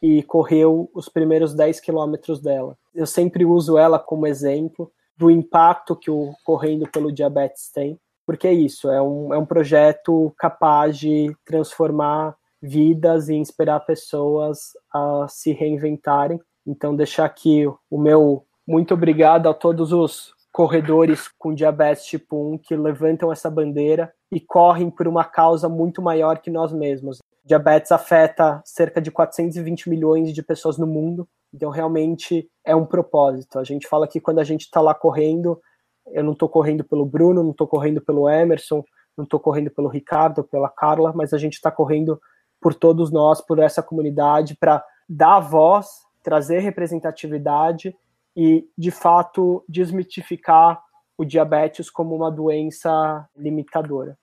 e 0.01 0.23
correu 0.23 0.89
os 0.93 1.09
primeiros 1.09 1.53
10 1.53 1.79
quilômetros 1.81 2.39
dela. 2.39 2.77
Eu 2.95 3.05
sempre 3.05 3.43
uso 3.43 3.77
ela 3.77 3.99
como 3.99 4.25
exemplo 4.25 4.91
do 5.17 5.29
impacto 5.29 5.95
que 5.95 6.09
o 6.09 6.33
Correndo 6.45 6.87
pelo 6.89 7.11
Diabetes 7.11 7.71
tem, 7.71 7.99
porque 8.25 8.47
é 8.47 8.53
isso, 8.53 8.89
é 8.89 9.01
um, 9.01 9.33
é 9.33 9.37
um 9.37 9.45
projeto 9.45 10.33
capaz 10.37 10.97
de 10.97 11.35
transformar 11.45 12.35
vidas 12.61 13.29
e 13.29 13.35
inspirar 13.35 13.79
pessoas 13.81 14.71
a 14.93 15.27
se 15.27 15.51
reinventarem. 15.51 16.39
Então, 16.65 16.95
deixar 16.95 17.25
aqui 17.25 17.65
o 17.89 17.97
meu 17.97 18.43
muito 18.67 18.93
obrigado 18.93 19.47
a 19.47 19.53
todos 19.53 19.93
os 19.93 20.33
corredores 20.51 21.29
com 21.37 21.53
diabetes 21.53 22.05
tipo 22.05 22.53
1 22.53 22.57
que 22.57 22.75
levantam 22.75 23.31
essa 23.31 23.49
bandeira 23.49 24.11
e 24.31 24.41
correm 24.41 24.89
por 24.89 25.07
uma 25.07 25.23
causa 25.23 25.69
muito 25.69 26.01
maior 26.01 26.39
que 26.39 26.49
nós 26.49 26.73
mesmos 26.73 27.19
diabetes 27.47 27.93
afeta 27.93 28.61
cerca 28.65 29.01
de 29.01 29.09
420 29.09 29.89
milhões 29.89 30.33
de 30.33 30.43
pessoas 30.43 30.77
no 30.77 30.85
mundo, 30.85 31.27
então 31.53 31.69
realmente 31.69 32.49
é 32.65 32.75
um 32.75 32.85
propósito. 32.85 33.57
A 33.57 33.63
gente 33.63 33.87
fala 33.87 34.05
que 34.05 34.19
quando 34.19 34.39
a 34.39 34.43
gente 34.43 34.63
está 34.63 34.81
lá 34.81 34.93
correndo, 34.93 35.59
eu 36.07 36.23
não 36.25 36.33
estou 36.33 36.49
correndo 36.49 36.83
pelo 36.83 37.05
Bruno, 37.05 37.41
não 37.41 37.51
estou 37.51 37.65
correndo 37.65 38.01
pelo 38.01 38.29
Emerson, 38.29 38.83
não 39.15 39.23
estou 39.23 39.39
correndo 39.39 39.71
pelo 39.71 39.87
Ricardo, 39.87 40.43
pela 40.43 40.69
Carla, 40.69 41.13
mas 41.15 41.33
a 41.33 41.37
gente 41.37 41.53
está 41.53 41.71
correndo 41.71 42.21
por 42.59 42.73
todos 42.73 43.11
nós, 43.11 43.39
por 43.39 43.59
essa 43.59 43.81
comunidade, 43.81 44.57
para 44.57 44.83
dar 45.07 45.39
voz, 45.39 45.87
trazer 46.21 46.59
representatividade 46.59 47.95
e, 48.35 48.67
de 48.77 48.91
fato, 48.91 49.63
desmitificar 49.69 50.81
o 51.17 51.23
diabetes 51.23 51.89
como 51.89 52.13
uma 52.13 52.29
doença 52.29 53.25
limitadora. 53.37 54.17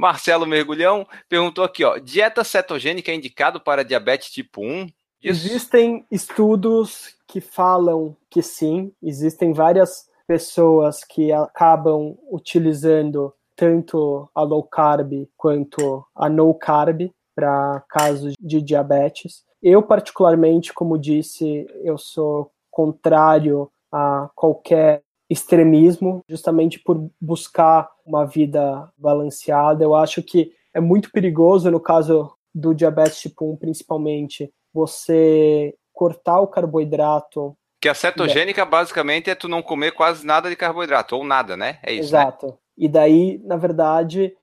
Marcelo 0.00 0.46
Mergulhão 0.46 1.06
perguntou 1.28 1.62
aqui, 1.62 1.84
ó, 1.84 1.98
dieta 1.98 2.42
cetogênica 2.42 3.12
é 3.12 3.14
indicado 3.14 3.60
para 3.60 3.84
diabetes 3.84 4.30
tipo 4.30 4.62
1? 4.62 4.84
Isso. 4.84 4.92
Existem 5.22 6.06
estudos 6.10 7.14
que 7.28 7.38
falam 7.38 8.16
que 8.30 8.40
sim, 8.40 8.90
existem 9.02 9.52
várias 9.52 10.08
pessoas 10.26 11.04
que 11.04 11.30
acabam 11.30 12.16
utilizando 12.32 13.34
tanto 13.54 14.26
a 14.34 14.40
low 14.40 14.62
carb 14.62 15.28
quanto 15.36 16.02
a 16.16 16.30
no 16.30 16.54
carb 16.54 17.10
para 17.34 17.84
casos 17.86 18.32
de 18.40 18.62
diabetes. 18.62 19.44
Eu 19.62 19.82
particularmente, 19.82 20.72
como 20.72 20.96
disse, 20.96 21.66
eu 21.84 21.98
sou 21.98 22.50
contrário 22.70 23.70
a 23.92 24.30
qualquer 24.34 25.02
extremismo, 25.30 26.24
justamente 26.28 26.80
por 26.80 27.08
buscar 27.20 27.88
uma 28.04 28.26
vida 28.26 28.90
balanceada. 28.98 29.84
Eu 29.84 29.94
acho 29.94 30.20
que 30.24 30.50
é 30.74 30.80
muito 30.80 31.12
perigoso, 31.12 31.70
no 31.70 31.78
caso 31.78 32.32
do 32.52 32.74
diabetes 32.74 33.20
tipo 33.20 33.52
1, 33.52 33.56
principalmente, 33.56 34.52
você 34.74 35.72
cortar 35.92 36.40
o 36.40 36.48
carboidrato. 36.48 37.56
Que 37.80 37.88
a 37.88 37.94
cetogênica, 37.94 38.64
basicamente, 38.64 39.30
é 39.30 39.34
tu 39.36 39.48
não 39.48 39.62
comer 39.62 39.92
quase 39.92 40.26
nada 40.26 40.50
de 40.50 40.56
carboidrato, 40.56 41.14
ou 41.14 41.24
nada, 41.24 41.56
né? 41.56 41.78
É 41.84 41.92
isso. 41.92 42.12
Né? 42.12 42.20
Exato. 42.20 42.46
Né? 42.46 42.52
E 42.76 42.88
daí, 42.88 43.40
na 43.44 43.56
verdade, 43.56 44.34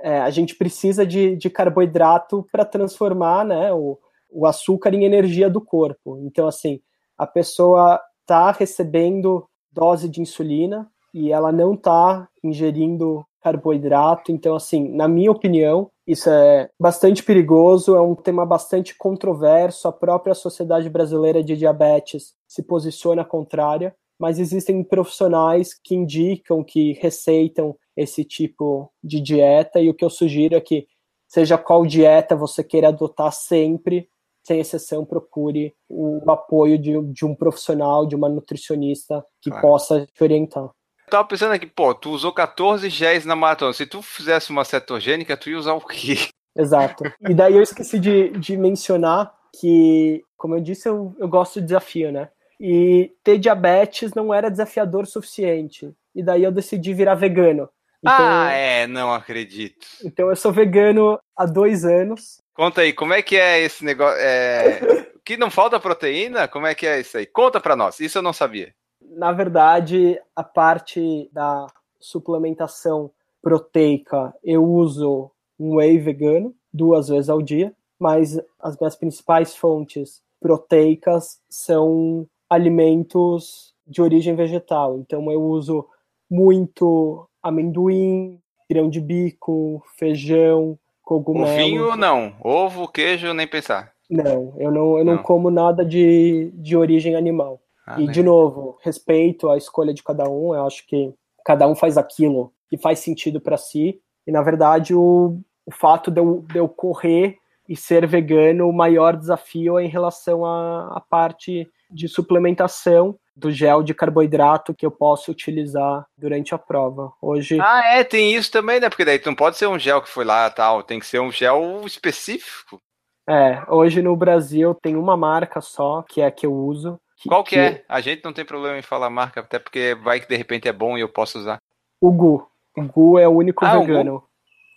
é, 0.00 0.20
a 0.20 0.30
gente 0.30 0.54
precisa 0.54 1.04
de, 1.04 1.34
de 1.34 1.50
carboidrato 1.50 2.46
para 2.52 2.64
transformar 2.64 3.44
né, 3.44 3.72
o, 3.72 3.98
o 4.30 4.46
açúcar 4.46 4.94
em 4.94 5.04
energia 5.04 5.50
do 5.50 5.60
corpo. 5.60 6.18
Então, 6.22 6.46
assim, 6.46 6.80
a 7.18 7.26
pessoa 7.26 8.00
está 8.22 8.52
recebendo 8.52 9.48
dose 9.76 10.08
de 10.08 10.22
insulina 10.22 10.88
e 11.12 11.30
ela 11.30 11.52
não 11.52 11.74
está 11.74 12.26
ingerindo 12.42 13.24
carboidrato. 13.42 14.32
Então, 14.32 14.56
assim, 14.56 14.88
na 14.88 15.06
minha 15.06 15.30
opinião, 15.30 15.90
isso 16.06 16.30
é 16.30 16.70
bastante 16.80 17.22
perigoso, 17.22 17.94
é 17.94 18.00
um 18.00 18.14
tema 18.14 18.46
bastante 18.46 18.96
controverso. 18.96 19.86
A 19.86 19.92
própria 19.92 20.34
Sociedade 20.34 20.88
Brasileira 20.88 21.44
de 21.44 21.56
Diabetes 21.56 22.34
se 22.48 22.62
posiciona 22.62 23.24
contrária. 23.24 23.94
mas 24.18 24.38
existem 24.38 24.82
profissionais 24.82 25.74
que 25.74 25.94
indicam, 25.94 26.64
que 26.64 26.92
receitam 26.94 27.76
esse 27.96 28.24
tipo 28.24 28.90
de 29.02 29.20
dieta, 29.20 29.80
e 29.80 29.88
o 29.88 29.94
que 29.94 30.04
eu 30.04 30.10
sugiro 30.10 30.54
é 30.54 30.60
que, 30.60 30.86
seja 31.28 31.58
qual 31.58 31.84
dieta 31.84 32.36
você 32.36 32.62
queira 32.62 32.88
adotar 32.88 33.32
sempre, 33.32 34.08
sem 34.46 34.60
exceção, 34.60 35.04
procure 35.04 35.74
o 35.88 36.22
apoio 36.30 36.78
de, 36.78 36.92
de 37.12 37.24
um 37.26 37.34
profissional, 37.34 38.06
de 38.06 38.14
uma 38.14 38.28
nutricionista 38.28 39.24
que 39.42 39.50
claro. 39.50 39.66
possa 39.66 40.06
te 40.06 40.22
orientar. 40.22 40.62
Eu 40.62 41.10
tava 41.10 41.26
pensando 41.26 41.52
aqui, 41.52 41.66
pô, 41.66 41.92
tu 41.92 42.10
usou 42.10 42.32
14 42.32 42.88
géis 42.88 43.24
na 43.24 43.34
maratona. 43.34 43.72
Se 43.72 43.86
tu 43.86 44.00
fizesse 44.02 44.50
uma 44.50 44.64
cetogênica, 44.64 45.36
tu 45.36 45.50
ia 45.50 45.58
usar 45.58 45.74
o 45.74 45.80
quê? 45.80 46.28
Exato. 46.56 47.04
E 47.28 47.34
daí 47.34 47.54
eu 47.54 47.62
esqueci 47.62 47.98
de, 47.98 48.30
de 48.30 48.56
mencionar 48.56 49.34
que, 49.60 50.22
como 50.36 50.54
eu 50.54 50.60
disse, 50.60 50.88
eu, 50.88 51.14
eu 51.18 51.28
gosto 51.28 51.60
de 51.60 51.66
desafio, 51.66 52.12
né? 52.12 52.28
E 52.60 53.12
ter 53.24 53.38
diabetes 53.38 54.14
não 54.14 54.32
era 54.32 54.50
desafiador 54.50 55.02
o 55.02 55.06
suficiente. 55.06 55.92
E 56.14 56.22
daí 56.22 56.44
eu 56.44 56.52
decidi 56.52 56.94
virar 56.94 57.14
vegano. 57.14 57.68
Então, 58.00 58.14
ah, 58.18 58.50
é, 58.52 58.86
não 58.86 59.12
acredito. 59.12 59.86
Então 60.04 60.28
eu 60.30 60.36
sou 60.36 60.52
vegano 60.52 61.18
há 61.36 61.46
dois 61.46 61.84
anos. 61.84 62.38
Conta 62.54 62.82
aí, 62.82 62.92
como 62.92 63.12
é 63.12 63.22
que 63.22 63.36
é 63.36 63.60
esse 63.60 63.84
negócio? 63.84 64.18
É... 64.20 64.80
que 65.24 65.36
não 65.36 65.50
falta 65.50 65.80
proteína? 65.80 66.46
Como 66.46 66.66
é 66.66 66.74
que 66.74 66.86
é 66.86 67.00
isso 67.00 67.18
aí? 67.18 67.26
Conta 67.26 67.60
pra 67.60 67.76
nós, 67.76 68.00
isso 68.00 68.18
eu 68.18 68.22
não 68.22 68.32
sabia. 68.32 68.72
Na 69.00 69.32
verdade, 69.32 70.20
a 70.34 70.42
parte 70.42 71.28
da 71.32 71.66
suplementação 72.00 73.10
proteica, 73.42 74.34
eu 74.42 74.64
uso 74.64 75.30
um 75.58 75.76
whey 75.76 75.98
vegano 75.98 76.54
duas 76.72 77.08
vezes 77.08 77.28
ao 77.28 77.42
dia, 77.42 77.72
mas 77.98 78.38
as 78.60 78.78
minhas 78.78 78.96
principais 78.96 79.56
fontes 79.56 80.20
proteicas 80.40 81.40
são 81.48 82.26
alimentos 82.48 83.74
de 83.86 84.02
origem 84.02 84.34
vegetal. 84.34 84.98
Então 84.98 85.30
eu 85.30 85.42
uso 85.42 85.86
muito 86.30 87.28
amendoim, 87.42 88.38
grão 88.68 88.90
de 88.90 89.00
bico, 89.00 89.82
feijão, 89.96 90.78
cogumelo. 91.02 91.46
Ovinho 91.46 91.96
não, 91.96 92.34
ovo, 92.40 92.88
queijo, 92.88 93.32
nem 93.32 93.46
pensar. 93.46 93.92
Não, 94.10 94.54
eu 94.58 94.70
não, 94.70 94.98
eu 94.98 95.04
não, 95.04 95.14
não 95.16 95.22
como 95.22 95.50
nada 95.50 95.84
de, 95.84 96.50
de 96.54 96.76
origem 96.76 97.16
animal. 97.16 97.60
Ah, 97.86 98.00
e, 98.00 98.06
né? 98.06 98.12
de 98.12 98.22
novo, 98.22 98.78
respeito 98.82 99.48
à 99.48 99.56
escolha 99.56 99.94
de 99.94 100.02
cada 100.02 100.28
um, 100.28 100.54
eu 100.54 100.66
acho 100.66 100.86
que 100.86 101.12
cada 101.44 101.68
um 101.68 101.74
faz 101.74 101.96
aquilo 101.96 102.52
que 102.68 102.76
faz 102.76 102.98
sentido 102.98 103.40
para 103.40 103.56
si. 103.56 104.00
E, 104.26 104.32
na 104.32 104.42
verdade, 104.42 104.94
o, 104.94 105.38
o 105.64 105.70
fato 105.70 106.10
de 106.10 106.20
eu, 106.20 106.44
de 106.48 106.58
eu 106.58 106.68
correr 106.68 107.38
e 107.68 107.76
ser 107.76 108.06
vegano, 108.06 108.68
o 108.68 108.72
maior 108.72 109.16
desafio 109.16 109.78
é 109.78 109.84
em 109.84 109.88
relação 109.88 110.44
à, 110.44 110.96
à 110.96 111.00
parte 111.00 111.68
de 111.90 112.08
suplementação 112.08 113.16
do 113.36 113.50
gel 113.50 113.82
de 113.82 113.92
carboidrato 113.92 114.74
que 114.74 114.86
eu 114.86 114.90
posso 114.90 115.30
utilizar 115.30 116.06
durante 116.16 116.54
a 116.54 116.58
prova. 116.58 117.12
Hoje. 117.20 117.58
Ah, 117.60 117.82
é, 117.94 118.02
tem 118.02 118.34
isso 118.34 118.50
também, 118.50 118.80
né? 118.80 118.88
Porque 118.88 119.04
daí 119.04 119.20
não 119.24 119.34
pode 119.34 119.58
ser 119.58 119.66
um 119.66 119.78
gel 119.78 120.00
que 120.00 120.08
foi 120.08 120.24
lá 120.24 120.48
tal, 120.48 120.82
tem 120.82 120.98
que 120.98 121.06
ser 121.06 121.20
um 121.20 121.30
gel 121.30 121.82
específico. 121.84 122.80
É, 123.28 123.62
hoje 123.68 124.00
no 124.00 124.16
Brasil 124.16 124.74
tem 124.74 124.96
uma 124.96 125.16
marca 125.16 125.60
só, 125.60 126.02
que 126.02 126.20
é 126.20 126.26
a 126.26 126.30
que 126.30 126.46
eu 126.46 126.54
uso. 126.54 126.98
Que, 127.18 127.28
Qual 127.28 127.44
que, 127.44 127.50
que, 127.50 127.58
é? 127.58 127.84
A 127.88 128.00
gente 128.00 128.24
não 128.24 128.32
tem 128.32 128.44
problema 128.44 128.78
em 128.78 128.82
falar 128.82 129.10
marca, 129.10 129.40
até 129.40 129.58
porque 129.58 129.94
vai 130.02 130.20
que 130.20 130.28
de 130.28 130.36
repente 130.36 130.68
é 130.68 130.72
bom 130.72 130.96
e 130.96 131.00
eu 131.00 131.08
posso 131.08 131.38
usar. 131.38 131.58
O 132.00 132.10
Gu. 132.10 132.46
O 132.76 132.82
Gu 132.82 133.18
é 133.18 133.28
o 133.28 133.32
único 133.32 133.64
ah, 133.64 133.78
vegano. 133.78 134.16
O 134.16 134.22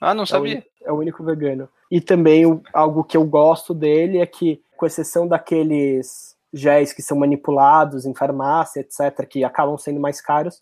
ah, 0.02 0.14
não 0.14 0.26
sabia. 0.26 0.64
É 0.82 0.86
o, 0.86 0.90
é 0.90 0.92
o 0.94 1.00
único 1.00 1.24
vegano. 1.24 1.70
E 1.92 2.02
também 2.02 2.44
algo 2.74 3.04
que 3.04 3.18
eu 3.18 3.24
gosto 3.24 3.74
dele 3.74 4.20
é 4.20 4.26
que, 4.26 4.62
com 4.78 4.86
exceção 4.86 5.28
daqueles 5.28 6.36
géis 6.54 6.94
que 6.94 7.02
são 7.02 7.18
manipulados 7.18 8.06
em 8.06 8.14
farmácia, 8.14 8.80
etc., 8.80 9.26
que 9.28 9.44
acabam 9.44 9.78
sendo 9.78 10.00
mais 10.00 10.22
caros, 10.22 10.62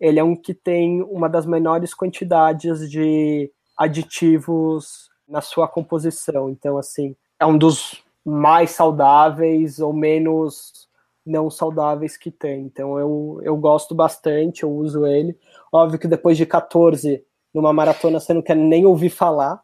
ele 0.00 0.18
é 0.18 0.24
um 0.24 0.36
que 0.36 0.54
tem 0.54 1.02
uma 1.02 1.28
das 1.28 1.46
menores 1.46 1.94
quantidades 1.94 2.90
de 2.90 3.50
aditivos 3.76 5.10
na 5.28 5.40
sua 5.40 5.66
composição. 5.68 6.48
Então, 6.48 6.78
assim, 6.78 7.16
é 7.38 7.46
um 7.46 7.56
dos 7.56 8.04
mais 8.24 8.70
saudáveis 8.70 9.78
ou 9.78 9.92
menos 9.92 10.86
não 11.24 11.50
saudáveis 11.50 12.16
que 12.16 12.30
tem. 12.30 12.62
Então, 12.62 12.98
eu, 12.98 13.40
eu 13.42 13.56
gosto 13.56 13.94
bastante, 13.94 14.62
eu 14.62 14.70
uso 14.70 15.06
ele. 15.06 15.36
Óbvio 15.72 15.98
que 15.98 16.06
depois 16.06 16.36
de 16.36 16.46
14, 16.46 17.24
numa 17.52 17.72
maratona, 17.72 18.20
você 18.20 18.32
não 18.32 18.42
quer 18.42 18.56
nem 18.56 18.86
ouvir 18.86 19.10
falar. 19.10 19.60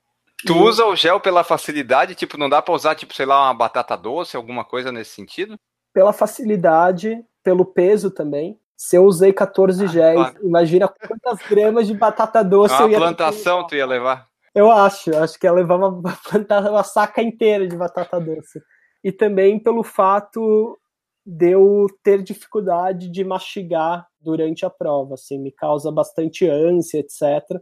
Tu 0.46 0.56
usa 0.56 0.84
o 0.86 0.96
gel 0.96 1.20
pela 1.20 1.44
facilidade, 1.44 2.14
tipo, 2.14 2.36
não 2.36 2.48
dá 2.48 2.60
para 2.60 2.74
usar, 2.74 2.94
tipo, 2.94 3.14
sei 3.14 3.26
lá, 3.26 3.44
uma 3.44 3.54
batata 3.54 3.96
doce, 3.96 4.36
alguma 4.36 4.64
coisa 4.64 4.90
nesse 4.90 5.10
sentido? 5.10 5.56
Pela 5.92 6.12
facilidade, 6.12 7.22
pelo 7.42 7.64
peso 7.64 8.10
também. 8.10 8.58
Se 8.76 8.96
eu 8.96 9.04
usei 9.04 9.32
14 9.32 9.84
ah, 9.84 9.86
géis, 9.86 10.14
claro. 10.14 10.46
imagina 10.46 10.88
quantas 10.88 11.38
gramas 11.48 11.86
de 11.86 11.94
batata 11.94 12.42
doce 12.42 12.74
uma 12.74 12.82
eu 12.82 12.90
ia 12.90 12.98
plantação 12.98 13.66
tu 13.66 13.76
ia 13.76 13.86
levar. 13.86 14.26
Eu 14.54 14.70
acho, 14.70 15.16
acho 15.16 15.38
que 15.38 15.46
ia 15.46 15.52
levar 15.52 15.76
uma, 15.76 15.88
uma 16.68 16.82
saca 16.82 17.22
inteira 17.22 17.66
de 17.66 17.76
batata 17.76 18.18
doce. 18.18 18.60
E 19.04 19.12
também 19.12 19.58
pelo 19.58 19.82
fato 19.82 20.78
de 21.24 21.50
eu 21.50 21.86
ter 22.02 22.22
dificuldade 22.22 23.08
de 23.08 23.24
mastigar 23.24 24.06
durante 24.20 24.66
a 24.66 24.70
prova, 24.70 25.14
assim, 25.14 25.38
me 25.38 25.52
causa 25.52 25.90
bastante 25.90 26.48
ânsia, 26.48 26.98
etc. 26.98 27.60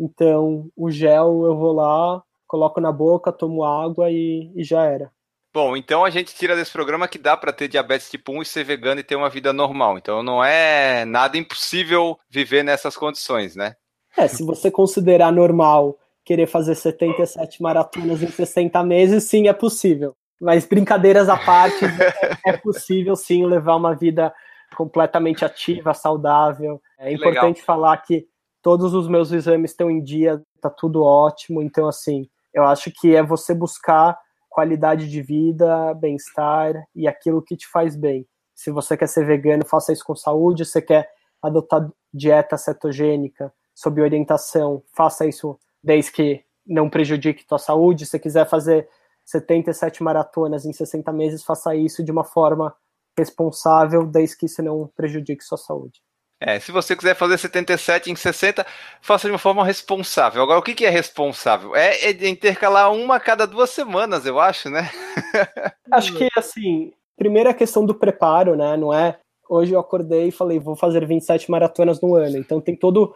Então, 0.00 0.70
o 0.76 0.90
gel 0.90 1.44
eu 1.44 1.56
vou 1.56 1.72
lá, 1.72 2.22
coloco 2.46 2.80
na 2.80 2.92
boca, 2.92 3.32
tomo 3.32 3.64
água 3.64 4.10
e, 4.10 4.52
e 4.54 4.62
já 4.62 4.84
era. 4.84 5.10
Bom, 5.52 5.76
então 5.76 6.04
a 6.04 6.10
gente 6.10 6.34
tira 6.34 6.54
desse 6.54 6.72
programa 6.72 7.08
que 7.08 7.18
dá 7.18 7.36
para 7.36 7.52
ter 7.52 7.68
diabetes 7.68 8.10
tipo 8.10 8.32
1 8.32 8.42
e 8.42 8.44
ser 8.44 8.64
vegano 8.64 9.00
e 9.00 9.04
ter 9.04 9.16
uma 9.16 9.30
vida 9.30 9.52
normal. 9.52 9.98
Então 9.98 10.22
não 10.22 10.44
é 10.44 11.04
nada 11.04 11.36
impossível 11.36 12.18
viver 12.30 12.62
nessas 12.62 12.96
condições, 12.96 13.56
né? 13.56 13.74
É, 14.16 14.28
se 14.28 14.44
você 14.44 14.70
considerar 14.70 15.32
normal 15.32 15.98
querer 16.24 16.46
fazer 16.46 16.74
77 16.74 17.62
maratonas 17.62 18.22
em 18.22 18.28
60 18.28 18.82
meses, 18.84 19.24
sim, 19.24 19.48
é 19.48 19.52
possível. 19.52 20.14
Mas 20.40 20.66
brincadeiras 20.66 21.28
à 21.28 21.36
parte, 21.36 21.82
é, 22.46 22.50
é 22.50 22.56
possível 22.56 23.16
sim 23.16 23.46
levar 23.46 23.76
uma 23.76 23.94
vida 23.94 24.32
completamente 24.76 25.44
ativa, 25.44 25.94
saudável. 25.94 26.80
É 26.98 27.12
importante 27.12 27.60
legal. 27.60 27.66
falar 27.66 27.96
que 27.98 28.26
todos 28.68 28.92
os 28.92 29.08
meus 29.08 29.32
exames 29.32 29.70
estão 29.70 29.90
em 29.90 30.02
dia, 30.02 30.42
tá 30.60 30.68
tudo 30.68 31.02
ótimo. 31.02 31.62
Então, 31.62 31.88
assim, 31.88 32.28
eu 32.52 32.64
acho 32.64 32.90
que 32.90 33.16
é 33.16 33.22
você 33.22 33.54
buscar 33.54 34.14
qualidade 34.46 35.08
de 35.08 35.22
vida, 35.22 35.94
bem-estar 35.94 36.74
e 36.94 37.08
aquilo 37.08 37.40
que 37.40 37.56
te 37.56 37.66
faz 37.66 37.96
bem. 37.96 38.26
Se 38.54 38.70
você 38.70 38.94
quer 38.94 39.08
ser 39.08 39.24
vegano, 39.24 39.64
faça 39.64 39.90
isso 39.90 40.04
com 40.04 40.14
saúde. 40.14 40.66
Se 40.66 40.72
você 40.72 40.82
quer 40.82 41.08
adotar 41.40 41.90
dieta 42.12 42.58
cetogênica 42.58 43.50
sob 43.74 44.02
orientação, 44.02 44.82
faça 44.94 45.24
isso 45.24 45.58
desde 45.82 46.12
que 46.12 46.44
não 46.66 46.90
prejudique 46.90 47.46
tua 47.46 47.58
saúde. 47.58 48.04
Se 48.04 48.18
quiser 48.18 48.46
fazer 48.46 48.86
77 49.24 50.02
maratonas 50.02 50.66
em 50.66 50.74
60 50.74 51.10
meses, 51.10 51.42
faça 51.42 51.74
isso 51.74 52.04
de 52.04 52.12
uma 52.12 52.22
forma 52.22 52.76
responsável, 53.16 54.04
desde 54.04 54.36
que 54.36 54.44
isso 54.44 54.62
não 54.62 54.90
prejudique 54.94 55.42
sua 55.42 55.56
saúde. 55.56 56.02
É, 56.40 56.60
se 56.60 56.70
você 56.70 56.94
quiser 56.94 57.16
fazer 57.16 57.36
77 57.36 58.12
em 58.12 58.16
60, 58.16 58.64
faça 59.00 59.26
de 59.26 59.32
uma 59.32 59.38
forma 59.38 59.64
responsável. 59.64 60.40
Agora, 60.40 60.60
o 60.60 60.62
que, 60.62 60.74
que 60.74 60.86
é 60.86 60.90
responsável? 60.90 61.74
É, 61.74 61.96
é 61.96 62.28
intercalar 62.28 62.92
uma 62.92 63.16
a 63.16 63.20
cada 63.20 63.44
duas 63.44 63.70
semanas, 63.70 64.24
eu 64.24 64.38
acho, 64.38 64.70
né? 64.70 64.88
acho 65.92 66.14
que, 66.14 66.28
assim, 66.36 66.92
primeiro 67.16 67.50
a 67.50 67.54
questão 67.54 67.84
do 67.84 67.94
preparo, 67.94 68.56
né? 68.56 68.76
Não 68.76 68.94
é. 68.94 69.18
Hoje 69.48 69.72
eu 69.72 69.80
acordei 69.80 70.28
e 70.28 70.32
falei, 70.32 70.60
vou 70.60 70.76
fazer 70.76 71.04
27 71.04 71.50
maratonas 71.50 72.00
no 72.00 72.14
ano. 72.14 72.36
Então 72.38 72.60
tem 72.60 72.76
todo 72.76 73.14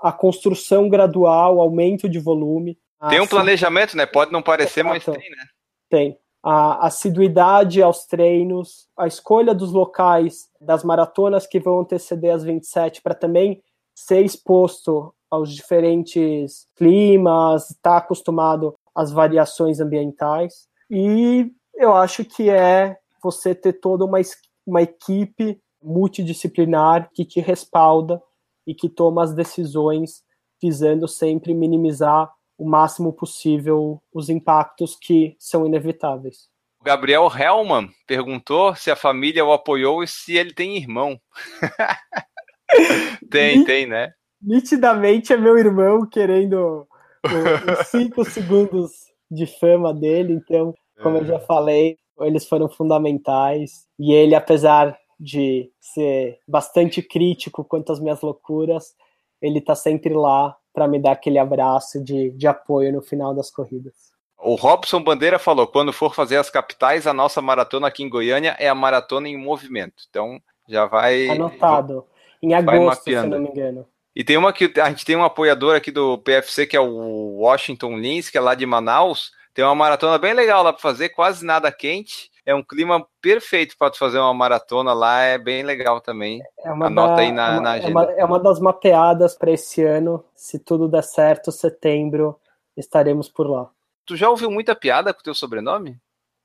a 0.00 0.10
construção 0.10 0.88
gradual, 0.88 1.60
aumento 1.60 2.08
de 2.08 2.18
volume. 2.18 2.76
Tem 3.08 3.20
um 3.20 3.26
planejamento, 3.26 3.96
né? 3.96 4.06
Pode 4.06 4.32
não 4.32 4.42
parecer, 4.42 4.82
mas 4.82 5.04
tem, 5.04 5.14
né? 5.14 5.44
Tem 5.90 6.18
a 6.44 6.86
assiduidade 6.86 7.82
aos 7.82 8.04
treinos, 8.04 8.86
a 8.98 9.06
escolha 9.06 9.54
dos 9.54 9.72
locais 9.72 10.50
das 10.60 10.84
maratonas 10.84 11.46
que 11.46 11.58
vão 11.58 11.80
anteceder 11.80 12.34
as 12.34 12.44
27 12.44 13.00
para 13.00 13.14
também 13.14 13.62
ser 13.94 14.22
exposto 14.22 15.14
aos 15.30 15.50
diferentes 15.50 16.66
climas, 16.76 17.70
estar 17.70 17.92
tá 17.92 17.96
acostumado 17.96 18.74
às 18.94 19.10
variações 19.10 19.80
ambientais. 19.80 20.68
E 20.90 21.50
eu 21.74 21.94
acho 21.94 22.26
que 22.26 22.50
é 22.50 22.98
você 23.22 23.54
ter 23.54 23.72
toda 23.72 24.04
uma, 24.04 24.20
uma 24.66 24.82
equipe 24.82 25.58
multidisciplinar 25.82 27.08
que 27.14 27.24
te 27.24 27.40
respalda 27.40 28.22
e 28.66 28.74
que 28.74 28.90
toma 28.90 29.24
as 29.24 29.32
decisões 29.32 30.22
visando 30.60 31.08
sempre 31.08 31.54
minimizar 31.54 32.30
o 32.56 32.68
máximo 32.68 33.12
possível 33.12 34.00
os 34.12 34.28
impactos 34.28 34.96
que 34.96 35.36
são 35.38 35.66
inevitáveis. 35.66 36.48
O 36.80 36.84
Gabriel 36.84 37.28
Hellman 37.34 37.88
perguntou 38.06 38.74
se 38.74 38.90
a 38.90 38.96
família 38.96 39.44
o 39.44 39.52
apoiou 39.52 40.02
e 40.02 40.06
se 40.06 40.36
ele 40.36 40.52
tem 40.52 40.76
irmão. 40.76 41.18
tem, 43.30 43.64
tem, 43.64 43.86
né? 43.86 44.12
Nitidamente 44.40 45.32
é 45.32 45.36
meu 45.36 45.56
irmão 45.56 46.06
querendo 46.06 46.86
os 47.24 47.88
cinco 47.88 48.24
segundos 48.24 48.90
de 49.30 49.46
fama 49.46 49.94
dele, 49.94 50.34
então, 50.34 50.74
como 51.02 51.16
eu 51.16 51.24
já 51.24 51.40
falei, 51.40 51.96
eles 52.20 52.46
foram 52.46 52.68
fundamentais. 52.68 53.86
E 53.98 54.12
ele, 54.12 54.34
apesar 54.34 54.96
de 55.18 55.70
ser 55.80 56.38
bastante 56.46 57.02
crítico 57.02 57.64
quanto 57.64 57.92
às 57.92 58.00
minhas 58.00 58.20
loucuras, 58.20 58.94
ele 59.40 59.60
tá 59.60 59.74
sempre 59.74 60.12
lá 60.12 60.56
para 60.74 60.88
me 60.88 60.98
dar 60.98 61.12
aquele 61.12 61.38
abraço 61.38 62.02
de, 62.02 62.32
de 62.32 62.46
apoio 62.48 62.92
no 62.92 63.00
final 63.00 63.32
das 63.32 63.50
corridas. 63.50 63.94
O 64.36 64.56
Robson 64.56 65.02
Bandeira 65.02 65.38
falou: 65.38 65.66
quando 65.66 65.92
for 65.92 66.14
fazer 66.14 66.36
as 66.36 66.50
capitais, 66.50 67.06
a 67.06 67.14
nossa 67.14 67.40
maratona 67.40 67.86
aqui 67.86 68.02
em 68.02 68.08
Goiânia 68.08 68.56
é 68.58 68.68
a 68.68 68.74
maratona 68.74 69.28
em 69.28 69.38
movimento. 69.38 70.04
Então 70.10 70.38
já 70.68 70.84
vai. 70.84 71.30
Anotado. 71.30 72.04
Em 72.42 72.52
agosto, 72.52 73.04
se 73.04 73.26
não 73.26 73.40
me 73.40 73.48
engano. 73.48 73.86
E 74.14 74.22
tem 74.22 74.36
uma 74.36 74.52
que 74.52 74.70
a 74.78 74.88
gente 74.90 75.04
tem 75.04 75.16
um 75.16 75.24
apoiador 75.24 75.74
aqui 75.74 75.90
do 75.90 76.18
PFC, 76.18 76.66
que 76.66 76.76
é 76.76 76.80
o 76.80 77.38
Washington 77.38 77.96
Lins, 77.96 78.28
que 78.28 78.36
é 78.36 78.40
lá 78.40 78.54
de 78.54 78.66
Manaus. 78.66 79.32
Tem 79.54 79.64
uma 79.64 79.74
maratona 79.74 80.18
bem 80.18 80.34
legal 80.34 80.62
lá 80.62 80.72
para 80.72 80.82
fazer, 80.82 81.08
quase 81.10 81.44
nada 81.44 81.72
quente. 81.72 82.30
É 82.46 82.54
um 82.54 82.62
clima 82.62 83.06
perfeito 83.22 83.74
para 83.78 83.94
fazer 83.94 84.18
uma 84.18 84.34
maratona 84.34 84.92
lá, 84.92 85.22
é 85.22 85.38
bem 85.38 85.62
legal 85.62 86.00
também. 86.00 86.42
É 86.58 86.70
uma 86.70 86.86
Anota 86.86 87.16
da, 87.16 87.22
aí 87.22 87.32
na, 87.32 87.46
é 87.46 87.52
uma, 87.52 87.60
na 87.60 87.70
agenda. 87.72 87.88
É 87.88 87.90
uma, 87.90 88.12
é 88.20 88.24
uma 88.24 88.40
das 88.40 88.60
mapeadas 88.60 89.34
para 89.34 89.50
esse 89.50 89.82
ano. 89.82 90.22
Se 90.34 90.58
tudo 90.58 90.88
der 90.88 91.02
certo, 91.04 91.50
setembro, 91.50 92.38
estaremos 92.76 93.28
por 93.28 93.48
lá. 93.48 93.70
Tu 94.04 94.16
já 94.16 94.28
ouviu 94.28 94.50
muita 94.50 94.76
piada 94.76 95.14
com 95.14 95.20
o 95.20 95.22
teu 95.22 95.34
sobrenome? 95.34 95.98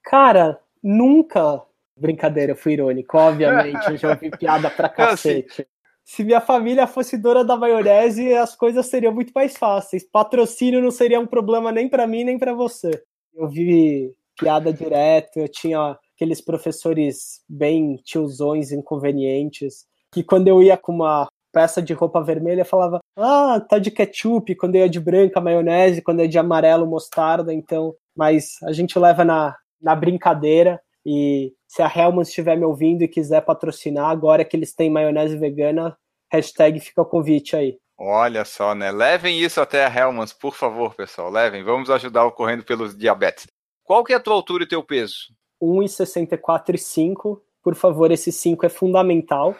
Cara, 0.03 0.59
nunca. 0.81 1.61
Brincadeira, 1.97 2.53
eu 2.53 2.55
fui 2.55 2.73
irônico, 2.73 3.17
obviamente. 3.17 3.89
eu 3.89 3.97
já 3.97 4.11
ouvi 4.11 4.31
piada 4.37 4.69
pra 4.69 4.87
cacete. 4.87 5.67
Se 6.05 6.23
minha 6.23 6.41
família 6.41 6.87
fosse 6.87 7.17
dona 7.17 7.43
da 7.43 7.57
maionese, 7.57 8.33
as 8.33 8.55
coisas 8.55 8.87
seriam 8.87 9.13
muito 9.13 9.31
mais 9.35 9.57
fáceis. 9.57 10.03
Patrocínio 10.03 10.81
não 10.81 10.89
seria 10.89 11.19
um 11.19 11.27
problema 11.27 11.71
nem 11.71 11.89
para 11.89 12.07
mim, 12.07 12.23
nem 12.23 12.39
para 12.39 12.53
você. 12.53 13.03
Eu 13.35 13.47
vi 13.47 14.15
piada 14.39 14.71
direto, 14.71 15.37
eu 15.37 15.47
tinha 15.47 15.97
aqueles 16.15 16.41
professores 16.41 17.41
bem 17.47 17.97
tiozões, 18.03 18.71
inconvenientes, 18.71 19.85
que 20.11 20.23
quando 20.23 20.47
eu 20.47 20.61
ia 20.61 20.77
com 20.77 20.93
uma 20.93 21.27
peça 21.51 21.81
de 21.81 21.93
roupa 21.93 22.21
vermelha, 22.21 22.63
falava, 22.63 22.99
ah, 23.17 23.59
tá 23.67 23.79
de 23.79 23.91
ketchup, 23.91 24.55
quando 24.55 24.75
eu 24.75 24.81
ia 24.81 24.89
de 24.89 24.99
branca, 24.99 25.41
maionese, 25.41 26.01
quando 26.01 26.19
eu 26.19 26.25
ia 26.25 26.29
de 26.29 26.37
amarelo, 26.37 26.85
mostarda, 26.85 27.53
então, 27.53 27.95
mas 28.15 28.55
a 28.63 28.71
gente 28.71 28.97
leva 28.97 29.25
na, 29.25 29.55
na 29.81 29.95
brincadeira, 29.95 30.79
e 31.05 31.53
se 31.67 31.81
a 31.81 31.91
Hellman 31.93 32.21
estiver 32.21 32.57
me 32.57 32.65
ouvindo 32.65 33.03
e 33.03 33.07
quiser 33.07 33.41
patrocinar, 33.41 34.09
agora 34.09 34.45
que 34.45 34.55
eles 34.55 34.73
têm 34.73 34.89
maionese 34.89 35.37
vegana, 35.37 35.97
hashtag 36.31 36.79
fica 36.79 37.01
o 37.01 37.05
convite 37.05 37.55
aí. 37.55 37.77
Olha 37.97 38.45
só, 38.45 38.73
né? 38.73 38.91
Levem 38.91 39.41
isso 39.41 39.59
até 39.59 39.85
a 39.85 39.93
Hellmans, 39.93 40.31
por 40.31 40.55
favor, 40.55 40.95
pessoal. 40.95 41.29
Levem. 41.29 41.63
Vamos 41.63 41.89
ajudar 41.89 42.25
o 42.25 42.31
Correndo 42.31 42.63
pelos 42.63 42.97
Diabetes. 42.97 43.45
Qual 43.89 44.03
que 44.03 44.13
é 44.13 44.17
a 44.17 44.19
tua 44.19 44.35
altura 44.35 44.65
e 44.65 44.67
teu 44.67 44.83
peso? 44.83 45.33
1,64 45.59 46.75
e 46.75 46.77
5. 46.77 47.41
Por 47.63 47.73
favor, 47.73 48.11
esse 48.11 48.31
5 48.31 48.63
é 48.63 48.69
fundamental. 48.69 49.55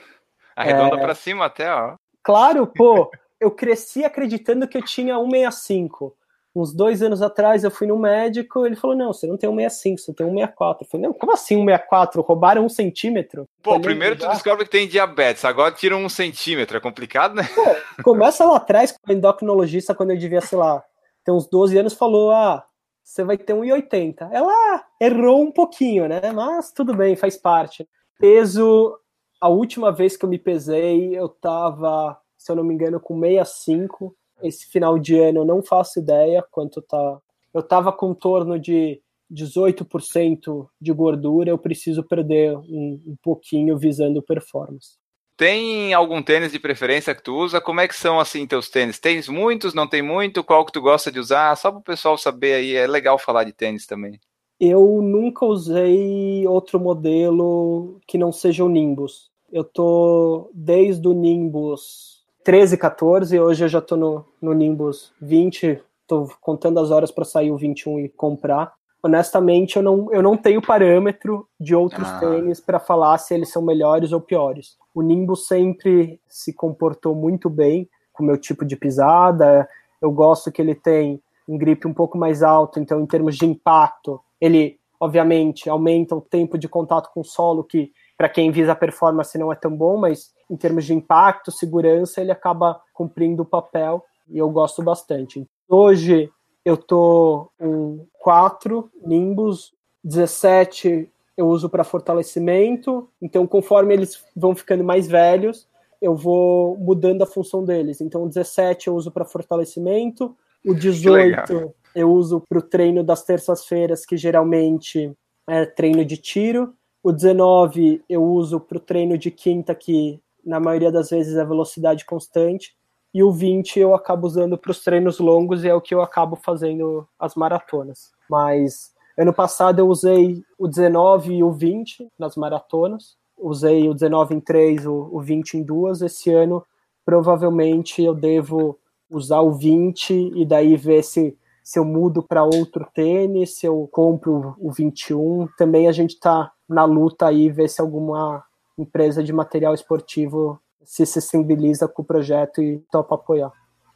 Arredonda 0.55 0.97
é... 0.97 0.99
para 0.99 1.15
cima 1.15 1.45
até, 1.45 1.67
ó. 1.73 1.95
Claro, 2.21 2.67
pô. 2.77 3.09
eu 3.39 3.49
cresci 3.49 4.05
acreditando 4.05 4.67
que 4.67 4.77
eu 4.77 4.85
tinha 4.85 5.15
1,65 5.15 6.13
uns 6.55 6.73
dois 6.73 7.01
anos 7.01 7.21
atrás 7.21 7.63
eu 7.63 7.71
fui 7.71 7.87
no 7.87 7.97
médico, 7.97 8.65
ele 8.65 8.75
falou: 8.75 8.95
não, 8.95 9.13
você 9.13 9.25
não 9.25 9.37
tem 9.37 9.49
um 9.49 9.55
65, 9.55 9.99
você 9.99 10.13
tem 10.13 10.25
um 10.25 10.33
64. 10.33 10.83
Eu 10.83 10.89
falei, 10.89 11.07
não, 11.07 11.13
como 11.13 11.31
assim 11.31 11.55
um 11.55 11.65
64? 11.65 12.21
Roubaram 12.21 12.65
um 12.65 12.69
centímetro? 12.69 13.47
Pô, 13.63 13.71
falei, 13.71 13.83
primeiro 13.83 14.15
tu 14.15 14.27
descobre 14.27 14.65
que 14.65 14.71
tem 14.71 14.87
diabetes, 14.87 15.45
agora 15.45 15.71
tiram 15.71 16.03
um 16.03 16.09
centímetro, 16.09 16.77
é 16.77 16.79
complicado, 16.79 17.33
né? 17.33 17.47
Pô, 17.55 18.03
começa 18.03 18.45
lá 18.45 18.57
atrás, 18.57 18.91
com 18.91 19.11
o 19.11 19.15
endocrinologista, 19.15 19.95
quando 19.95 20.11
eu 20.11 20.17
devia, 20.17 20.41
sei 20.41 20.57
lá, 20.57 20.83
ter 21.23 21.31
uns 21.31 21.47
12 21.47 21.77
anos, 21.77 21.93
falou: 21.93 22.31
ah, 22.31 22.65
você 23.09 23.23
vai 23.23 23.37
ter 23.39 23.53
um 23.53 23.61
1,80. 23.61 24.29
Ela 24.31 24.85
errou 25.01 25.41
um 25.41 25.51
pouquinho, 25.51 26.07
né? 26.07 26.31
Mas 26.31 26.71
tudo 26.71 26.95
bem, 26.95 27.15
faz 27.15 27.35
parte. 27.35 27.89
Peso, 28.19 28.95
a 29.41 29.49
última 29.49 29.91
vez 29.91 30.15
que 30.15 30.25
eu 30.25 30.29
me 30.29 30.37
pesei, 30.37 31.17
eu 31.17 31.27
tava, 31.27 32.15
se 32.37 32.51
eu 32.51 32.55
não 32.55 32.63
me 32.63 32.75
engano, 32.75 32.99
com 32.99 33.19
65 33.19 34.15
esse 34.43 34.67
final 34.67 34.97
de 34.97 35.17
ano 35.17 35.39
eu 35.39 35.45
não 35.45 35.61
faço 35.63 35.99
ideia 35.99 36.45
quanto 36.51 36.81
tá. 36.83 37.19
Eu 37.51 37.63
tava 37.63 37.91
com 37.91 38.13
torno 38.13 38.59
de 38.59 39.01
18% 39.31 40.67
de 40.79 40.93
gordura, 40.93 41.49
eu 41.49 41.57
preciso 41.57 42.03
perder 42.03 42.55
um, 42.57 43.01
um 43.07 43.15
pouquinho 43.23 43.75
visando 43.75 44.21
performance. 44.21 44.97
Tem 45.39 45.93
algum 45.93 46.21
tênis 46.21 46.51
de 46.51 46.59
preferência 46.59 47.15
que 47.15 47.23
tu 47.23 47.33
usa? 47.33 47.61
Como 47.61 47.79
é 47.79 47.87
que 47.87 47.95
são 47.95 48.19
assim 48.19 48.45
teus 48.45 48.67
tênis? 48.67 48.99
Tens 48.99 49.29
muitos, 49.29 49.73
não 49.73 49.87
tem 49.87 50.01
muito? 50.01 50.43
Qual 50.43 50.65
que 50.65 50.71
tu 50.73 50.81
gosta 50.81 51.09
de 51.09 51.17
usar? 51.17 51.55
Só 51.55 51.71
para 51.71 51.79
o 51.79 51.81
pessoal 51.81 52.17
saber 52.17 52.55
aí, 52.55 52.75
é 52.75 52.85
legal 52.85 53.17
falar 53.17 53.45
de 53.45 53.53
tênis 53.53 53.85
também. 53.85 54.19
Eu 54.59 55.01
nunca 55.01 55.45
usei 55.45 56.45
outro 56.45 56.77
modelo 56.77 58.01
que 58.05 58.17
não 58.17 58.33
seja 58.33 58.65
o 58.65 58.69
Nimbus. 58.69 59.31
Eu 59.49 59.63
tô 59.63 60.51
desde 60.53 61.07
o 61.07 61.13
Nimbus 61.13 62.21
13, 62.43 62.77
14, 62.77 63.39
hoje 63.39 63.63
eu 63.63 63.69
já 63.69 63.79
tô 63.79 63.95
no, 63.95 64.25
no 64.41 64.53
Nimbus 64.53 65.13
20, 65.21 65.81
tô 66.05 66.27
contando 66.41 66.81
as 66.81 66.91
horas 66.91 67.11
para 67.11 67.23
sair 67.23 67.49
o 67.49 67.55
21 67.55 68.01
e 68.01 68.09
comprar. 68.09 68.73
Honestamente, 69.01 69.77
eu 69.77 69.83
não, 69.83 70.11
eu 70.11 70.21
não 70.21 70.35
tenho 70.35 70.61
parâmetro 70.61 71.47
de 71.59 71.73
outros 71.73 72.07
ah. 72.07 72.19
tênis 72.19 72.59
para 72.59 72.79
falar 72.79 73.17
se 73.17 73.33
eles 73.33 73.49
são 73.49 73.61
melhores 73.61 74.11
ou 74.11 74.19
piores. 74.19 74.77
O 74.93 75.01
Nimbus 75.01 75.47
sempre 75.47 76.19
se 76.27 76.53
comportou 76.53 77.15
muito 77.15 77.49
bem 77.49 77.89
com 78.11 78.23
o 78.23 78.25
meu 78.25 78.37
tipo 78.37 78.65
de 78.65 78.75
pisada. 78.75 79.67
Eu 80.01 80.11
gosto 80.11 80.51
que 80.51 80.61
ele 80.61 80.75
tem 80.75 81.21
um 81.47 81.57
grip 81.57 81.87
um 81.87 81.93
pouco 81.93 82.17
mais 82.17 82.43
alto, 82.43 82.79
então 82.79 82.99
em 82.99 83.05
termos 83.05 83.37
de 83.37 83.45
impacto, 83.45 84.21
ele 84.39 84.77
obviamente 84.99 85.69
aumenta 85.69 86.15
o 86.15 86.21
tempo 86.21 86.57
de 86.57 86.67
contato 86.67 87.09
com 87.13 87.21
o 87.21 87.25
solo, 87.25 87.63
que 87.63 87.91
para 88.17 88.27
quem 88.27 88.51
visa 88.51 88.75
performance 88.75 89.37
não 89.37 89.51
é 89.51 89.55
tão 89.55 89.75
bom, 89.75 89.97
mas 89.97 90.33
em 90.49 90.57
termos 90.57 90.85
de 90.85 90.93
impacto, 90.93 91.51
segurança, 91.51 92.19
ele 92.19 92.31
acaba 92.31 92.81
cumprindo 92.93 93.43
o 93.43 93.45
papel 93.45 94.03
e 94.27 94.37
eu 94.37 94.49
gosto 94.49 94.83
bastante. 94.83 95.47
Hoje 95.67 96.29
eu 96.65 96.77
tô 96.77 97.51
com 97.57 98.05
4 98.19 98.89
Nimbus, 99.05 99.73
17 100.03 101.09
eu 101.37 101.47
uso 101.47 101.69
para 101.69 101.83
fortalecimento, 101.83 103.09
então 103.21 103.47
conforme 103.47 103.93
eles 103.93 104.23
vão 104.35 104.53
ficando 104.53 104.83
mais 104.83 105.07
velhos, 105.07 105.67
eu 106.01 106.15
vou 106.15 106.77
mudando 106.77 107.21
a 107.21 107.25
função 107.25 107.63
deles. 107.63 108.01
Então 108.01 108.23
o 108.23 108.27
17 108.27 108.87
eu 108.87 108.95
uso 108.95 109.09
para 109.11 109.23
fortalecimento, 109.25 110.35
o 110.65 110.73
18 110.73 111.73
eu 111.95 112.11
uso 112.11 112.43
para 112.47 112.59
o 112.59 112.61
treino 112.61 113.03
das 113.03 113.23
terças-feiras, 113.23 114.05
que 114.05 114.17
geralmente 114.17 115.11
é 115.47 115.65
treino 115.65 116.05
de 116.05 116.17
tiro. 116.17 116.73
O 117.01 117.11
19 117.11 118.03
eu 118.07 118.23
uso 118.23 118.59
para 118.59 118.77
o 118.77 118.81
treino 118.81 119.17
de 119.17 119.31
quinta, 119.31 119.73
que 119.73 120.19
na 120.45 120.59
maioria 120.59 120.91
das 120.91 121.09
vezes 121.09 121.35
é 121.35 121.45
velocidade 121.45 122.05
constante. 122.05 122.75
E 123.13 123.23
o 123.23 123.31
20 123.31 123.79
eu 123.79 123.95
acabo 123.95 124.27
usando 124.27 124.57
para 124.57 124.71
os 124.71 124.83
treinos 124.83 125.19
longos 125.19 125.63
e 125.63 125.69
é 125.69 125.73
o 125.73 125.81
que 125.81 125.93
eu 125.93 126.01
acabo 126.01 126.35
fazendo 126.35 127.07
as 127.17 127.35
maratonas. 127.35 128.11
Mas 128.29 128.93
ano 129.17 129.33
passado 129.33 129.79
eu 129.79 129.87
usei 129.87 130.43
o 130.57 130.67
19 130.67 131.35
e 131.35 131.43
o 131.43 131.51
20 131.51 132.07
nas 132.17 132.35
maratonas. 132.35 133.17
Usei 133.37 133.87
o 133.89 133.93
19 133.93 134.35
em 134.35 134.39
3, 134.39 134.85
o, 134.85 135.09
o 135.11 135.21
20 135.21 135.55
em 135.55 135.63
duas. 135.63 136.01
Esse 136.01 136.31
ano 136.31 136.63
provavelmente 137.03 138.03
eu 138.03 138.13
devo 138.13 138.77
usar 139.09 139.39
o 139.41 139.51
20 139.51 140.33
e 140.35 140.45
daí 140.45 140.75
ver 140.75 141.03
se 141.03 141.35
se 141.69 141.77
eu 141.77 141.85
mudo 141.85 142.23
para 142.23 142.43
outro 142.43 142.87
tênis, 142.95 143.59
se 143.59 143.67
eu 143.67 143.87
compro 143.91 144.55
o 144.57 144.71
21. 144.71 145.47
Também 145.55 145.87
a 145.87 145.91
gente 145.91 146.15
está 146.15 146.51
na 146.67 146.83
luta 146.83 147.27
aí, 147.27 147.47
ver 147.47 147.69
se 147.69 147.79
alguma 147.79 148.43
empresa 148.75 149.23
de 149.23 149.31
material 149.31 149.75
esportivo 149.75 150.59
se 150.83 151.05
sensibiliza 151.05 151.87
com 151.87 152.01
o 152.01 152.05
projeto 152.05 152.61
e 152.61 152.79
topa 152.91 153.15
apoiar. 153.15 153.51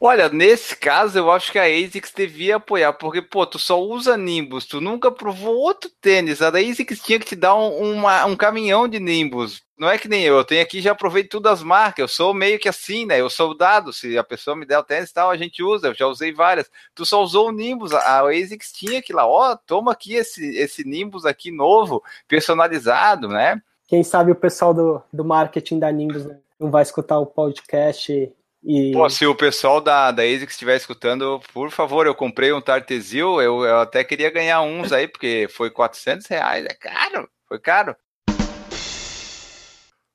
Olha, 0.06 0.28
nesse 0.28 0.76
caso 0.76 1.18
eu 1.18 1.30
acho 1.30 1.50
que 1.50 1.58
a 1.58 1.64
ASICS 1.64 2.12
devia 2.14 2.56
apoiar, 2.56 2.92
porque, 2.92 3.22
pô, 3.22 3.46
tu 3.46 3.58
só 3.58 3.80
usa 3.80 4.18
Nimbus, 4.18 4.66
tu 4.66 4.78
nunca 4.78 5.10
provou 5.10 5.56
outro 5.56 5.88
tênis, 6.00 6.42
a 6.42 6.50
da 6.50 6.58
ASICS 6.58 7.00
tinha 7.00 7.18
que 7.18 7.24
te 7.24 7.34
dar 7.34 7.54
um, 7.54 7.94
uma, 7.94 8.26
um 8.26 8.36
caminhão 8.36 8.86
de 8.86 9.00
Nimbus. 9.00 9.62
Não 9.78 9.88
é 9.88 9.96
que 9.96 10.06
nem 10.06 10.22
eu, 10.22 10.36
eu 10.36 10.44
tenho 10.44 10.62
aqui, 10.62 10.82
já 10.82 10.94
provei 10.94 11.24
tudo 11.24 11.48
as 11.48 11.62
marcas, 11.62 12.00
eu 12.00 12.08
sou 12.08 12.34
meio 12.34 12.58
que 12.58 12.68
assim, 12.68 13.06
né? 13.06 13.18
Eu 13.18 13.30
sou 13.30 13.56
dado, 13.56 13.94
se 13.94 14.18
a 14.18 14.22
pessoa 14.22 14.54
me 14.54 14.66
der 14.66 14.78
o 14.78 14.84
tênis 14.84 15.08
e 15.08 15.14
tal, 15.14 15.30
a 15.30 15.36
gente 15.38 15.62
usa, 15.62 15.86
eu 15.86 15.94
já 15.94 16.06
usei 16.06 16.34
várias. 16.34 16.70
Tu 16.94 17.06
só 17.06 17.22
usou 17.22 17.48
o 17.48 17.52
Nimbus, 17.52 17.94
a 17.94 18.28
ASICS 18.28 18.72
tinha 18.72 19.00
que 19.00 19.12
lá, 19.12 19.26
ó, 19.26 19.56
toma 19.56 19.92
aqui 19.92 20.14
esse, 20.14 20.54
esse 20.56 20.86
Nimbus 20.86 21.24
aqui 21.24 21.50
novo, 21.50 22.02
personalizado, 22.28 23.26
né? 23.26 23.58
Quem 23.86 24.02
sabe 24.02 24.32
o 24.32 24.36
pessoal 24.36 24.74
do, 24.74 25.02
do 25.12 25.24
marketing 25.24 25.78
da 25.78 25.90
Nimbus 25.90 26.26
né? 26.26 26.38
Não 26.58 26.70
vai 26.70 26.82
escutar 26.82 27.18
o 27.18 27.26
podcast 27.26 28.32
e... 28.66 28.92
Pô, 28.92 29.08
se 29.10 29.26
o 29.26 29.34
pessoal 29.34 29.80
da, 29.80 30.10
da 30.10 30.22
ASICS 30.22 30.54
estiver 30.54 30.76
escutando, 30.76 31.38
por 31.52 31.70
favor, 31.70 32.06
eu 32.06 32.14
comprei 32.14 32.50
um 32.52 32.62
Tartesil, 32.62 33.40
eu, 33.42 33.62
eu 33.62 33.80
até 33.80 34.02
queria 34.02 34.30
ganhar 34.30 34.62
uns 34.62 34.90
aí, 34.90 35.06
porque 35.06 35.46
foi 35.50 35.70
400 35.70 36.26
reais, 36.26 36.64
é 36.64 36.72
caro, 36.72 37.28
foi 37.46 37.58
caro. 37.58 37.94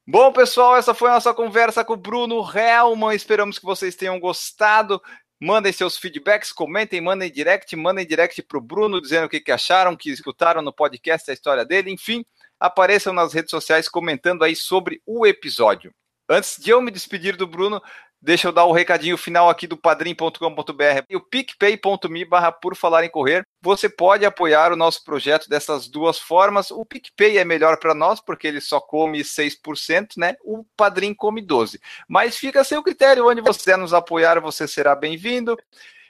Bom, 0.08 0.34
pessoal, 0.34 0.76
essa 0.76 0.96
foi 0.96 1.12
a 1.12 1.14
nossa 1.14 1.32
conversa 1.36 1.86
com 1.86 1.94
o 1.94 1.96
Bruno 1.96 2.42
Helman. 2.42 3.14
Esperamos 3.14 3.60
que 3.60 3.66
vocês 3.66 3.96
tenham 3.96 4.20
gostado. 4.20 5.00
Mandem 5.40 5.72
seus 5.72 6.00
feedbacks, 6.00 6.52
comentem, 6.52 7.00
mandem 7.00 7.32
direct, 7.32 7.76
mandem 7.76 8.08
direct 8.08 8.42
para 8.42 8.58
o 8.58 8.62
Bruno 8.62 9.00
dizendo 9.00 9.26
o 9.26 9.30
que, 9.30 9.40
que 9.40 9.52
acharam, 9.52 9.96
que 9.96 10.10
escutaram 10.10 10.64
no 10.64 10.74
podcast 10.74 11.30
a 11.30 11.34
história 11.36 11.64
dele. 11.64 11.92
Enfim, 11.92 12.26
apareçam 12.60 13.14
nas 13.14 13.34
redes 13.34 13.52
sociais 13.52 13.88
comentando 13.88 14.44
aí 14.44 14.56
sobre 14.56 15.00
o 15.06 15.28
episódio. 15.28 15.94
Antes 16.30 16.58
de 16.58 16.70
eu 16.70 16.82
me 16.82 16.92
despedir 16.92 17.36
do 17.36 17.48
Bruno, 17.48 17.82
Deixa 18.22 18.50
eu 18.50 18.52
dar 18.52 18.66
o 18.66 18.72
um 18.72 18.74
recadinho 18.74 19.18
final 19.18 19.50
aqui 19.50 19.66
do 19.66 19.78
padrim.com.br 19.78 21.06
e 21.10 21.16
o 21.16 21.22
picpay.me 21.22 22.26
barra 22.26 22.52
por 22.52 22.76
falar 22.76 23.06
em 23.06 23.10
correr. 23.10 23.48
Você 23.62 23.88
pode 23.88 24.26
apoiar 24.26 24.74
o 24.74 24.76
nosso 24.76 25.06
projeto 25.06 25.48
dessas 25.48 25.88
duas 25.88 26.20
formas. 26.20 26.70
O 26.70 26.86
PicPay 26.86 27.38
é 27.38 27.46
melhor 27.46 27.78
para 27.80 27.96
nós 27.96 28.20
porque 28.20 28.46
ele 28.46 28.60
só 28.60 28.82
come 28.82 29.22
6%, 29.22 30.18
né? 30.18 30.36
O 30.44 30.66
Padrim 30.76 31.14
come 31.14 31.42
12%. 31.42 31.80
Mas 32.10 32.36
fica 32.36 32.60
a 32.60 32.66
seu 32.66 32.84
critério, 32.84 33.30
onde 33.30 33.40
você 33.40 33.78
nos 33.78 33.94
apoiar, 33.94 34.42
você 34.42 34.68
será 34.68 34.96
bem-vindo 34.96 35.58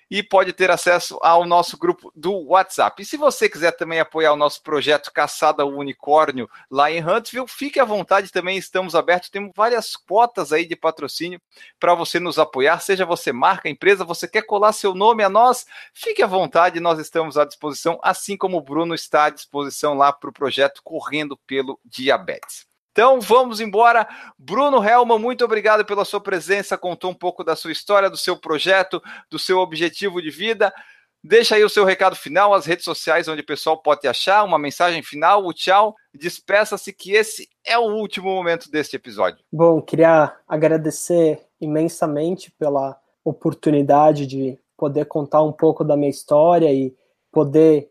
e 0.09 0.23
pode 0.23 0.53
ter 0.53 0.71
acesso 0.71 1.19
ao 1.21 1.45
nosso 1.45 1.77
grupo 1.77 2.11
do 2.15 2.33
WhatsApp. 2.47 3.01
E 3.01 3.05
se 3.05 3.15
você 3.15 3.47
quiser 3.47 3.71
também 3.73 3.99
apoiar 3.99 4.33
o 4.33 4.37
nosso 4.37 4.63
projeto 4.63 5.11
Caçada 5.11 5.63
ao 5.63 5.69
Unicórnio 5.69 6.49
lá 6.69 6.91
em 6.91 7.03
Huntsville, 7.05 7.47
fique 7.47 7.79
à 7.79 7.85
vontade 7.85 8.31
também, 8.31 8.57
estamos 8.57 8.95
abertos, 8.95 9.29
temos 9.29 9.51
várias 9.55 9.95
cotas 9.95 10.51
aí 10.51 10.65
de 10.65 10.75
patrocínio 10.75 11.41
para 11.79 11.93
você 11.93 12.19
nos 12.19 12.39
apoiar, 12.39 12.79
seja 12.79 13.05
você 13.05 13.31
marca, 13.31 13.69
empresa, 13.69 14.03
você 14.03 14.27
quer 14.27 14.43
colar 14.43 14.73
seu 14.73 14.95
nome 14.95 15.23
a 15.23 15.29
nós, 15.29 15.65
fique 15.93 16.23
à 16.23 16.27
vontade, 16.27 16.79
nós 16.79 16.99
estamos 16.99 17.37
à 17.37 17.45
disposição, 17.45 17.99
assim 18.01 18.35
como 18.37 18.57
o 18.57 18.61
Bruno 18.61 18.95
está 18.95 19.25
à 19.25 19.29
disposição 19.29 19.93
lá 19.93 20.11
para 20.11 20.29
o 20.29 20.33
projeto 20.33 20.81
Correndo 20.83 21.37
pelo 21.45 21.79
Diabetes. 21.85 22.68
Então 22.99 23.21
vamos 23.21 23.61
embora. 23.61 24.05
Bruno 24.37 24.83
Helman, 24.83 25.19
muito 25.19 25.45
obrigado 25.45 25.85
pela 25.85 26.03
sua 26.03 26.19
presença. 26.19 26.77
Contou 26.77 27.11
um 27.11 27.13
pouco 27.13 27.45
da 27.45 27.55
sua 27.55 27.71
história, 27.71 28.09
do 28.09 28.17
seu 28.17 28.35
projeto, 28.35 29.01
do 29.31 29.39
seu 29.39 29.59
objetivo 29.59 30.21
de 30.21 30.29
vida. 30.29 30.73
Deixa 31.23 31.55
aí 31.55 31.63
o 31.63 31.69
seu 31.69 31.85
recado 31.85 32.13
final, 32.13 32.53
as 32.53 32.65
redes 32.65 32.83
sociais 32.83 33.29
onde 33.29 33.39
o 33.39 33.45
pessoal 33.45 33.81
pode 33.81 34.01
te 34.01 34.09
achar, 34.09 34.43
uma 34.43 34.59
mensagem 34.59 35.01
final, 35.01 35.45
o 35.45 35.53
tchau. 35.53 35.95
Despeça-se 36.13 36.91
que 36.91 37.13
esse 37.13 37.47
é 37.65 37.77
o 37.77 37.83
último 37.83 38.27
momento 38.35 38.69
deste 38.69 38.97
episódio. 38.97 39.39
Bom, 39.49 39.81
queria 39.81 40.35
agradecer 40.45 41.41
imensamente 41.61 42.51
pela 42.59 42.99
oportunidade 43.23 44.27
de 44.27 44.59
poder 44.75 45.05
contar 45.05 45.41
um 45.41 45.53
pouco 45.53 45.85
da 45.85 45.95
minha 45.95 46.09
história 46.09 46.69
e 46.73 46.93
poder 47.31 47.89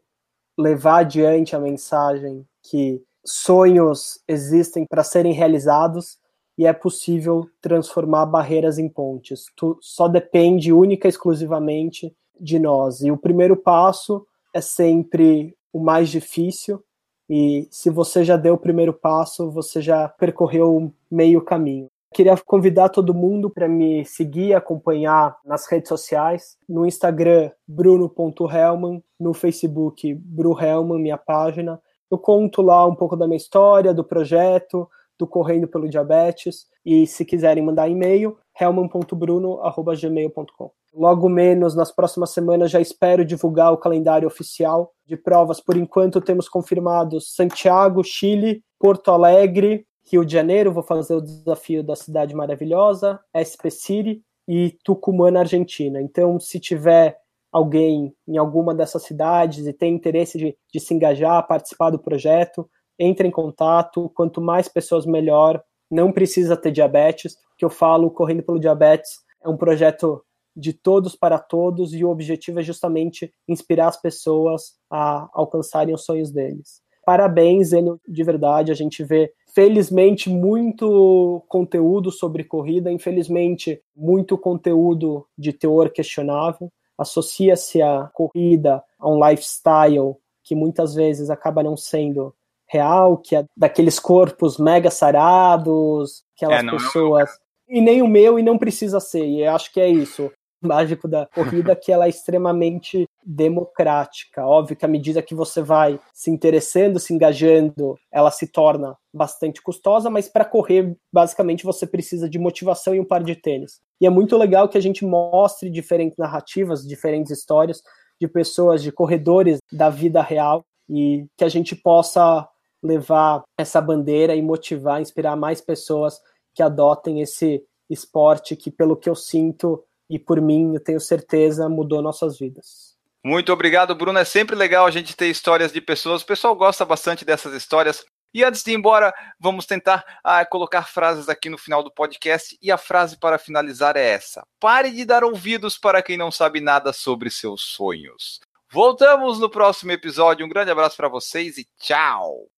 levar 0.58 0.98
adiante 0.98 1.56
a 1.56 1.58
mensagem 1.58 2.46
que 2.62 3.02
sonhos 3.24 4.20
existem 4.26 4.86
para 4.86 5.04
serem 5.04 5.32
realizados 5.32 6.18
e 6.56 6.66
é 6.66 6.72
possível 6.72 7.46
transformar 7.60 8.26
barreiras 8.26 8.78
em 8.78 8.88
pontes. 8.88 9.46
Tu, 9.56 9.78
só 9.80 10.08
depende 10.08 10.72
única 10.72 11.06
e 11.06 11.10
exclusivamente 11.10 12.14
de 12.40 12.58
nós. 12.58 13.00
E 13.00 13.10
o 13.10 13.16
primeiro 13.16 13.56
passo 13.56 14.26
é 14.52 14.60
sempre 14.60 15.56
o 15.72 15.78
mais 15.78 16.08
difícil. 16.08 16.82
E 17.30 17.68
se 17.70 17.90
você 17.90 18.24
já 18.24 18.36
deu 18.36 18.54
o 18.54 18.58
primeiro 18.58 18.92
passo, 18.92 19.50
você 19.50 19.80
já 19.80 20.08
percorreu 20.08 20.92
meio 21.10 21.42
caminho. 21.42 21.88
Queria 22.12 22.36
convidar 22.38 22.88
todo 22.88 23.14
mundo 23.14 23.50
para 23.50 23.68
me 23.68 24.04
seguir, 24.06 24.54
acompanhar 24.54 25.36
nas 25.44 25.66
redes 25.66 25.90
sociais, 25.90 26.56
no 26.66 26.86
Instagram 26.86 27.50
bruno.helman, 27.66 29.02
no 29.20 29.34
Facebook 29.34 30.14
Bru 30.14 30.58
Helman, 30.58 30.98
minha 30.98 31.18
página, 31.18 31.78
eu 32.10 32.18
conto 32.18 32.62
lá 32.62 32.86
um 32.86 32.94
pouco 32.94 33.16
da 33.16 33.26
minha 33.26 33.36
história, 33.36 33.94
do 33.94 34.04
projeto, 34.04 34.88
do 35.18 35.26
Correndo 35.26 35.66
pelo 35.66 35.88
Diabetes. 35.88 36.66
E 36.84 37.06
se 37.06 37.24
quiserem 37.24 37.64
mandar 37.64 37.88
e-mail, 37.88 38.36
helman.bruno.gmail.com. 38.58 40.70
Logo 40.94 41.28
menos, 41.28 41.74
nas 41.74 41.92
próximas 41.92 42.30
semanas, 42.30 42.70
já 42.70 42.80
espero 42.80 43.24
divulgar 43.24 43.72
o 43.72 43.78
calendário 43.78 44.26
oficial 44.26 44.92
de 45.04 45.16
provas. 45.16 45.60
Por 45.60 45.76
enquanto, 45.76 46.20
temos 46.20 46.48
confirmados 46.48 47.34
Santiago, 47.34 48.02
Chile, 48.02 48.62
Porto 48.78 49.10
Alegre, 49.10 49.86
Rio 50.10 50.24
de 50.24 50.32
Janeiro, 50.32 50.72
vou 50.72 50.82
fazer 50.82 51.14
o 51.14 51.20
desafio 51.20 51.82
da 51.82 51.94
Cidade 51.94 52.34
Maravilhosa, 52.34 53.20
SP 53.36 53.68
City 53.70 54.22
e 54.48 54.74
Tucumã, 54.82 55.30
na 55.30 55.40
Argentina. 55.40 56.00
Então, 56.00 56.40
se 56.40 56.58
tiver 56.58 57.18
alguém 57.58 58.14
em 58.26 58.36
alguma 58.36 58.74
dessas 58.74 59.02
cidades 59.02 59.66
e 59.66 59.72
tem 59.72 59.94
interesse 59.94 60.38
de, 60.38 60.56
de 60.72 60.80
se 60.80 60.94
engajar, 60.94 61.46
participar 61.46 61.90
do 61.90 61.98
projeto, 61.98 62.68
entre 62.98 63.28
em 63.28 63.30
contato. 63.30 64.10
Quanto 64.14 64.40
mais 64.40 64.68
pessoas, 64.68 65.04
melhor. 65.04 65.62
Não 65.90 66.12
precisa 66.12 66.56
ter 66.56 66.70
diabetes, 66.70 67.36
que 67.56 67.64
eu 67.64 67.70
falo, 67.70 68.10
Correndo 68.10 68.42
pelo 68.42 68.60
Diabetes 68.60 69.10
é 69.42 69.48
um 69.48 69.56
projeto 69.56 70.22
de 70.54 70.72
todos 70.72 71.14
para 71.14 71.38
todos 71.38 71.94
e 71.94 72.04
o 72.04 72.10
objetivo 72.10 72.60
é 72.60 72.62
justamente 72.62 73.32
inspirar 73.46 73.88
as 73.88 74.00
pessoas 74.00 74.74
a 74.90 75.28
alcançarem 75.32 75.94
os 75.94 76.04
sonhos 76.04 76.32
deles. 76.32 76.82
Parabéns, 77.06 77.72
Enio, 77.72 78.00
de 78.06 78.22
verdade. 78.22 78.72
A 78.72 78.74
gente 78.74 79.02
vê, 79.02 79.32
felizmente, 79.54 80.28
muito 80.28 81.42
conteúdo 81.48 82.10
sobre 82.10 82.44
corrida, 82.44 82.92
infelizmente, 82.92 83.80
muito 83.96 84.36
conteúdo 84.36 85.26
de 85.38 85.52
teor 85.52 85.90
questionável 85.90 86.70
associa-se 86.98 87.80
a 87.80 88.10
corrida 88.12 88.82
a 88.98 89.08
um 89.08 89.24
lifestyle 89.26 90.16
que 90.42 90.54
muitas 90.54 90.94
vezes 90.94 91.30
acaba 91.30 91.62
não 91.62 91.76
sendo 91.76 92.34
real, 92.66 93.16
que 93.16 93.36
é 93.36 93.44
daqueles 93.56 93.98
corpos 93.98 94.58
mega 94.58 94.90
sarados, 94.90 96.24
aquelas 96.36 96.64
é, 96.64 96.70
pessoas. 96.70 97.30
É 97.30 97.48
e 97.68 97.80
nem 97.80 98.02
o 98.02 98.08
meu, 98.08 98.38
e 98.38 98.42
não 98.42 98.58
precisa 98.58 98.98
ser. 98.98 99.26
E 99.26 99.42
eu 99.42 99.54
acho 99.54 99.72
que 99.72 99.80
é 99.80 99.88
isso 99.88 100.30
mágico 100.60 101.06
da 101.06 101.26
corrida 101.26 101.76
que 101.76 101.92
ela 101.92 102.06
é 102.06 102.08
extremamente 102.08 103.08
democrática. 103.24 104.46
Óbvio 104.46 104.76
que 104.76 104.84
à 104.84 104.88
medida 104.88 105.22
que 105.22 105.34
você 105.34 105.62
vai 105.62 106.00
se 106.12 106.30
interessando, 106.30 106.98
se 106.98 107.12
engajando, 107.12 107.96
ela 108.10 108.30
se 108.30 108.46
torna 108.46 108.96
bastante 109.12 109.62
custosa, 109.62 110.10
mas 110.10 110.28
para 110.28 110.44
correr, 110.44 110.96
basicamente, 111.12 111.64
você 111.64 111.86
precisa 111.86 112.28
de 112.28 112.38
motivação 112.38 112.94
e 112.94 113.00
um 113.00 113.04
par 113.04 113.22
de 113.22 113.36
tênis. 113.36 113.80
E 114.00 114.06
é 114.06 114.10
muito 114.10 114.36
legal 114.36 114.68
que 114.68 114.78
a 114.78 114.82
gente 114.82 115.04
mostre 115.04 115.70
diferentes 115.70 116.16
narrativas, 116.16 116.86
diferentes 116.86 117.30
histórias 117.30 117.82
de 118.20 118.26
pessoas, 118.28 118.82
de 118.82 118.90
corredores 118.90 119.58
da 119.72 119.90
vida 119.90 120.22
real 120.22 120.64
e 120.88 121.26
que 121.36 121.44
a 121.44 121.48
gente 121.48 121.76
possa 121.76 122.48
levar 122.82 123.42
essa 123.58 123.80
bandeira 123.80 124.34
e 124.34 124.42
motivar, 124.42 125.00
inspirar 125.00 125.36
mais 125.36 125.60
pessoas 125.60 126.20
que 126.54 126.62
adotem 126.62 127.20
esse 127.20 127.62
esporte 127.90 128.56
que, 128.56 128.70
pelo 128.70 128.96
que 128.96 129.08
eu 129.08 129.14
sinto, 129.14 129.82
e 130.08 130.18
por 130.18 130.40
mim, 130.40 130.74
eu 130.74 130.80
tenho 130.80 131.00
certeza, 131.00 131.68
mudou 131.68 132.00
nossas 132.02 132.38
vidas. 132.38 132.96
Muito 133.24 133.52
obrigado, 133.52 133.94
Bruno. 133.94 134.18
É 134.18 134.24
sempre 134.24 134.56
legal 134.56 134.86
a 134.86 134.90
gente 134.90 135.16
ter 135.16 135.28
histórias 135.28 135.72
de 135.72 135.80
pessoas. 135.80 136.22
O 136.22 136.26
pessoal 136.26 136.54
gosta 136.54 136.84
bastante 136.84 137.24
dessas 137.24 137.52
histórias. 137.52 138.04
E 138.32 138.44
antes 138.44 138.62
de 138.62 138.70
ir 138.70 138.74
embora, 138.74 139.12
vamos 139.40 139.66
tentar 139.66 140.04
ah, 140.22 140.44
colocar 140.44 140.84
frases 140.84 141.28
aqui 141.28 141.48
no 141.48 141.58
final 141.58 141.82
do 141.82 141.92
podcast. 141.92 142.56
E 142.62 142.70
a 142.70 142.78
frase 142.78 143.18
para 143.18 143.38
finalizar 143.38 143.96
é 143.96 144.06
essa: 144.10 144.46
Pare 144.60 144.90
de 144.90 145.04
dar 145.04 145.24
ouvidos 145.24 145.78
para 145.78 146.02
quem 146.02 146.16
não 146.16 146.30
sabe 146.30 146.60
nada 146.60 146.92
sobre 146.92 147.30
seus 147.30 147.62
sonhos. 147.62 148.40
Voltamos 148.70 149.38
no 149.38 149.50
próximo 149.50 149.92
episódio. 149.92 150.44
Um 150.44 150.48
grande 150.48 150.70
abraço 150.70 150.96
para 150.96 151.08
vocês 151.08 151.56
e 151.58 151.66
tchau! 151.78 152.48